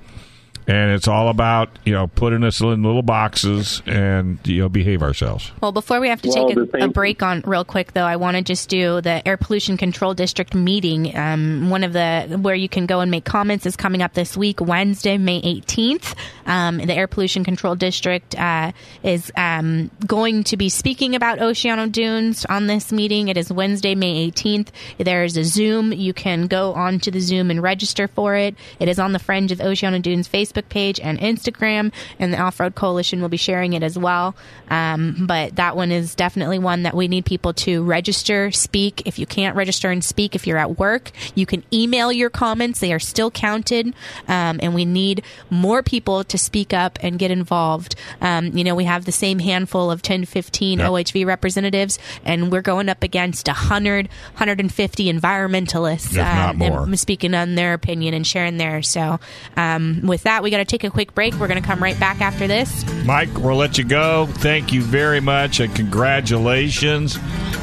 and 0.69 0.91
it's 0.91 1.07
all 1.07 1.29
about 1.29 1.67
you 1.83 1.91
know 1.91 2.05
putting 2.05 2.43
us 2.43 2.61
in 2.61 2.83
little 2.83 3.01
boxes 3.01 3.81
and 3.87 4.37
you 4.45 4.61
know 4.61 4.69
behave 4.69 5.01
ourselves. 5.01 5.51
Well, 5.61 5.71
before 5.71 5.99
we 5.99 6.09
have 6.09 6.21
to 6.21 6.29
Well, 6.29 6.47
take 6.47 6.57
a, 6.81 6.85
a 6.85 6.87
break 6.87 7.23
on 7.23 7.41
real 7.45 7.65
quick, 7.65 7.93
though, 7.93 8.05
I 8.05 8.17
want 8.17 8.37
to 8.37 8.43
just 8.43 8.69
do 8.69 9.01
the 9.01 9.27
Air 9.27 9.35
Pollution 9.35 9.77
Control 9.77 10.13
District 10.13 10.53
meeting. 10.53 11.17
Um, 11.17 11.71
one 11.71 11.83
of 11.83 11.93
the 11.93 12.37
where 12.39 12.53
you 12.53 12.69
can 12.69 12.85
go 12.85 12.99
and 12.99 13.09
make 13.09 13.25
comments 13.25 13.65
is 13.65 13.75
coming 13.75 14.03
up 14.03 14.13
this 14.13 14.37
week, 14.37 14.61
Wednesday, 14.61 15.17
May 15.17 15.41
18th. 15.41 16.15
Um, 16.45 16.77
the 16.77 16.93
Air 16.93 17.07
Pollution 17.07 17.43
Control 17.43 17.75
District 17.75 18.37
uh, 18.37 18.71
is 19.01 19.31
um, 19.35 19.89
going 20.05 20.43
to 20.45 20.57
be 20.57 20.69
speaking 20.69 21.15
about 21.15 21.39
Oceano 21.39 21.91
Dunes 21.91 22.45
on 22.45 22.67
this 22.67 22.91
meeting. 22.91 23.27
It 23.27 23.37
is 23.37 23.51
Wednesday, 23.51 23.95
May 23.95 24.29
18th. 24.29 24.67
There 24.99 25.23
is 25.23 25.35
a 25.35 25.43
Zoom. 25.43 25.93
You 25.93 26.13
can 26.13 26.45
go 26.45 26.73
onto 26.73 27.09
the 27.09 27.21
Zoom 27.21 27.49
and 27.49 27.63
register 27.63 28.07
for 28.07 28.35
it. 28.35 28.55
It 28.79 28.87
is 28.87 28.99
on 28.99 29.13
the 29.13 29.19
Fringe 29.19 29.51
of 29.51 29.57
Oceano 29.57 29.99
Dunes 29.99 30.27
Facebook 30.27 30.58
page 30.67 30.99
and 30.99 31.17
Instagram, 31.19 31.93
and 32.19 32.33
the 32.33 32.39
Off 32.39 32.59
Road 32.59 32.75
Coalition 32.75 33.21
will 33.21 33.29
be 33.29 33.37
sharing 33.37 33.73
it 33.73 33.83
as 33.83 33.97
well. 33.97 34.35
Um, 34.69 35.25
but 35.27 35.55
that 35.55 35.75
one 35.75 35.91
is 35.91 36.15
definitely 36.15 36.59
one 36.59 36.83
that 36.83 36.95
we 36.95 37.07
need 37.07 37.25
people 37.25 37.53
to 37.53 37.83
register, 37.83 38.51
speak. 38.51 39.03
If 39.05 39.17
you 39.19 39.25
can't 39.25 39.55
register 39.55 39.89
and 39.89 40.03
speak, 40.03 40.35
if 40.35 40.45
you're 40.45 40.57
at 40.57 40.77
work, 40.77 41.11
you 41.35 41.45
can 41.45 41.63
email 41.71 42.11
your 42.11 42.29
comments. 42.29 42.79
They 42.79 42.91
are 42.91 42.99
still 42.99 43.31
counted, 43.31 43.93
um, 44.27 44.59
and 44.61 44.75
we 44.75 44.85
need 44.85 45.23
more 45.49 45.81
people 45.83 46.23
to 46.25 46.37
speak 46.37 46.73
up 46.73 46.99
and 47.01 47.17
get 47.19 47.31
involved. 47.31 47.95
Um, 48.21 48.57
you 48.57 48.63
know, 48.63 48.75
we 48.75 48.83
have 48.85 49.05
the 49.05 49.11
same 49.11 49.39
handful 49.39 49.91
of 49.91 50.01
10, 50.01 50.25
15 50.25 50.79
Yep. 50.79 50.89
OHV 50.89 51.25
representatives, 51.25 51.99
and 52.25 52.51
we're 52.51 52.61
going 52.61 52.89
up 52.89 53.03
against 53.03 53.47
100, 53.47 54.07
150 54.07 55.11
environmentalists 55.11 56.17
um, 56.17 56.95
speaking 56.95 57.33
on 57.33 57.55
their 57.55 57.73
opinion 57.73 58.13
and 58.13 58.25
sharing 58.25 58.57
theirs. 58.57 58.89
So, 58.89 59.19
um, 59.55 60.01
with 60.03 60.23
that, 60.23 60.43
we 60.43 60.48
got 60.51 60.57
to 60.57 60.65
take 60.65 60.83
a 60.83 60.89
quick 60.89 61.13
break. 61.13 61.33
We're 61.35 61.47
going 61.47 61.61
to 61.61 61.67
come 61.67 61.81
right 61.81 61.99
back 61.99 62.21
after 62.21 62.47
this. 62.47 62.85
Mike, 63.05 63.29
we'll 63.37 63.55
let 63.55 63.77
you 63.77 63.83
go. 63.83 64.27
Thank 64.27 64.73
you 64.73 64.81
very 64.81 65.19
much 65.19 65.59
and 65.59 65.75
congratulations. 65.75 67.17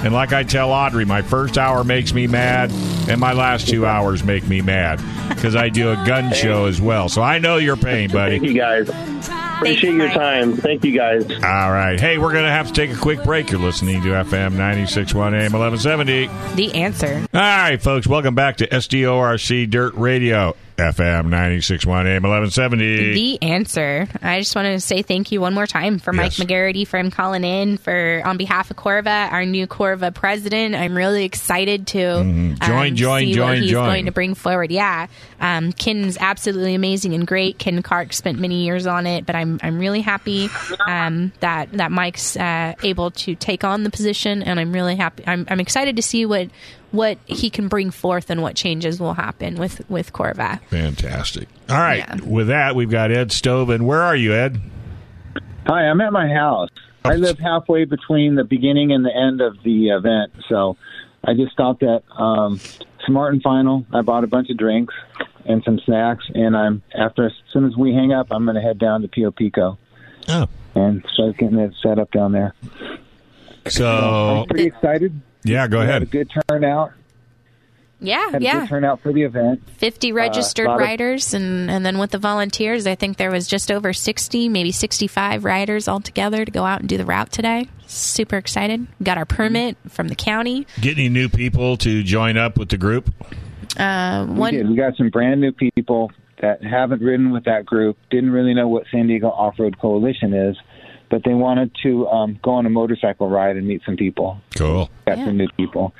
And 0.05 0.13
like 0.13 0.33
I 0.33 0.43
tell 0.43 0.71
Audrey, 0.71 1.05
my 1.05 1.23
first 1.23 1.59
hour 1.59 1.83
makes 1.83 2.13
me 2.13 2.27
mad, 2.27 2.71
and 3.09 3.19
my 3.21 3.33
last 3.33 3.69
two 3.69 3.87
hours 3.87 4.23
make 4.23 4.47
me 4.47 4.61
mad 4.61 5.01
because 5.31 5.57
I 5.57 5.69
do 5.69 5.91
a 5.91 5.97
gun 6.07 6.33
show 6.33 6.67
as 6.67 6.81
well. 6.81 7.09
So 7.09 7.23
I 7.23 7.39
know 7.39 7.57
your 7.57 7.77
pain, 7.77 8.11
buddy. 8.11 8.39
Thank 8.39 8.51
you 8.51 8.55
guys. 8.55 8.89
Appreciate 9.57 9.95
your 9.95 10.11
time. 10.11 10.55
Thank 10.57 10.85
you 10.85 10.93
guys. 10.93 11.25
All 11.31 11.73
right. 11.73 11.99
Hey, 11.99 12.19
we're 12.19 12.33
going 12.33 12.45
to 12.45 12.51
have 12.51 12.69
to 12.69 12.73
take 12.75 12.91
a 12.91 13.01
quick 13.01 13.25
break. 13.25 13.51
You're 13.51 13.61
listening 13.61 14.03
to 14.03 14.09
FM 14.09 14.53
961 14.53 15.35
AM 15.35 15.53
1170. 15.53 16.27
The 16.57 16.75
answer. 16.75 17.27
All 17.33 17.41
right, 17.41 17.81
folks, 17.81 18.07
welcome 18.07 18.35
back 18.35 18.59
to 18.59 18.69
SDORC 18.69 19.71
Dirt 19.71 19.95
Radio, 19.95 20.55
FM 20.77 21.25
961 21.31 22.07
AM 22.07 22.23
1170. 22.23 23.15
The 23.15 23.43
answer. 23.43 24.07
I 24.23 24.39
just 24.41 24.55
want 24.55 24.67
to 24.67 24.81
say 24.81 25.03
thank 25.03 25.33
you 25.33 25.41
one 25.41 25.55
more 25.55 25.67
time 25.67 25.99
for 25.99 26.13
Mike 26.13 26.37
Yes. 26.39 26.47
McGarity 26.47 26.87
for 26.87 26.99
him 26.99 27.11
calling 27.11 27.45
in 27.45 27.79
for 27.79 28.21
on 28.25 28.37
behalf 28.37 28.71
of 28.71 28.77
Corva, 28.77 29.33
our 29.33 29.45
new 29.47 29.67
Corva 29.67 30.13
president. 30.15 30.75
I'm 30.75 30.95
really 30.97 31.25
excited 31.25 31.87
to 31.89 31.97
Mm-hmm. 31.97 32.55
Join, 32.65 32.89
um, 32.91 32.97
join, 32.97 33.21
see 33.27 33.33
join, 33.35 33.49
what 33.49 33.59
he's 33.59 33.71
join. 33.71 33.87
going 33.87 34.05
to 34.07 34.13
bring 34.13 34.35
forward. 34.35 34.71
Yeah, 34.71 35.07
um, 35.41 35.73
Ken's 35.73 36.17
absolutely 36.21 36.75
amazing 36.75 37.15
and 37.15 37.27
great. 37.27 37.59
Ken 37.59 37.83
Clark 37.83 38.13
spent 38.13 38.39
many 38.39 38.65
years 38.65 38.87
on 38.87 39.07
it, 39.07 39.25
but 39.27 39.35
I'm 39.35 39.59
I'm 39.63 39.79
really 39.79 40.01
happy 40.03 40.49
um, 40.87 41.33
that 41.41 41.73
that 41.73 41.91
Mike's 41.91 42.37
uh, 42.37 42.75
able 42.83 43.11
to 43.13 43.35
take 43.35 43.65
on 43.65 43.83
the 43.83 43.91
position, 43.91 44.43
and 44.43 44.61
I'm 44.61 44.73
really 44.73 44.97
happy. 44.97 45.25
I'm 45.27 45.47
I'm 45.49 45.61
excited 45.61 45.97
to 45.97 46.03
see 46.03 46.27
what 46.27 46.49
what 46.97 47.19
he 47.27 47.51
can 47.51 47.69
bring 47.69 47.91
forth 47.91 48.31
and 48.31 48.43
what 48.43 48.57
changes 48.57 48.99
will 48.99 49.15
happen 49.15 49.57
with 49.57 49.89
with 49.91 50.13
Corva. 50.13 50.61
Fantastic. 50.71 51.49
All 51.69 51.77
right. 51.77 51.99
Yeah. 51.99 52.17
With 52.25 52.49
that, 52.49 52.75
we've 52.75 52.91
got 52.91 53.11
Ed 53.13 53.31
Stoven. 53.31 53.85
Where 53.87 54.03
are 54.03 54.17
you, 54.17 54.33
Ed? 54.35 54.61
Hi, 55.67 55.83
I'm 55.89 56.01
at 56.01 56.13
my 56.13 56.29
house. 56.29 56.71
I 57.05 57.15
live 57.15 57.39
halfway 57.39 57.85
between 57.85 58.35
the 58.35 58.43
beginning 58.45 58.91
and 58.93 59.05
the 59.05 59.15
end 59.15 59.41
of 59.41 59.63
the 59.63 59.91
event, 59.91 60.33
so 60.49 60.77
I 61.23 61.35
just 61.35 61.53
stopped 61.53 61.85
at 61.85 62.03
um, 62.19 62.59
Smart 63.05 63.33
and 63.35 63.43
Final. 63.43 63.87
I 63.93 64.01
bought 64.03 64.25
a 64.25 64.27
bunch 64.27 64.51
of 64.51 64.57
drinks 64.57 64.93
and 65.45 65.63
some 65.65 65.79
snacks, 65.85 66.25
and 66.35 66.57
I'm 66.57 66.83
after 66.95 67.27
as 67.27 67.33
soon 67.53 67.65
as 67.67 67.77
we 67.77 67.95
hang 67.95 68.13
up, 68.13 68.29
I'm 68.33 68.45
going 68.45 68.57
to 68.57 68.61
head 68.61 68.79
down 68.79 69.03
to 69.03 69.09
Pio 69.09 69.31
Pico 69.31 69.79
Oh. 70.29 70.49
and 70.75 71.05
start 71.13 71.37
getting 71.37 71.59
it 71.59 71.73
set 71.81 72.01
up 72.01 72.11
down 72.11 72.33
there. 72.33 72.53
So, 73.69 74.41
I'm 74.43 74.47
pretty 74.47 74.67
excited. 74.67 75.21
Yeah, 75.49 75.67
go 75.69 75.81
We 75.81 75.87
had 75.87 75.95
a 75.95 75.97
ahead. 76.07 76.11
good 76.11 76.31
turnout. 76.49 76.93
Yeah, 77.99 78.31
Had 78.31 78.43
a 78.43 78.45
yeah. 78.45 78.61
good 78.61 78.69
turnout 78.69 79.01
for 79.01 79.11
the 79.11 79.23
event. 79.23 79.63
50 79.79 80.13
registered 80.13 80.67
lot 80.67 80.75
of- 80.75 80.81
riders 80.81 81.33
and, 81.33 81.71
and 81.71 81.85
then 81.87 81.97
with 81.99 82.11
the 82.11 82.19
volunteers 82.19 82.87
i 82.87 82.95
think 82.95 83.17
there 83.17 83.31
was 83.31 83.49
just 83.49 83.73
over 83.73 83.95
60 83.95 84.51
maybe 84.51 84.71
65 84.71 85.45
riders 85.47 85.89
altogether 85.89 86.45
to 86.45 86.51
go 86.51 86.65
out 86.67 86.81
and 86.81 86.89
do 86.91 86.99
the 86.99 87.07
route 87.07 87.33
today 87.33 87.69
super 87.87 88.37
excited 88.37 88.87
got 89.03 89.17
our 89.17 89.25
permit 89.25 89.79
from 89.89 90.09
the 90.09 90.15
county 90.15 90.67
Get 90.79 90.99
any 90.99 91.09
new 91.09 91.31
people 91.31 91.79
to 91.79 92.03
join 92.03 92.37
up 92.37 92.59
with 92.59 92.69
the 92.69 92.77
group? 92.77 93.11
uh, 93.79 94.27
We 94.29 94.51
did. 94.51 94.69
We 94.69 94.77
got 94.77 94.95
some 94.97 95.09
brand 95.09 95.41
new 95.41 95.53
people 95.53 96.11
that 96.43 96.63
haven't 96.63 97.01
ridden 97.01 97.31
with 97.31 97.45
that 97.45 97.65
group, 97.65 97.97
didn't 98.11 98.31
really 98.31 98.53
know 98.53 98.69
what 98.69 98.85
San 98.93 99.07
Diego 99.07 99.29
Off 99.29 99.59
Road 99.59 99.79
Coalition 99.79 100.35
is, 100.35 100.57
but 101.11 101.23
they 101.25 101.35
wanted 101.35 101.71
to 101.83 102.07
um, 102.09 102.39
go 102.43 102.53
on 102.53 102.67
a 102.67 102.71
motorcycle 102.71 103.29
ride 103.29 103.57
and 103.57 103.67
meet 103.67 103.83
some 103.87 103.97
people. 103.97 104.41
Cool. 104.57 104.91
Got 105.07 105.19
Yeah. 105.19 105.25
some 105.27 105.37
new 105.37 105.49
people. 105.57 105.95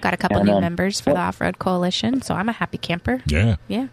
got 0.00 0.14
a 0.14 0.16
couple 0.16 0.38
and, 0.38 0.46
new 0.48 0.54
um, 0.54 0.60
members 0.62 1.00
for 1.00 1.12
the 1.12 1.18
off-road 1.20 1.58
coalition 1.58 2.22
so 2.22 2.34
i'm 2.34 2.48
a 2.48 2.52
happy 2.52 2.78
camper 2.78 3.20
Yeah. 3.26 3.56
yeah 3.68 3.88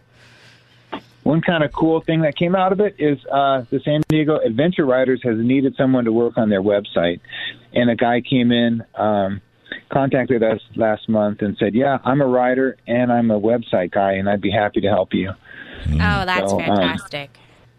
One 1.24 1.42
kind 1.42 1.64
of 1.66 1.74
cool 1.74 2.00
thing 2.00 2.22
that 2.22 2.38
came 2.38 2.56
out 2.56 2.72
of 2.72 2.80
it 2.80 2.96
is 2.98 3.18
uh, 3.30 3.64
the 3.70 3.82
San 3.84 4.02
Diego 4.08 4.38
Adventure 4.40 4.86
Riders 4.86 5.20
has 5.24 5.36
needed 5.38 5.76
someone 5.76 6.06
to 6.06 6.14
work 6.14 6.38
on 6.38 6.48
their 6.50 6.62
website, 6.62 7.20
and 7.74 7.90
a 7.90 7.96
guy 7.98 8.22
came 8.22 8.54
in, 8.54 8.86
um, 8.96 9.42
contacted 9.92 10.42
us 10.44 10.62
last 10.78 11.10
month 11.10 11.42
and 11.42 11.58
said, 11.58 11.76
"Yeah, 11.76 11.98
I'm 12.06 12.22
a 12.22 12.26
rider 12.26 12.78
and 12.88 13.12
I'm 13.12 13.30
a 13.30 13.40
website 13.40 13.92
guy, 13.92 14.14
and 14.14 14.30
I'd 14.30 14.40
be 14.40 14.52
happy 14.52 14.80
to 14.80 14.88
help 14.88 15.14
you." 15.14 15.32
oh 15.32 16.24
that's 16.26 16.50
So, 16.52 16.62
um, 16.62 16.66
fantastic 16.66 17.38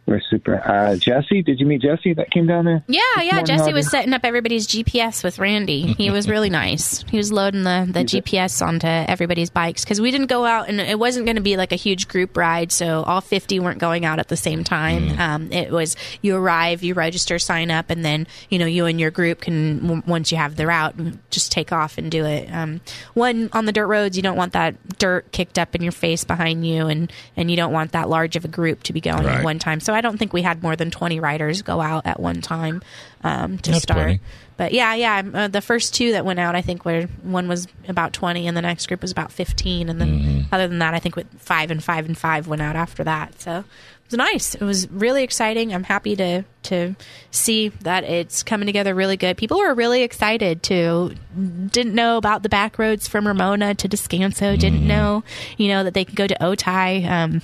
We're 0.08 0.22
super. 0.22 0.54
Uh, 0.66 0.96
Jesse, 0.96 1.42
did 1.42 1.60
you 1.60 1.66
meet 1.66 1.82
Jesse 1.82 2.14
that 2.14 2.30
came 2.30 2.46
down 2.46 2.64
there? 2.64 2.82
Yeah, 2.88 3.02
yeah. 3.20 3.42
Jesse 3.42 3.74
was 3.74 3.90
setting 3.90 4.14
up 4.14 4.22
everybody's 4.24 4.66
GPS 4.66 5.22
with 5.22 5.38
Randy. 5.38 5.82
He 5.92 6.10
was 6.10 6.26
really 6.30 6.48
nice. 6.48 7.02
He 7.10 7.18
was 7.18 7.30
loading 7.30 7.64
the, 7.64 7.86
the 7.90 8.00
GPS 8.04 8.66
onto 8.66 8.86
everybody's 8.86 9.50
bikes 9.50 9.84
because 9.84 10.00
we 10.00 10.10
didn't 10.10 10.28
go 10.28 10.46
out 10.46 10.70
and 10.70 10.80
it 10.80 10.98
wasn't 10.98 11.26
going 11.26 11.36
to 11.36 11.42
be 11.42 11.58
like 11.58 11.72
a 11.72 11.76
huge 11.76 12.08
group 12.08 12.38
ride. 12.38 12.72
So 12.72 13.02
all 13.02 13.20
50 13.20 13.60
weren't 13.60 13.80
going 13.80 14.06
out 14.06 14.18
at 14.18 14.28
the 14.28 14.36
same 14.36 14.64
time. 14.64 15.18
Um, 15.20 15.52
it 15.52 15.70
was 15.70 15.94
you 16.22 16.36
arrive, 16.36 16.82
you 16.82 16.94
register, 16.94 17.38
sign 17.38 17.70
up, 17.70 17.90
and 17.90 18.02
then, 18.02 18.26
you 18.48 18.58
know, 18.58 18.64
you 18.66 18.86
and 18.86 18.98
your 18.98 19.10
group 19.10 19.42
can, 19.42 19.80
w- 19.82 20.02
once 20.06 20.32
you 20.32 20.38
have 20.38 20.56
the 20.56 20.66
route, 20.66 20.94
just 21.28 21.52
take 21.52 21.70
off 21.70 21.98
and 21.98 22.10
do 22.10 22.24
it. 22.24 22.48
Um, 22.50 22.80
one, 23.12 23.50
on 23.52 23.66
the 23.66 23.72
dirt 23.72 23.86
roads, 23.86 24.16
you 24.16 24.22
don't 24.22 24.36
want 24.38 24.54
that 24.54 24.74
dirt 24.98 25.30
kicked 25.32 25.58
up 25.58 25.74
in 25.74 25.82
your 25.82 25.92
face 25.92 26.24
behind 26.24 26.66
you 26.66 26.86
and, 26.86 27.12
and 27.36 27.50
you 27.50 27.58
don't 27.58 27.74
want 27.74 27.92
that 27.92 28.08
large 28.08 28.36
of 28.36 28.46
a 28.46 28.48
group 28.48 28.82
to 28.84 28.94
be 28.94 29.02
going 29.02 29.18
Right. 29.26 29.38
at 29.38 29.44
one 29.44 29.58
time. 29.58 29.80
So 29.80 29.97
I 29.98 30.00
don't 30.00 30.16
think 30.18 30.32
we 30.32 30.42
had 30.42 30.62
more 30.62 30.76
than 30.76 30.90
20 30.90 31.20
riders 31.20 31.62
go 31.62 31.80
out 31.80 32.06
at 32.06 32.18
one 32.20 32.40
time 32.40 32.82
um, 33.22 33.58
to 33.58 33.72
That's 33.72 33.82
start. 33.82 33.98
plenty. 33.98 34.20
But 34.56 34.72
yeah, 34.72 34.94
yeah, 34.94 35.22
uh, 35.34 35.48
the 35.48 35.60
first 35.60 35.94
two 35.94 36.12
that 36.12 36.24
went 36.24 36.40
out, 36.40 36.56
I 36.56 36.62
think 36.62 36.84
were 36.84 37.02
one 37.22 37.46
was 37.46 37.68
about 37.86 38.12
20 38.12 38.48
and 38.48 38.56
the 38.56 38.62
next 38.62 38.86
group 38.88 39.02
was 39.02 39.12
about 39.12 39.30
15. 39.30 39.88
And 39.88 40.00
then 40.00 40.08
Mm-hmm. 40.18 40.54
other 40.54 40.66
than 40.66 40.78
that, 40.80 40.94
I 40.94 40.98
think 40.98 41.14
with 41.14 41.26
five 41.38 41.70
and 41.70 41.82
five 41.84 42.06
and 42.06 42.16
five 42.18 42.48
went 42.48 42.60
out 42.62 42.74
after 42.74 43.04
that. 43.04 43.40
So 43.40 43.58
it 43.58 43.64
was 44.10 44.18
nice. 44.18 44.54
It 44.56 44.62
was 44.62 44.90
really 44.90 45.22
exciting. 45.22 45.72
I'm 45.72 45.84
happy 45.84 46.16
to, 46.16 46.42
to 46.64 46.96
see 47.30 47.68
that 47.82 48.02
it's 48.02 48.42
coming 48.42 48.66
together 48.66 48.94
really 48.96 49.16
good. 49.16 49.36
People 49.36 49.58
were 49.58 49.74
really 49.74 50.02
excited 50.02 50.62
to, 50.64 51.14
didn't 51.70 51.94
know 51.94 52.16
about 52.16 52.42
the 52.42 52.48
back 52.48 52.80
roads 52.80 53.06
from 53.06 53.28
Ramona 53.28 53.74
to 53.76 53.88
Descanso, 53.88 54.58
didn't 54.58 54.78
Mm-hmm. 54.80 54.88
know, 54.88 55.22
you 55.56 55.68
know, 55.68 55.84
that 55.84 55.94
they 55.94 56.04
could 56.04 56.16
go 56.16 56.26
to 56.26 56.36
Otay. 56.40 57.08
Um, 57.08 57.42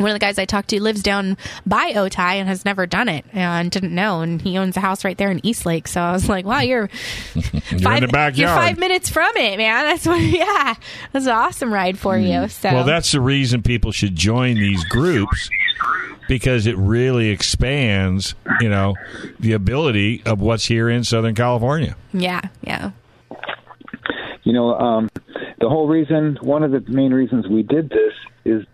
one 0.00 0.10
of 0.10 0.14
the 0.14 0.18
guys 0.18 0.38
I 0.38 0.46
talked 0.46 0.68
to 0.70 0.82
lives 0.82 1.02
down 1.02 1.36
by 1.66 1.92
Otay 1.92 2.36
and 2.36 2.48
has 2.48 2.64
never 2.64 2.86
done 2.86 3.08
it 3.08 3.24
and 3.32 3.70
didn't 3.70 3.94
know. 3.94 4.22
And 4.22 4.40
he 4.40 4.56
owns 4.56 4.76
a 4.76 4.80
house 4.80 5.04
right 5.04 5.16
there 5.18 5.30
in 5.30 5.44
Eastlake. 5.44 5.86
So 5.86 6.00
I 6.00 6.12
was 6.12 6.28
like, 6.28 6.46
wow, 6.46 6.60
you're 6.60 6.88
You're 7.34 7.80
five, 7.80 8.02
in 8.02 8.06
the 8.06 8.12
backyard. 8.12 8.36
You're 8.36 8.48
five 8.48 8.78
minutes 8.78 9.10
from 9.10 9.30
it, 9.36 9.58
man. 9.58 9.84
That's 9.84 10.06
what, 10.06 10.20
yeah, 10.20 10.74
that's 11.12 11.26
an 11.26 11.32
awesome 11.32 11.72
ride 11.72 11.98
for 11.98 12.16
you. 12.16 12.48
So 12.48 12.70
Mm. 12.70 12.74
Well, 12.74 12.84
that's 12.84 13.10
the 13.12 13.20
reason 13.20 13.62
people 13.62 13.90
should 13.90 14.14
join 14.14 14.54
these 14.54 14.84
groups 14.84 15.50
because 16.28 16.66
it 16.66 16.76
really 16.76 17.30
expands, 17.30 18.34
you 18.60 18.68
know, 18.68 18.94
the 19.40 19.52
ability 19.52 20.22
of 20.24 20.40
what's 20.40 20.66
here 20.66 20.88
in 20.88 21.02
Southern 21.02 21.34
California. 21.34 21.96
yeah, 22.12 22.40
yeah, 22.62 22.92
You 24.44 24.52
know, 24.52 24.74
um, 24.74 25.08
the 25.60 25.68
whole 25.68 25.88
reason, 25.88 26.38
one 26.42 26.62
of 26.62 26.70
the 26.70 26.80
main 26.88 27.12
reasons 27.12 27.48
we 27.48 27.62
did 27.62 27.90
this 27.90 28.14
is 28.44 28.64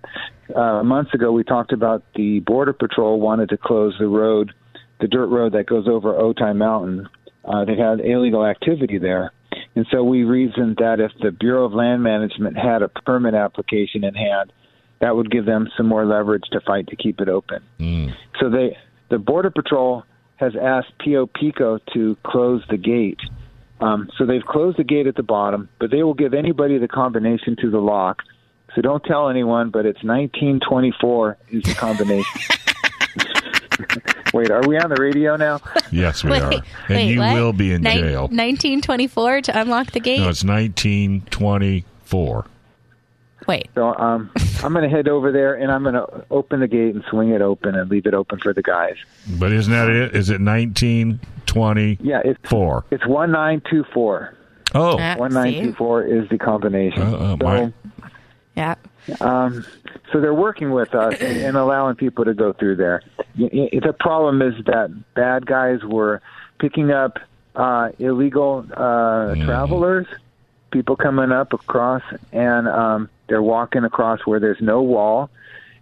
uh, 0.54 0.82
months 0.82 1.12
ago 1.14 1.32
we 1.32 1.44
talked 1.44 1.72
about 1.72 2.04
the 2.14 2.40
Border 2.40 2.72
Patrol 2.72 3.20
wanted 3.20 3.48
to 3.50 3.56
close 3.56 3.94
the 3.98 4.06
road, 4.06 4.52
the 5.00 5.08
dirt 5.08 5.26
road 5.26 5.52
that 5.52 5.66
goes 5.66 5.86
over 5.88 6.12
Otay 6.14 6.54
Mountain. 6.56 7.08
Uh, 7.44 7.64
they 7.64 7.76
had 7.76 8.00
illegal 8.00 8.44
activity 8.44 8.98
there. 8.98 9.32
And 9.74 9.86
so 9.90 10.02
we 10.02 10.24
reasoned 10.24 10.76
that 10.78 11.00
if 11.00 11.12
the 11.20 11.30
Bureau 11.30 11.64
of 11.64 11.72
Land 11.72 12.02
Management 12.02 12.56
had 12.56 12.82
a 12.82 12.88
permit 12.88 13.34
application 13.34 14.04
in 14.04 14.14
hand, 14.14 14.52
that 15.00 15.14
would 15.14 15.30
give 15.30 15.44
them 15.44 15.68
some 15.76 15.86
more 15.86 16.06
leverage 16.06 16.44
to 16.52 16.60
fight 16.60 16.88
to 16.88 16.96
keep 16.96 17.20
it 17.20 17.28
open. 17.28 17.62
So 18.40 18.48
they, 18.50 18.76
the 19.10 19.18
Border 19.18 19.50
Patrol 19.50 20.04
has 20.36 20.54
asked 20.60 20.92
Pio 21.02 21.26
Pico 21.26 21.78
to 21.94 22.16
close 22.24 22.62
the 22.70 22.76
gate. 22.76 23.20
Um, 23.80 24.08
so 24.16 24.24
they've 24.24 24.42
closed 24.42 24.78
the 24.78 24.84
gate 24.84 25.06
at 25.06 25.16
the 25.16 25.22
bottom, 25.22 25.68
but 25.78 25.90
they 25.90 26.02
will 26.02 26.14
give 26.14 26.32
anybody 26.32 26.78
the 26.78 26.88
combination 26.88 27.56
to 27.60 27.70
the 27.70 27.78
lock. 27.78 28.22
So 28.76 28.82
don't 28.82 29.02
tell 29.04 29.28
anyone, 29.30 29.70
but 29.70 29.86
it's 29.86 30.02
1924 30.04 31.38
is 31.50 31.62
the 31.64 31.74
combination. 31.74 32.40
Wait, 34.34 34.50
are 34.50 34.60
we 34.68 34.76
on 34.78 34.90
the 34.90 34.96
radio 35.00 35.36
now? 35.36 35.60
Yes, 35.90 36.22
we 36.22 36.30
Wait, 36.32 36.42
are. 36.42 36.52
And 36.52 36.62
wait, 36.90 37.08
you 37.10 37.20
what? 37.20 37.34
will 37.34 37.52
be 37.54 37.72
in 37.72 37.80
Nin- 37.82 37.96
jail. 37.98 38.22
1924 38.24 39.40
to 39.42 39.58
unlock 39.60 39.92
the 39.92 40.00
gate. 40.00 40.18
No, 40.20 40.28
it's 40.28 40.44
1924. 40.44 42.46
Wait, 43.46 43.68
So 43.74 43.94
um, 43.94 44.30
I'm 44.64 44.72
going 44.72 44.82
to 44.82 44.88
head 44.94 45.08
over 45.08 45.30
there 45.32 45.54
and 45.54 45.70
I'm 45.72 45.82
going 45.84 45.94
to 45.94 46.24
open 46.30 46.60
the 46.60 46.66
gate 46.68 46.94
and 46.94 47.02
swing 47.08 47.30
it 47.30 47.40
open 47.40 47.74
and 47.76 47.88
leave 47.90 48.04
it 48.06 48.12
open 48.12 48.38
for 48.40 48.52
the 48.52 48.62
guys. 48.62 48.96
But 49.38 49.52
isn't 49.52 49.72
that 49.72 49.88
it? 49.88 50.14
Is 50.16 50.28
it 50.30 50.40
1924? 50.40 51.96
Yeah, 52.06 52.20
it's 52.24 52.40
four. 52.48 52.84
it's 52.90 53.06
1924. 53.06 54.34
Oh, 54.74 54.98
Ah, 55.00 55.14
One 55.16 55.32
nine 55.32 55.54
two 55.62 55.72
four 55.74 56.02
is 56.02 56.28
the 56.28 56.38
combination. 56.38 57.00
Uh, 57.02 57.16
uh, 57.16 57.36
so, 57.38 57.44
my- 57.44 57.72
yeah, 58.56 58.74
um, 59.20 59.64
so 60.12 60.20
they're 60.20 60.34
working 60.34 60.70
with 60.72 60.94
us 60.94 61.14
and, 61.20 61.38
and 61.38 61.56
allowing 61.56 61.94
people 61.96 62.24
to 62.24 62.34
go 62.34 62.52
through 62.52 62.76
there. 62.76 63.02
Y- 63.38 63.50
y- 63.72 63.80
The 63.82 63.92
problem 63.92 64.42
is 64.42 64.54
that 64.64 64.90
bad 65.14 65.46
guys 65.46 65.84
were 65.84 66.20
picking 66.58 66.90
up 66.90 67.18
uh, 67.54 67.90
illegal 67.98 68.66
uh, 68.72 69.34
travelers, 69.44 70.06
people 70.70 70.96
coming 70.96 71.32
up 71.32 71.52
across, 71.52 72.02
and 72.32 72.66
um, 72.68 73.08
they're 73.28 73.42
walking 73.42 73.84
across 73.84 74.20
where 74.26 74.40
there's 74.40 74.60
no 74.60 74.82
wall. 74.82 75.30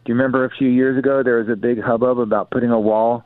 Do 0.04 0.12
you 0.12 0.14
remember 0.16 0.44
a 0.44 0.50
few 0.50 0.68
years 0.68 0.98
ago 0.98 1.22
there 1.22 1.38
was 1.38 1.48
a 1.48 1.56
big 1.56 1.80
hubbub 1.80 2.18
about 2.18 2.50
putting 2.50 2.70
a 2.70 2.78
wall 2.80 3.24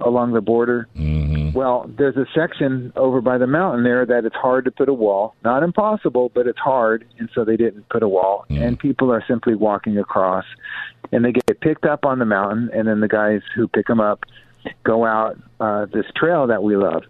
along 0.00 0.32
the 0.32 0.40
border? 0.40 0.88
Mm-hmm. 0.96 1.52
Well, 1.52 1.90
there's 1.96 2.16
a 2.16 2.26
section 2.34 2.92
over 2.96 3.20
by 3.20 3.38
the 3.38 3.46
mountain 3.46 3.84
there 3.84 4.04
that 4.06 4.24
it's 4.24 4.36
hard 4.36 4.64
to 4.66 4.70
put 4.70 4.88
a 4.88 4.94
wall. 4.94 5.34
Not 5.44 5.62
impossible, 5.62 6.30
but 6.34 6.46
it's 6.46 6.58
hard, 6.58 7.06
and 7.18 7.28
so 7.34 7.44
they 7.44 7.56
didn't 7.56 7.88
put 7.88 8.02
a 8.02 8.08
wall. 8.08 8.44
Mm. 8.50 8.66
And 8.66 8.78
people 8.78 9.12
are 9.12 9.24
simply 9.26 9.54
walking 9.54 9.98
across, 9.98 10.44
and 11.12 11.24
they 11.24 11.32
get 11.32 11.60
picked 11.60 11.84
up 11.84 12.04
on 12.04 12.18
the 12.18 12.24
mountain, 12.24 12.70
and 12.72 12.86
then 12.86 13.00
the 13.00 13.08
guys 13.08 13.40
who 13.54 13.68
pick 13.68 13.86
them 13.86 14.00
up 14.00 14.24
go 14.84 15.04
out 15.04 15.38
uh, 15.60 15.86
this 15.86 16.06
trail 16.16 16.46
that 16.46 16.62
we 16.62 16.76
love. 16.76 17.02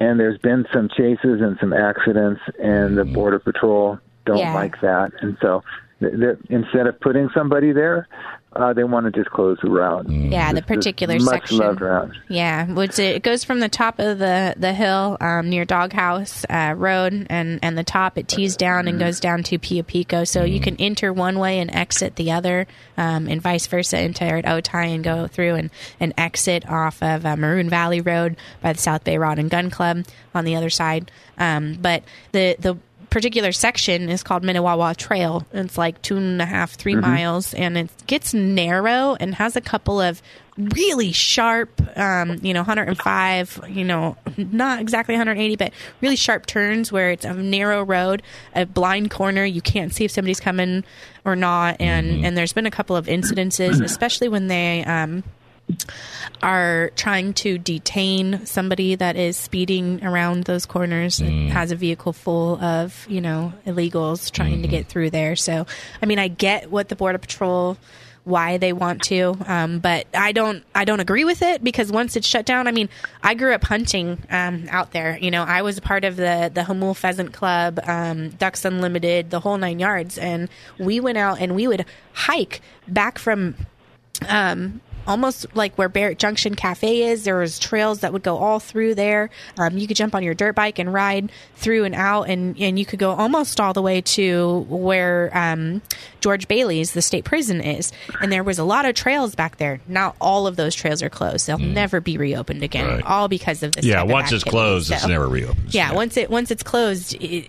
And 0.00 0.18
there's 0.20 0.38
been 0.38 0.64
some 0.72 0.88
chases 0.88 1.40
and 1.40 1.56
some 1.60 1.72
accidents, 1.72 2.40
and 2.62 2.96
the 2.96 3.02
mm-hmm. 3.02 3.14
border 3.14 3.38
patrol 3.38 3.98
don't 4.24 4.38
Yeah. 4.38 4.54
like 4.54 4.80
that, 4.80 5.12
and 5.20 5.36
so 5.40 5.62
th- 6.00 6.12
th- 6.14 6.38
instead 6.50 6.86
of 6.86 7.00
putting 7.00 7.28
somebody 7.34 7.72
there, 7.72 8.06
uh, 8.54 8.72
they 8.72 8.82
want 8.84 9.04
to 9.06 9.12
just 9.12 9.30
close 9.30 9.58
the 9.62 9.70
route. 9.70 10.08
yeah. 10.08 10.48
The 10.52 10.60
This- 10.60 10.66
this 10.68 10.76
particular 10.76 11.14
much 11.18 11.26
section. 11.42 11.58
loved 11.58 11.80
route. 11.80 12.10
Yeah, 12.28 12.66
which 12.72 12.98
it 12.98 13.22
goes 13.22 13.44
from 13.44 13.60
the 13.60 13.68
top 13.68 13.98
of 13.98 14.18
the 14.18 14.54
the 14.56 14.72
hill 14.72 15.16
um, 15.20 15.48
near 15.50 15.64
Doghouse 15.64 16.44
uh, 16.48 16.74
Road, 16.76 17.26
and 17.30 17.58
and 17.62 17.76
the 17.78 17.84
top 17.84 18.16
it 18.18 18.26
tees 18.26 18.56
down 18.56 18.88
and 18.88 18.98
goes 18.98 19.20
down 19.20 19.42
to 19.44 19.58
Pio 19.58 19.82
Pico, 19.82 20.24
so 20.24 20.44
you 20.44 20.60
can 20.60 20.76
enter 20.78 21.12
one 21.12 21.38
way 21.38 21.58
and 21.60 21.70
exit 21.74 22.16
the 22.16 22.32
other, 22.32 22.66
um, 22.96 23.28
and 23.28 23.40
vice 23.42 23.66
versa. 23.66 23.98
Enter 23.98 24.38
at 24.38 24.44
Otay 24.44 24.94
and 24.94 25.04
go 25.04 25.26
through 25.26 25.54
and, 25.54 25.70
and 26.00 26.12
exit 26.16 26.68
off 26.68 27.02
of 27.02 27.26
uh, 27.26 27.36
Marron 27.36 27.68
Valley 27.68 28.00
Road 28.00 28.36
by 28.62 28.72
the 28.72 28.78
South 28.78 29.04
Bay 29.04 29.18
Rod 29.18 29.38
and 29.38 29.50
Gun 29.50 29.70
Club 29.70 30.04
on 30.34 30.44
the 30.44 30.56
other 30.56 30.70
side. 30.70 31.10
Um, 31.38 31.76
but 31.80 32.02
the 32.32 32.56
the 32.58 32.76
particular 33.10 33.52
section 33.52 34.08
is 34.08 34.22
called 34.22 34.42
Minnewawa 34.42 34.96
Trail. 34.96 35.46
It's 35.52 35.78
like 35.78 36.00
two 36.02 36.16
and 36.16 36.40
a 36.40 36.46
half, 36.46 36.72
3 36.72 36.96
miles, 36.96 37.54
and 37.54 37.76
it 37.76 37.90
gets 38.06 38.34
narrow 38.34 39.16
and 39.18 39.34
has 39.34 39.56
a 39.56 39.60
couple 39.60 40.00
of 40.00 40.22
really 40.58 41.12
sharp, 41.12 41.70
um, 41.96 42.38
you 42.42 42.52
know, 42.52 42.60
105, 42.60 43.60
you 43.68 43.84
know, 43.84 44.16
not 44.36 44.80
exactly 44.80 45.14
180, 45.14 45.56
but 45.56 45.72
really 46.00 46.16
sharp 46.16 46.46
turns 46.46 46.90
where 46.90 47.10
it's 47.10 47.24
a 47.24 47.32
narrow 47.34 47.84
road, 47.84 48.22
a 48.54 48.66
blind 48.66 49.10
corner. 49.10 49.44
You 49.44 49.62
can't 49.62 49.94
see 49.94 50.04
if 50.04 50.10
somebody's 50.10 50.40
coming 50.40 50.84
or 51.24 51.36
not. 51.36 51.76
And, 51.80 52.24
and 52.24 52.36
there's 52.36 52.52
been 52.52 52.66
a 52.66 52.70
couple 52.70 52.96
of 52.96 53.06
incidences, 53.06 53.80
especially 53.84 54.28
when 54.28 54.48
they, 54.48 54.84
um, 54.84 55.22
are 56.42 56.90
trying 56.96 57.34
to 57.34 57.58
detain 57.58 58.44
somebody 58.46 58.94
that 58.94 59.16
is 59.16 59.36
speeding 59.36 60.04
around 60.04 60.44
those 60.44 60.66
corners 60.66 61.20
and 61.20 61.50
has 61.50 61.70
a 61.70 61.76
vehicle 61.76 62.12
full 62.12 62.62
of 62.62 63.06
you 63.08 63.20
know 63.20 63.52
illegals 63.66 64.30
trying 64.30 64.62
to 64.62 64.68
get 64.68 64.86
through 64.86 65.10
there. 65.10 65.36
So 65.36 65.66
i 66.02 66.06
mean 66.06 66.18
i 66.18 66.28
get 66.28 66.70
what 66.70 66.88
the 66.88 66.96
border 66.96 67.18
patrol 67.18 67.76
why 68.24 68.58
they 68.58 68.72
want 68.74 69.02
to 69.02 69.34
um, 69.46 69.78
but 69.78 70.06
i 70.12 70.32
don't 70.32 70.62
i 70.74 70.84
don't 70.84 71.00
agree 71.00 71.24
with 71.24 71.40
it 71.40 71.64
because 71.64 71.90
once 71.90 72.14
it's 72.14 72.26
shut 72.26 72.44
down 72.44 72.66
i 72.66 72.72
mean 72.72 72.88
i 73.22 73.32
grew 73.32 73.54
up 73.54 73.64
hunting 73.64 74.18
um, 74.30 74.66
out 74.68 74.92
there. 74.92 75.18
You 75.18 75.30
know 75.30 75.44
i 75.44 75.62
was 75.62 75.78
a 75.78 75.80
part 75.80 76.04
of 76.04 76.16
the 76.16 76.50
the 76.52 76.60
Jamul 76.62 76.94
pheasant 76.94 77.32
club 77.32 77.80
um, 77.84 78.30
ducks 78.30 78.64
unlimited 78.64 79.30
the 79.30 79.40
whole 79.40 79.56
nine 79.56 79.78
yards. 79.78 80.18
And 80.18 80.48
we 80.78 81.00
went 81.00 81.18
out 81.18 81.40
and 81.40 81.54
we 81.54 81.66
would 81.66 81.84
hike 82.12 82.60
back 82.86 83.18
from 83.18 83.54
um, 84.28 84.80
almost 85.08 85.46
like 85.56 85.74
where 85.76 85.88
Barrett 85.88 86.18
Junction 86.18 86.54
Cafe 86.54 87.02
is. 87.02 87.24
There 87.24 87.38
was 87.38 87.58
trails 87.58 88.00
that 88.00 88.12
would 88.12 88.22
go 88.22 88.36
all 88.36 88.60
through 88.60 88.94
there. 88.94 89.30
Um, 89.58 89.76
you 89.78 89.86
could 89.88 89.96
jump 89.96 90.14
on 90.14 90.22
your 90.22 90.34
dirt 90.34 90.54
bike 90.54 90.78
and 90.78 90.92
ride 90.92 91.32
through 91.56 91.84
and 91.84 91.94
out, 91.94 92.24
and 92.28 92.56
and 92.60 92.78
you 92.78 92.84
could 92.86 92.98
go 93.00 93.10
almost 93.10 93.58
all 93.60 93.72
the 93.72 93.82
way 93.82 94.00
to 94.02 94.66
where 94.68 95.30
um, 95.36 95.82
George 96.20 96.46
Bailey's, 96.46 96.92
the 96.92 97.02
state 97.02 97.24
prison, 97.24 97.60
is. 97.60 97.90
And 98.20 98.30
there 98.30 98.44
was 98.44 98.58
a 98.58 98.64
lot 98.64 98.84
of 98.84 98.94
trails 98.94 99.34
back 99.34 99.56
there. 99.56 99.80
Now 99.88 100.14
all 100.20 100.46
of 100.46 100.56
those 100.56 100.74
trails 100.74 101.02
are 101.02 101.10
closed. 101.10 101.46
They'll 101.46 101.58
never 101.58 102.00
be 102.00 102.18
reopened 102.18 102.62
again, 102.62 102.86
Right. 102.86 103.04
all 103.04 103.26
because 103.28 103.62
of 103.62 103.72
this. 103.72 103.84
yeah. 103.84 104.02
Once 104.02 104.30
it's 104.30 104.44
closed, 104.44 104.90
it's 104.92 105.02
So- 105.02 105.08
never 105.08 105.26
reopens. 105.26 105.74
Yeah, 105.74 105.92
once 105.92 106.16
it 106.16 106.30
once 106.30 106.50
it's 106.50 106.62
closed. 106.62 107.14
It, 107.22 107.48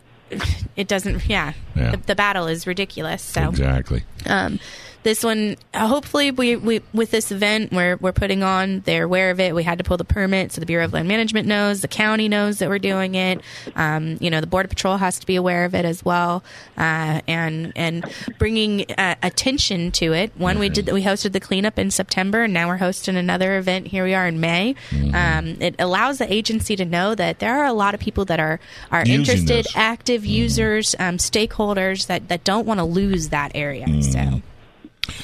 it 0.76 0.88
doesn't. 0.88 1.26
Yeah, 1.28 1.53
Yeah. 1.76 1.91
The, 1.91 1.97
the 1.97 2.16
battle 2.16 2.45
is 2.45 2.68
ridiculous. 2.68 3.24
So 3.24 3.49
exactly. 3.49 4.03
um, 4.28 4.60
this 5.04 5.24
one, 5.24 5.56
uh, 5.74 5.88
hopefully, 5.88 6.32
we, 6.32 6.56
we 6.56 6.82
with 6.93 7.12
this 7.12 7.32
event 7.32 7.72
we're 7.72 7.97
we're 7.97 8.12
putting 8.12 8.43
on, 8.43 8.82
they're 8.82 9.06
aware 9.06 9.32
of 9.32 9.39
it. 9.39 9.56
We 9.56 9.64
had 9.64 9.78
to 9.78 9.84
pull 9.84 9.97
the 9.97 10.04
permit, 10.04 10.52
so 10.52 10.60
the 10.60 10.66
Bureau 10.66 10.86
of 10.86 10.93
Land 10.93 11.08
Management 11.08 11.47
knows, 11.47 11.82
the 11.82 11.88
county 11.88 12.28
knows 12.28 12.60
that 12.60 12.70
we're 12.70 12.80
doing 12.80 13.16
it. 13.16 13.41
Um, 13.76 14.18
you 14.20 14.30
know, 14.30 14.41
the 14.41 14.47
Border 14.47 14.68
Patrol 14.68 14.97
has 14.97 15.20
to 15.20 15.26
be 15.26 15.36
aware 15.36 15.66
of 15.66 15.74
it 15.74 15.86
as 15.86 16.04
well, 16.04 16.43
uh, 16.78 17.22
and 17.28 17.72
and 17.76 18.06
bringing 18.38 18.91
uh, 18.97 19.16
attention 19.24 19.91
to 19.93 20.14
it. 20.14 20.32
One, 20.36 20.60
we 20.60 20.70
did 20.70 20.91
we 20.91 21.04
hosted 21.04 21.32
the 21.32 21.39
cleanup 21.39 21.80
in 21.80 21.91
September, 21.91 22.43
and 22.43 22.54
now 22.54 22.68
we're 22.68 22.78
hosting 22.78 23.16
another 23.16 23.58
event. 23.58 23.88
Here 23.88 24.04
we 24.04 24.14
are 24.14 24.28
in 24.28 24.39
May. 24.39 24.76
Um, 25.14 25.58
it 25.62 25.76
allows 25.80 26.18
the 26.18 26.32
agency 26.32 26.76
to 26.76 26.86
know 26.86 27.16
that 27.16 27.39
there 27.39 27.58
are 27.60 27.66
a 27.66 27.74
lot 27.74 27.93
of 27.93 28.00
people 28.00 28.26
that 28.26 28.39
are 28.39 28.60
are 28.91 29.06
Using 29.06 29.20
interested, 29.22 29.66
this. 29.66 29.76
active 29.76 30.26
users, 30.26 30.95
um, 31.00 31.18
stakeholders 31.18 32.08
that 32.08 32.28
that 32.28 32.43
don't 32.43 32.66
want 32.66 32.80
to 32.80 32.84
lose 32.84 33.30
that 33.30 33.52
area. 33.56 33.88
So. 34.04 34.41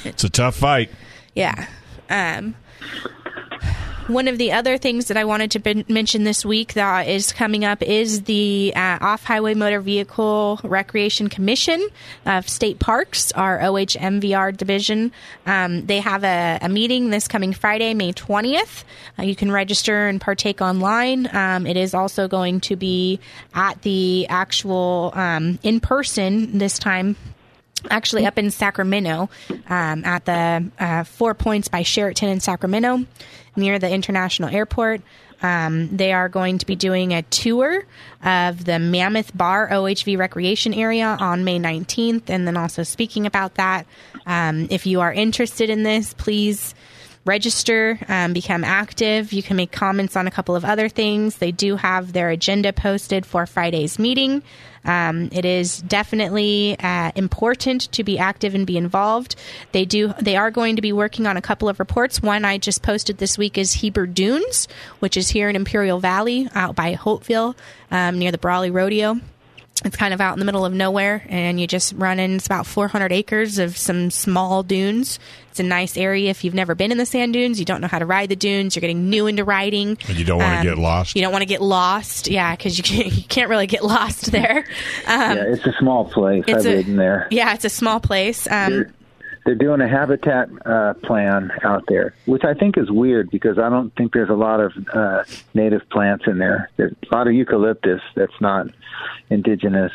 It's 0.04 0.24
a 0.24 0.30
tough 0.30 0.56
fight. 0.56 0.90
Yeah. 1.34 1.66
Um, 2.08 2.54
one 4.08 4.28
of 4.28 4.38
the 4.38 4.52
other 4.52 4.78
things 4.78 5.08
that 5.08 5.16
I 5.16 5.24
wanted 5.24 5.50
to 5.52 5.58
ben- 5.58 5.84
mention 5.88 6.22
this 6.22 6.44
week 6.44 6.74
that 6.74 7.08
is 7.08 7.32
coming 7.32 7.64
up 7.64 7.82
is 7.82 8.22
the 8.22 8.72
uh, 8.76 8.98
Off 9.00 9.24
Highway 9.24 9.54
Motor 9.54 9.80
Vehicle 9.80 10.60
Recreation 10.62 11.28
Commission 11.28 11.84
of 12.24 12.48
State 12.48 12.78
Parks, 12.78 13.32
our 13.32 13.58
OHMVR 13.58 14.56
division. 14.56 15.10
Um, 15.44 15.86
they 15.86 15.98
have 15.98 16.22
a, 16.22 16.60
a 16.62 16.68
meeting 16.68 17.10
this 17.10 17.26
coming 17.26 17.52
Friday, 17.52 17.94
May 17.94 18.12
20th. 18.12 18.84
Uh, 19.18 19.24
you 19.24 19.34
can 19.34 19.50
register 19.50 20.06
and 20.06 20.20
partake 20.20 20.60
online. 20.60 21.28
Um, 21.34 21.66
it 21.66 21.76
is 21.76 21.92
also 21.92 22.28
going 22.28 22.60
to 22.60 22.76
be 22.76 23.18
at 23.54 23.82
the 23.82 24.28
actual 24.28 25.10
um, 25.14 25.58
in 25.64 25.80
person 25.80 26.58
this 26.58 26.78
time 26.78 27.16
actually 27.90 28.26
up 28.26 28.38
in 28.38 28.50
Sacramento 28.50 29.28
um, 29.68 30.04
at 30.04 30.24
the 30.24 30.70
uh, 30.78 31.04
Four 31.04 31.34
Points 31.34 31.68
by 31.68 31.82
Sheraton 31.82 32.28
in 32.28 32.40
Sacramento 32.40 33.04
near 33.56 33.78
the 33.78 33.90
international 33.90 34.48
airport. 34.48 35.02
Um, 35.42 35.94
they 35.94 36.12
are 36.12 36.28
going 36.28 36.58
to 36.58 36.66
be 36.66 36.76
doing 36.76 37.12
a 37.12 37.22
tour 37.22 37.84
of 38.22 38.64
the 38.64 38.78
Mammoth 38.78 39.36
Bar 39.36 39.68
OHV 39.68 40.16
recreation 40.18 40.72
area 40.72 41.16
on 41.20 41.44
May 41.44 41.58
19th, 41.58 42.28
and 42.28 42.46
then 42.46 42.56
also 42.56 42.82
speaking 42.82 43.26
about 43.26 43.56
that. 43.56 43.86
Um, 44.24 44.66
if 44.70 44.86
you 44.86 45.00
are 45.00 45.12
interested 45.12 45.68
in 45.68 45.82
this, 45.82 46.14
please 46.14 46.74
register, 47.26 47.98
um, 48.08 48.32
become 48.32 48.64
active. 48.64 49.32
You 49.32 49.42
can 49.42 49.56
make 49.56 49.72
comments 49.72 50.16
on 50.16 50.26
a 50.26 50.30
couple 50.30 50.54
of 50.54 50.64
other 50.64 50.88
things. 50.88 51.36
They 51.36 51.52
do 51.52 51.76
have 51.76 52.12
their 52.12 52.30
agenda 52.30 52.72
posted 52.72 53.26
for 53.26 53.46
Friday's 53.46 53.98
meeting. 53.98 54.42
Um, 54.86 55.28
it 55.32 55.44
is 55.44 55.82
definitely 55.82 56.76
uh, 56.78 57.12
important 57.14 57.92
to 57.92 58.04
be 58.04 58.18
active 58.18 58.54
and 58.54 58.66
be 58.66 58.78
involved. 58.78 59.36
They 59.72 59.84
do. 59.84 60.14
They 60.20 60.36
are 60.36 60.50
going 60.50 60.76
to 60.76 60.82
be 60.82 60.92
working 60.92 61.26
on 61.26 61.36
a 61.36 61.42
couple 61.42 61.68
of 61.68 61.78
reports. 61.78 62.22
One 62.22 62.44
I 62.44 62.56
just 62.58 62.82
posted 62.82 63.18
this 63.18 63.36
week 63.36 63.58
is 63.58 63.74
Heber 63.74 64.06
Dunes, 64.06 64.68
which 65.00 65.16
is 65.16 65.28
here 65.28 65.50
in 65.50 65.56
Imperial 65.56 65.98
Valley, 65.98 66.48
out 66.54 66.74
by 66.76 66.94
Holtville, 66.94 67.54
um, 67.90 68.18
near 68.18 68.32
the 68.32 68.38
Brawley 68.38 68.70
Rodeo. 68.70 69.20
It's 69.84 69.96
kind 69.96 70.14
of 70.14 70.20
out 70.20 70.32
in 70.32 70.38
the 70.38 70.44
middle 70.46 70.64
of 70.64 70.72
nowhere, 70.72 71.22
and 71.28 71.60
you 71.60 71.66
just 71.66 71.92
run 71.96 72.18
in. 72.18 72.36
It's 72.36 72.46
about 72.46 72.66
400 72.66 73.12
acres 73.12 73.58
of 73.58 73.76
some 73.76 74.10
small 74.10 74.62
dunes. 74.62 75.18
It's 75.50 75.60
a 75.60 75.62
nice 75.62 75.96
area. 75.96 76.30
If 76.30 76.44
you've 76.44 76.54
never 76.54 76.74
been 76.74 76.90
in 76.92 76.98
the 76.98 77.06
sand 77.06 77.34
dunes, 77.34 77.58
you 77.58 77.64
don't 77.66 77.80
know 77.80 77.86
how 77.86 77.98
to 77.98 78.06
ride 78.06 78.30
the 78.30 78.36
dunes. 78.36 78.74
You're 78.74 78.80
getting 78.80 79.10
new 79.10 79.26
into 79.26 79.44
riding. 79.44 79.96
And 80.08 80.16
you 80.18 80.24
don't 80.24 80.38
want 80.38 80.52
to 80.54 80.58
Um, 80.70 80.76
get 80.76 80.78
lost. 80.78 81.14
You 81.14 81.22
don't 81.22 81.30
want 81.32 81.42
to 81.42 81.46
get 81.46 81.60
lost, 81.62 82.26
yeah, 82.26 82.56
because 82.56 82.76
you 82.78 82.84
can't, 82.84 83.12
you 83.12 83.22
can't 83.24 83.48
really 83.50 83.66
get 83.66 83.84
lost 83.84 84.32
there. 84.32 84.64
Um, 85.06 85.36
yeah, 85.36 85.44
it's 85.46 85.66
a 85.66 85.72
small 85.78 86.06
place. 86.06 86.44
it's 86.48 86.64
I've 86.66 86.72
a- 86.72 86.76
ridden 86.76 86.96
there. 86.96 87.28
Yeah, 87.30 87.54
it's 87.54 87.64
a 87.66 87.70
small 87.70 88.00
place. 88.00 88.46
Um, 88.50 88.86
They're, 89.46 89.54
doing 89.54 89.80
a 89.80 89.88
habitat 89.88 90.48
uh, 90.66 90.94
plan 90.94 91.50
out 91.62 91.84
there, 91.88 92.14
which 92.26 92.44
I 92.44 92.52
think 92.52 92.76
is 92.76 92.90
weird 92.90 93.30
because 93.30 93.58
I 93.58 93.70
don't 93.70 93.94
think 93.96 94.12
there's 94.12 94.28
a 94.28 94.34
lot 94.34 94.60
of 94.60 94.72
uh, 94.92 95.24
native 95.54 95.88
plants 95.88 96.24
in 96.26 96.38
there. 96.38 96.70
There's 96.76 96.92
a 96.92 97.14
lot 97.14 97.26
of 97.26 97.32
eucalyptus 97.32 98.02
that's 98.14 98.38
not 98.40 98.66
indigenous. 99.30 99.92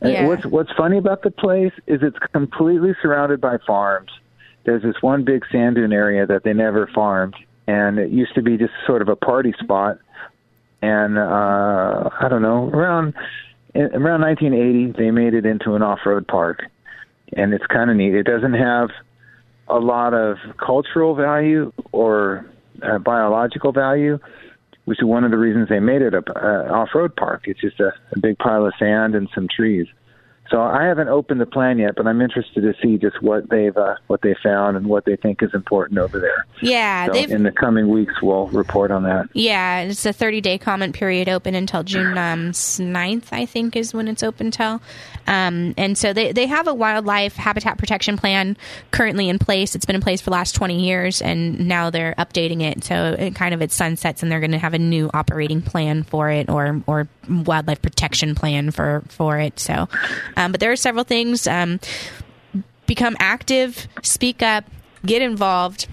And 0.00 0.12
Yeah. 0.12 0.26
What's 0.26 0.46
What's 0.46 0.72
funny 0.72 0.98
about 0.98 1.22
the 1.22 1.30
place 1.30 1.72
is 1.86 2.02
it's 2.02 2.18
completely 2.32 2.94
surrounded 3.00 3.40
by 3.40 3.58
farms. 3.66 4.10
There's 4.64 4.82
this 4.82 5.00
one 5.00 5.24
big 5.24 5.44
sand 5.50 5.76
dune 5.76 5.92
area 5.92 6.26
that 6.26 6.44
they 6.44 6.52
never 6.52 6.86
farmed, 6.86 7.34
and 7.66 7.98
it 7.98 8.10
used 8.10 8.34
to 8.34 8.42
be 8.42 8.56
just 8.56 8.72
sort 8.86 9.02
of 9.02 9.08
a 9.08 9.16
party 9.16 9.52
spot. 9.60 9.98
And 10.82 11.18
uh, 11.18 12.10
I 12.20 12.28
don't 12.28 12.42
know 12.42 12.68
around 12.68 13.14
around 13.74 14.20
1980 14.20 14.92
they 14.98 15.10
made 15.10 15.34
it 15.34 15.46
into 15.46 15.74
an 15.74 15.82
off-road 15.82 16.26
park 16.28 16.64
and 17.36 17.54
it's 17.54 17.66
kind 17.66 17.90
of 17.90 17.96
neat. 17.96 18.14
It 18.14 18.24
doesn't 18.24 18.54
have 18.54 18.90
a 19.68 19.78
lot 19.78 20.14
of 20.14 20.36
cultural 20.64 21.14
value 21.14 21.72
or 21.92 22.46
uh, 22.82 22.98
biological 22.98 23.72
value, 23.72 24.18
which 24.84 24.98
is 25.00 25.04
one 25.04 25.24
of 25.24 25.30
the 25.30 25.38
reasons 25.38 25.68
they 25.68 25.80
made 25.80 26.02
it 26.02 26.14
a 26.14 26.18
uh, 26.18 26.72
off-road 26.72 27.16
park. 27.16 27.42
It's 27.46 27.60
just 27.60 27.80
a, 27.80 27.92
a 28.14 28.18
big 28.20 28.38
pile 28.38 28.66
of 28.66 28.72
sand 28.78 29.14
and 29.14 29.28
some 29.34 29.48
trees. 29.54 29.86
So 30.52 30.60
I 30.60 30.84
haven't 30.84 31.08
opened 31.08 31.40
the 31.40 31.46
plan 31.46 31.78
yet, 31.78 31.94
but 31.96 32.06
I'm 32.06 32.20
interested 32.20 32.60
to 32.60 32.74
see 32.82 32.98
just 32.98 33.22
what 33.22 33.48
they've 33.48 33.74
uh, 33.74 33.96
what 34.08 34.20
they 34.20 34.36
found 34.42 34.76
and 34.76 34.86
what 34.86 35.06
they 35.06 35.16
think 35.16 35.42
is 35.42 35.54
important 35.54 35.98
over 35.98 36.20
there. 36.20 36.44
yeah, 36.60 37.06
So 37.06 37.14
in 37.14 37.42
the 37.42 37.50
coming 37.50 37.88
weeks, 37.88 38.20
we'll 38.20 38.48
report 38.48 38.90
on 38.90 39.04
that. 39.04 39.30
Yeah, 39.32 39.80
it's 39.80 40.04
a 40.04 40.12
30 40.12 40.42
day 40.42 40.58
comment 40.58 40.94
period 40.94 41.30
open 41.30 41.54
until 41.54 41.82
June 41.82 42.18
um, 42.18 42.52
9th, 42.52 43.32
I 43.32 43.46
think, 43.46 43.76
is 43.76 43.94
when 43.94 44.08
it's 44.08 44.22
open 44.22 44.50
till. 44.50 44.82
Um, 45.26 45.72
and 45.78 45.96
so 45.96 46.12
they, 46.12 46.32
they 46.32 46.46
have 46.46 46.66
a 46.66 46.74
wildlife 46.74 47.36
habitat 47.36 47.78
protection 47.78 48.18
plan 48.18 48.56
currently 48.90 49.30
in 49.30 49.38
place. 49.38 49.74
It's 49.74 49.86
been 49.86 49.96
in 49.96 50.02
place 50.02 50.20
for 50.20 50.30
the 50.30 50.34
last 50.34 50.54
20 50.54 50.84
years, 50.84 51.22
and 51.22 51.66
now 51.66 51.88
they're 51.88 52.14
updating 52.18 52.60
it. 52.60 52.84
So 52.84 53.16
it 53.18 53.34
kind 53.34 53.54
of 53.54 53.62
it 53.62 53.72
sunsets, 53.72 54.22
and 54.22 54.30
they're 54.30 54.40
going 54.40 54.50
to 54.50 54.58
have 54.58 54.74
a 54.74 54.78
new 54.78 55.10
operating 55.14 55.62
plan 55.62 56.02
for 56.02 56.28
it 56.28 56.50
or, 56.50 56.82
or 56.86 57.08
wildlife 57.28 57.80
protection 57.80 58.34
plan 58.34 58.70
for, 58.70 59.02
for 59.08 59.38
it. 59.38 59.58
So, 59.58 59.88
um, 60.36 60.41
but 60.50 60.60
there 60.60 60.72
are 60.72 60.76
several 60.76 61.04
things. 61.04 61.46
Um, 61.46 61.78
become 62.86 63.16
active, 63.20 63.86
speak 64.02 64.42
up, 64.42 64.64
get 65.06 65.22
involved. 65.22 65.86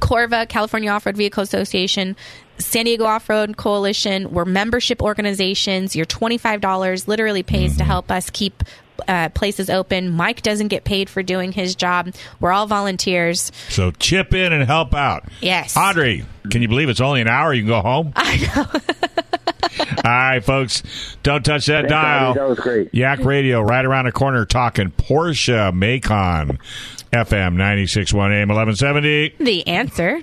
Corva, 0.00 0.48
California 0.48 0.90
Off 0.90 1.06
Road 1.06 1.16
Vehicle 1.16 1.42
Association, 1.42 2.16
San 2.58 2.86
Diego 2.86 3.04
Off 3.04 3.28
Road 3.28 3.56
Coalition. 3.56 4.32
We're 4.32 4.44
membership 4.44 5.02
organizations. 5.02 5.94
Your 5.94 6.06
$25 6.06 7.06
literally 7.06 7.42
pays 7.42 7.76
to 7.76 7.84
help 7.84 8.10
us 8.10 8.30
keep 8.30 8.64
uh, 9.06 9.28
places 9.30 9.70
open. 9.70 10.10
Mike 10.10 10.42
doesn't 10.42 10.68
get 10.68 10.84
paid 10.84 11.08
for 11.08 11.22
doing 11.22 11.52
his 11.52 11.74
job. 11.74 12.12
We're 12.40 12.52
all 12.52 12.66
volunteers. 12.66 13.52
So 13.68 13.90
chip 13.92 14.34
in 14.34 14.52
and 14.52 14.64
help 14.64 14.94
out. 14.94 15.24
Yes. 15.40 15.76
Audrey, 15.76 16.24
can 16.50 16.62
you 16.62 16.68
believe 16.68 16.88
it's 16.88 17.00
only 17.00 17.20
an 17.20 17.28
hour? 17.28 17.52
You 17.52 17.62
can 17.62 17.68
go 17.68 17.80
home? 17.80 18.12
I 18.16 18.36
know. 18.54 18.80
All 20.04 20.10
right, 20.10 20.40
folks. 20.44 20.82
Don't 21.22 21.44
touch 21.44 21.66
that 21.66 21.82
Thanks, 21.82 21.90
dial. 21.90 22.30
Audrey. 22.30 22.40
That 22.42 22.48
was 22.48 22.58
great. 22.60 22.94
Yak 22.94 23.20
Radio, 23.20 23.60
right 23.60 23.84
around 23.84 24.06
the 24.06 24.12
corner, 24.12 24.44
talking 24.44 24.90
Porsche 24.90 25.72
Macan. 25.74 26.58
FM 27.12 27.54
961 27.54 28.32
AM 28.32 28.48
1170. 28.48 29.36
The 29.38 29.66
answer. 29.66 30.22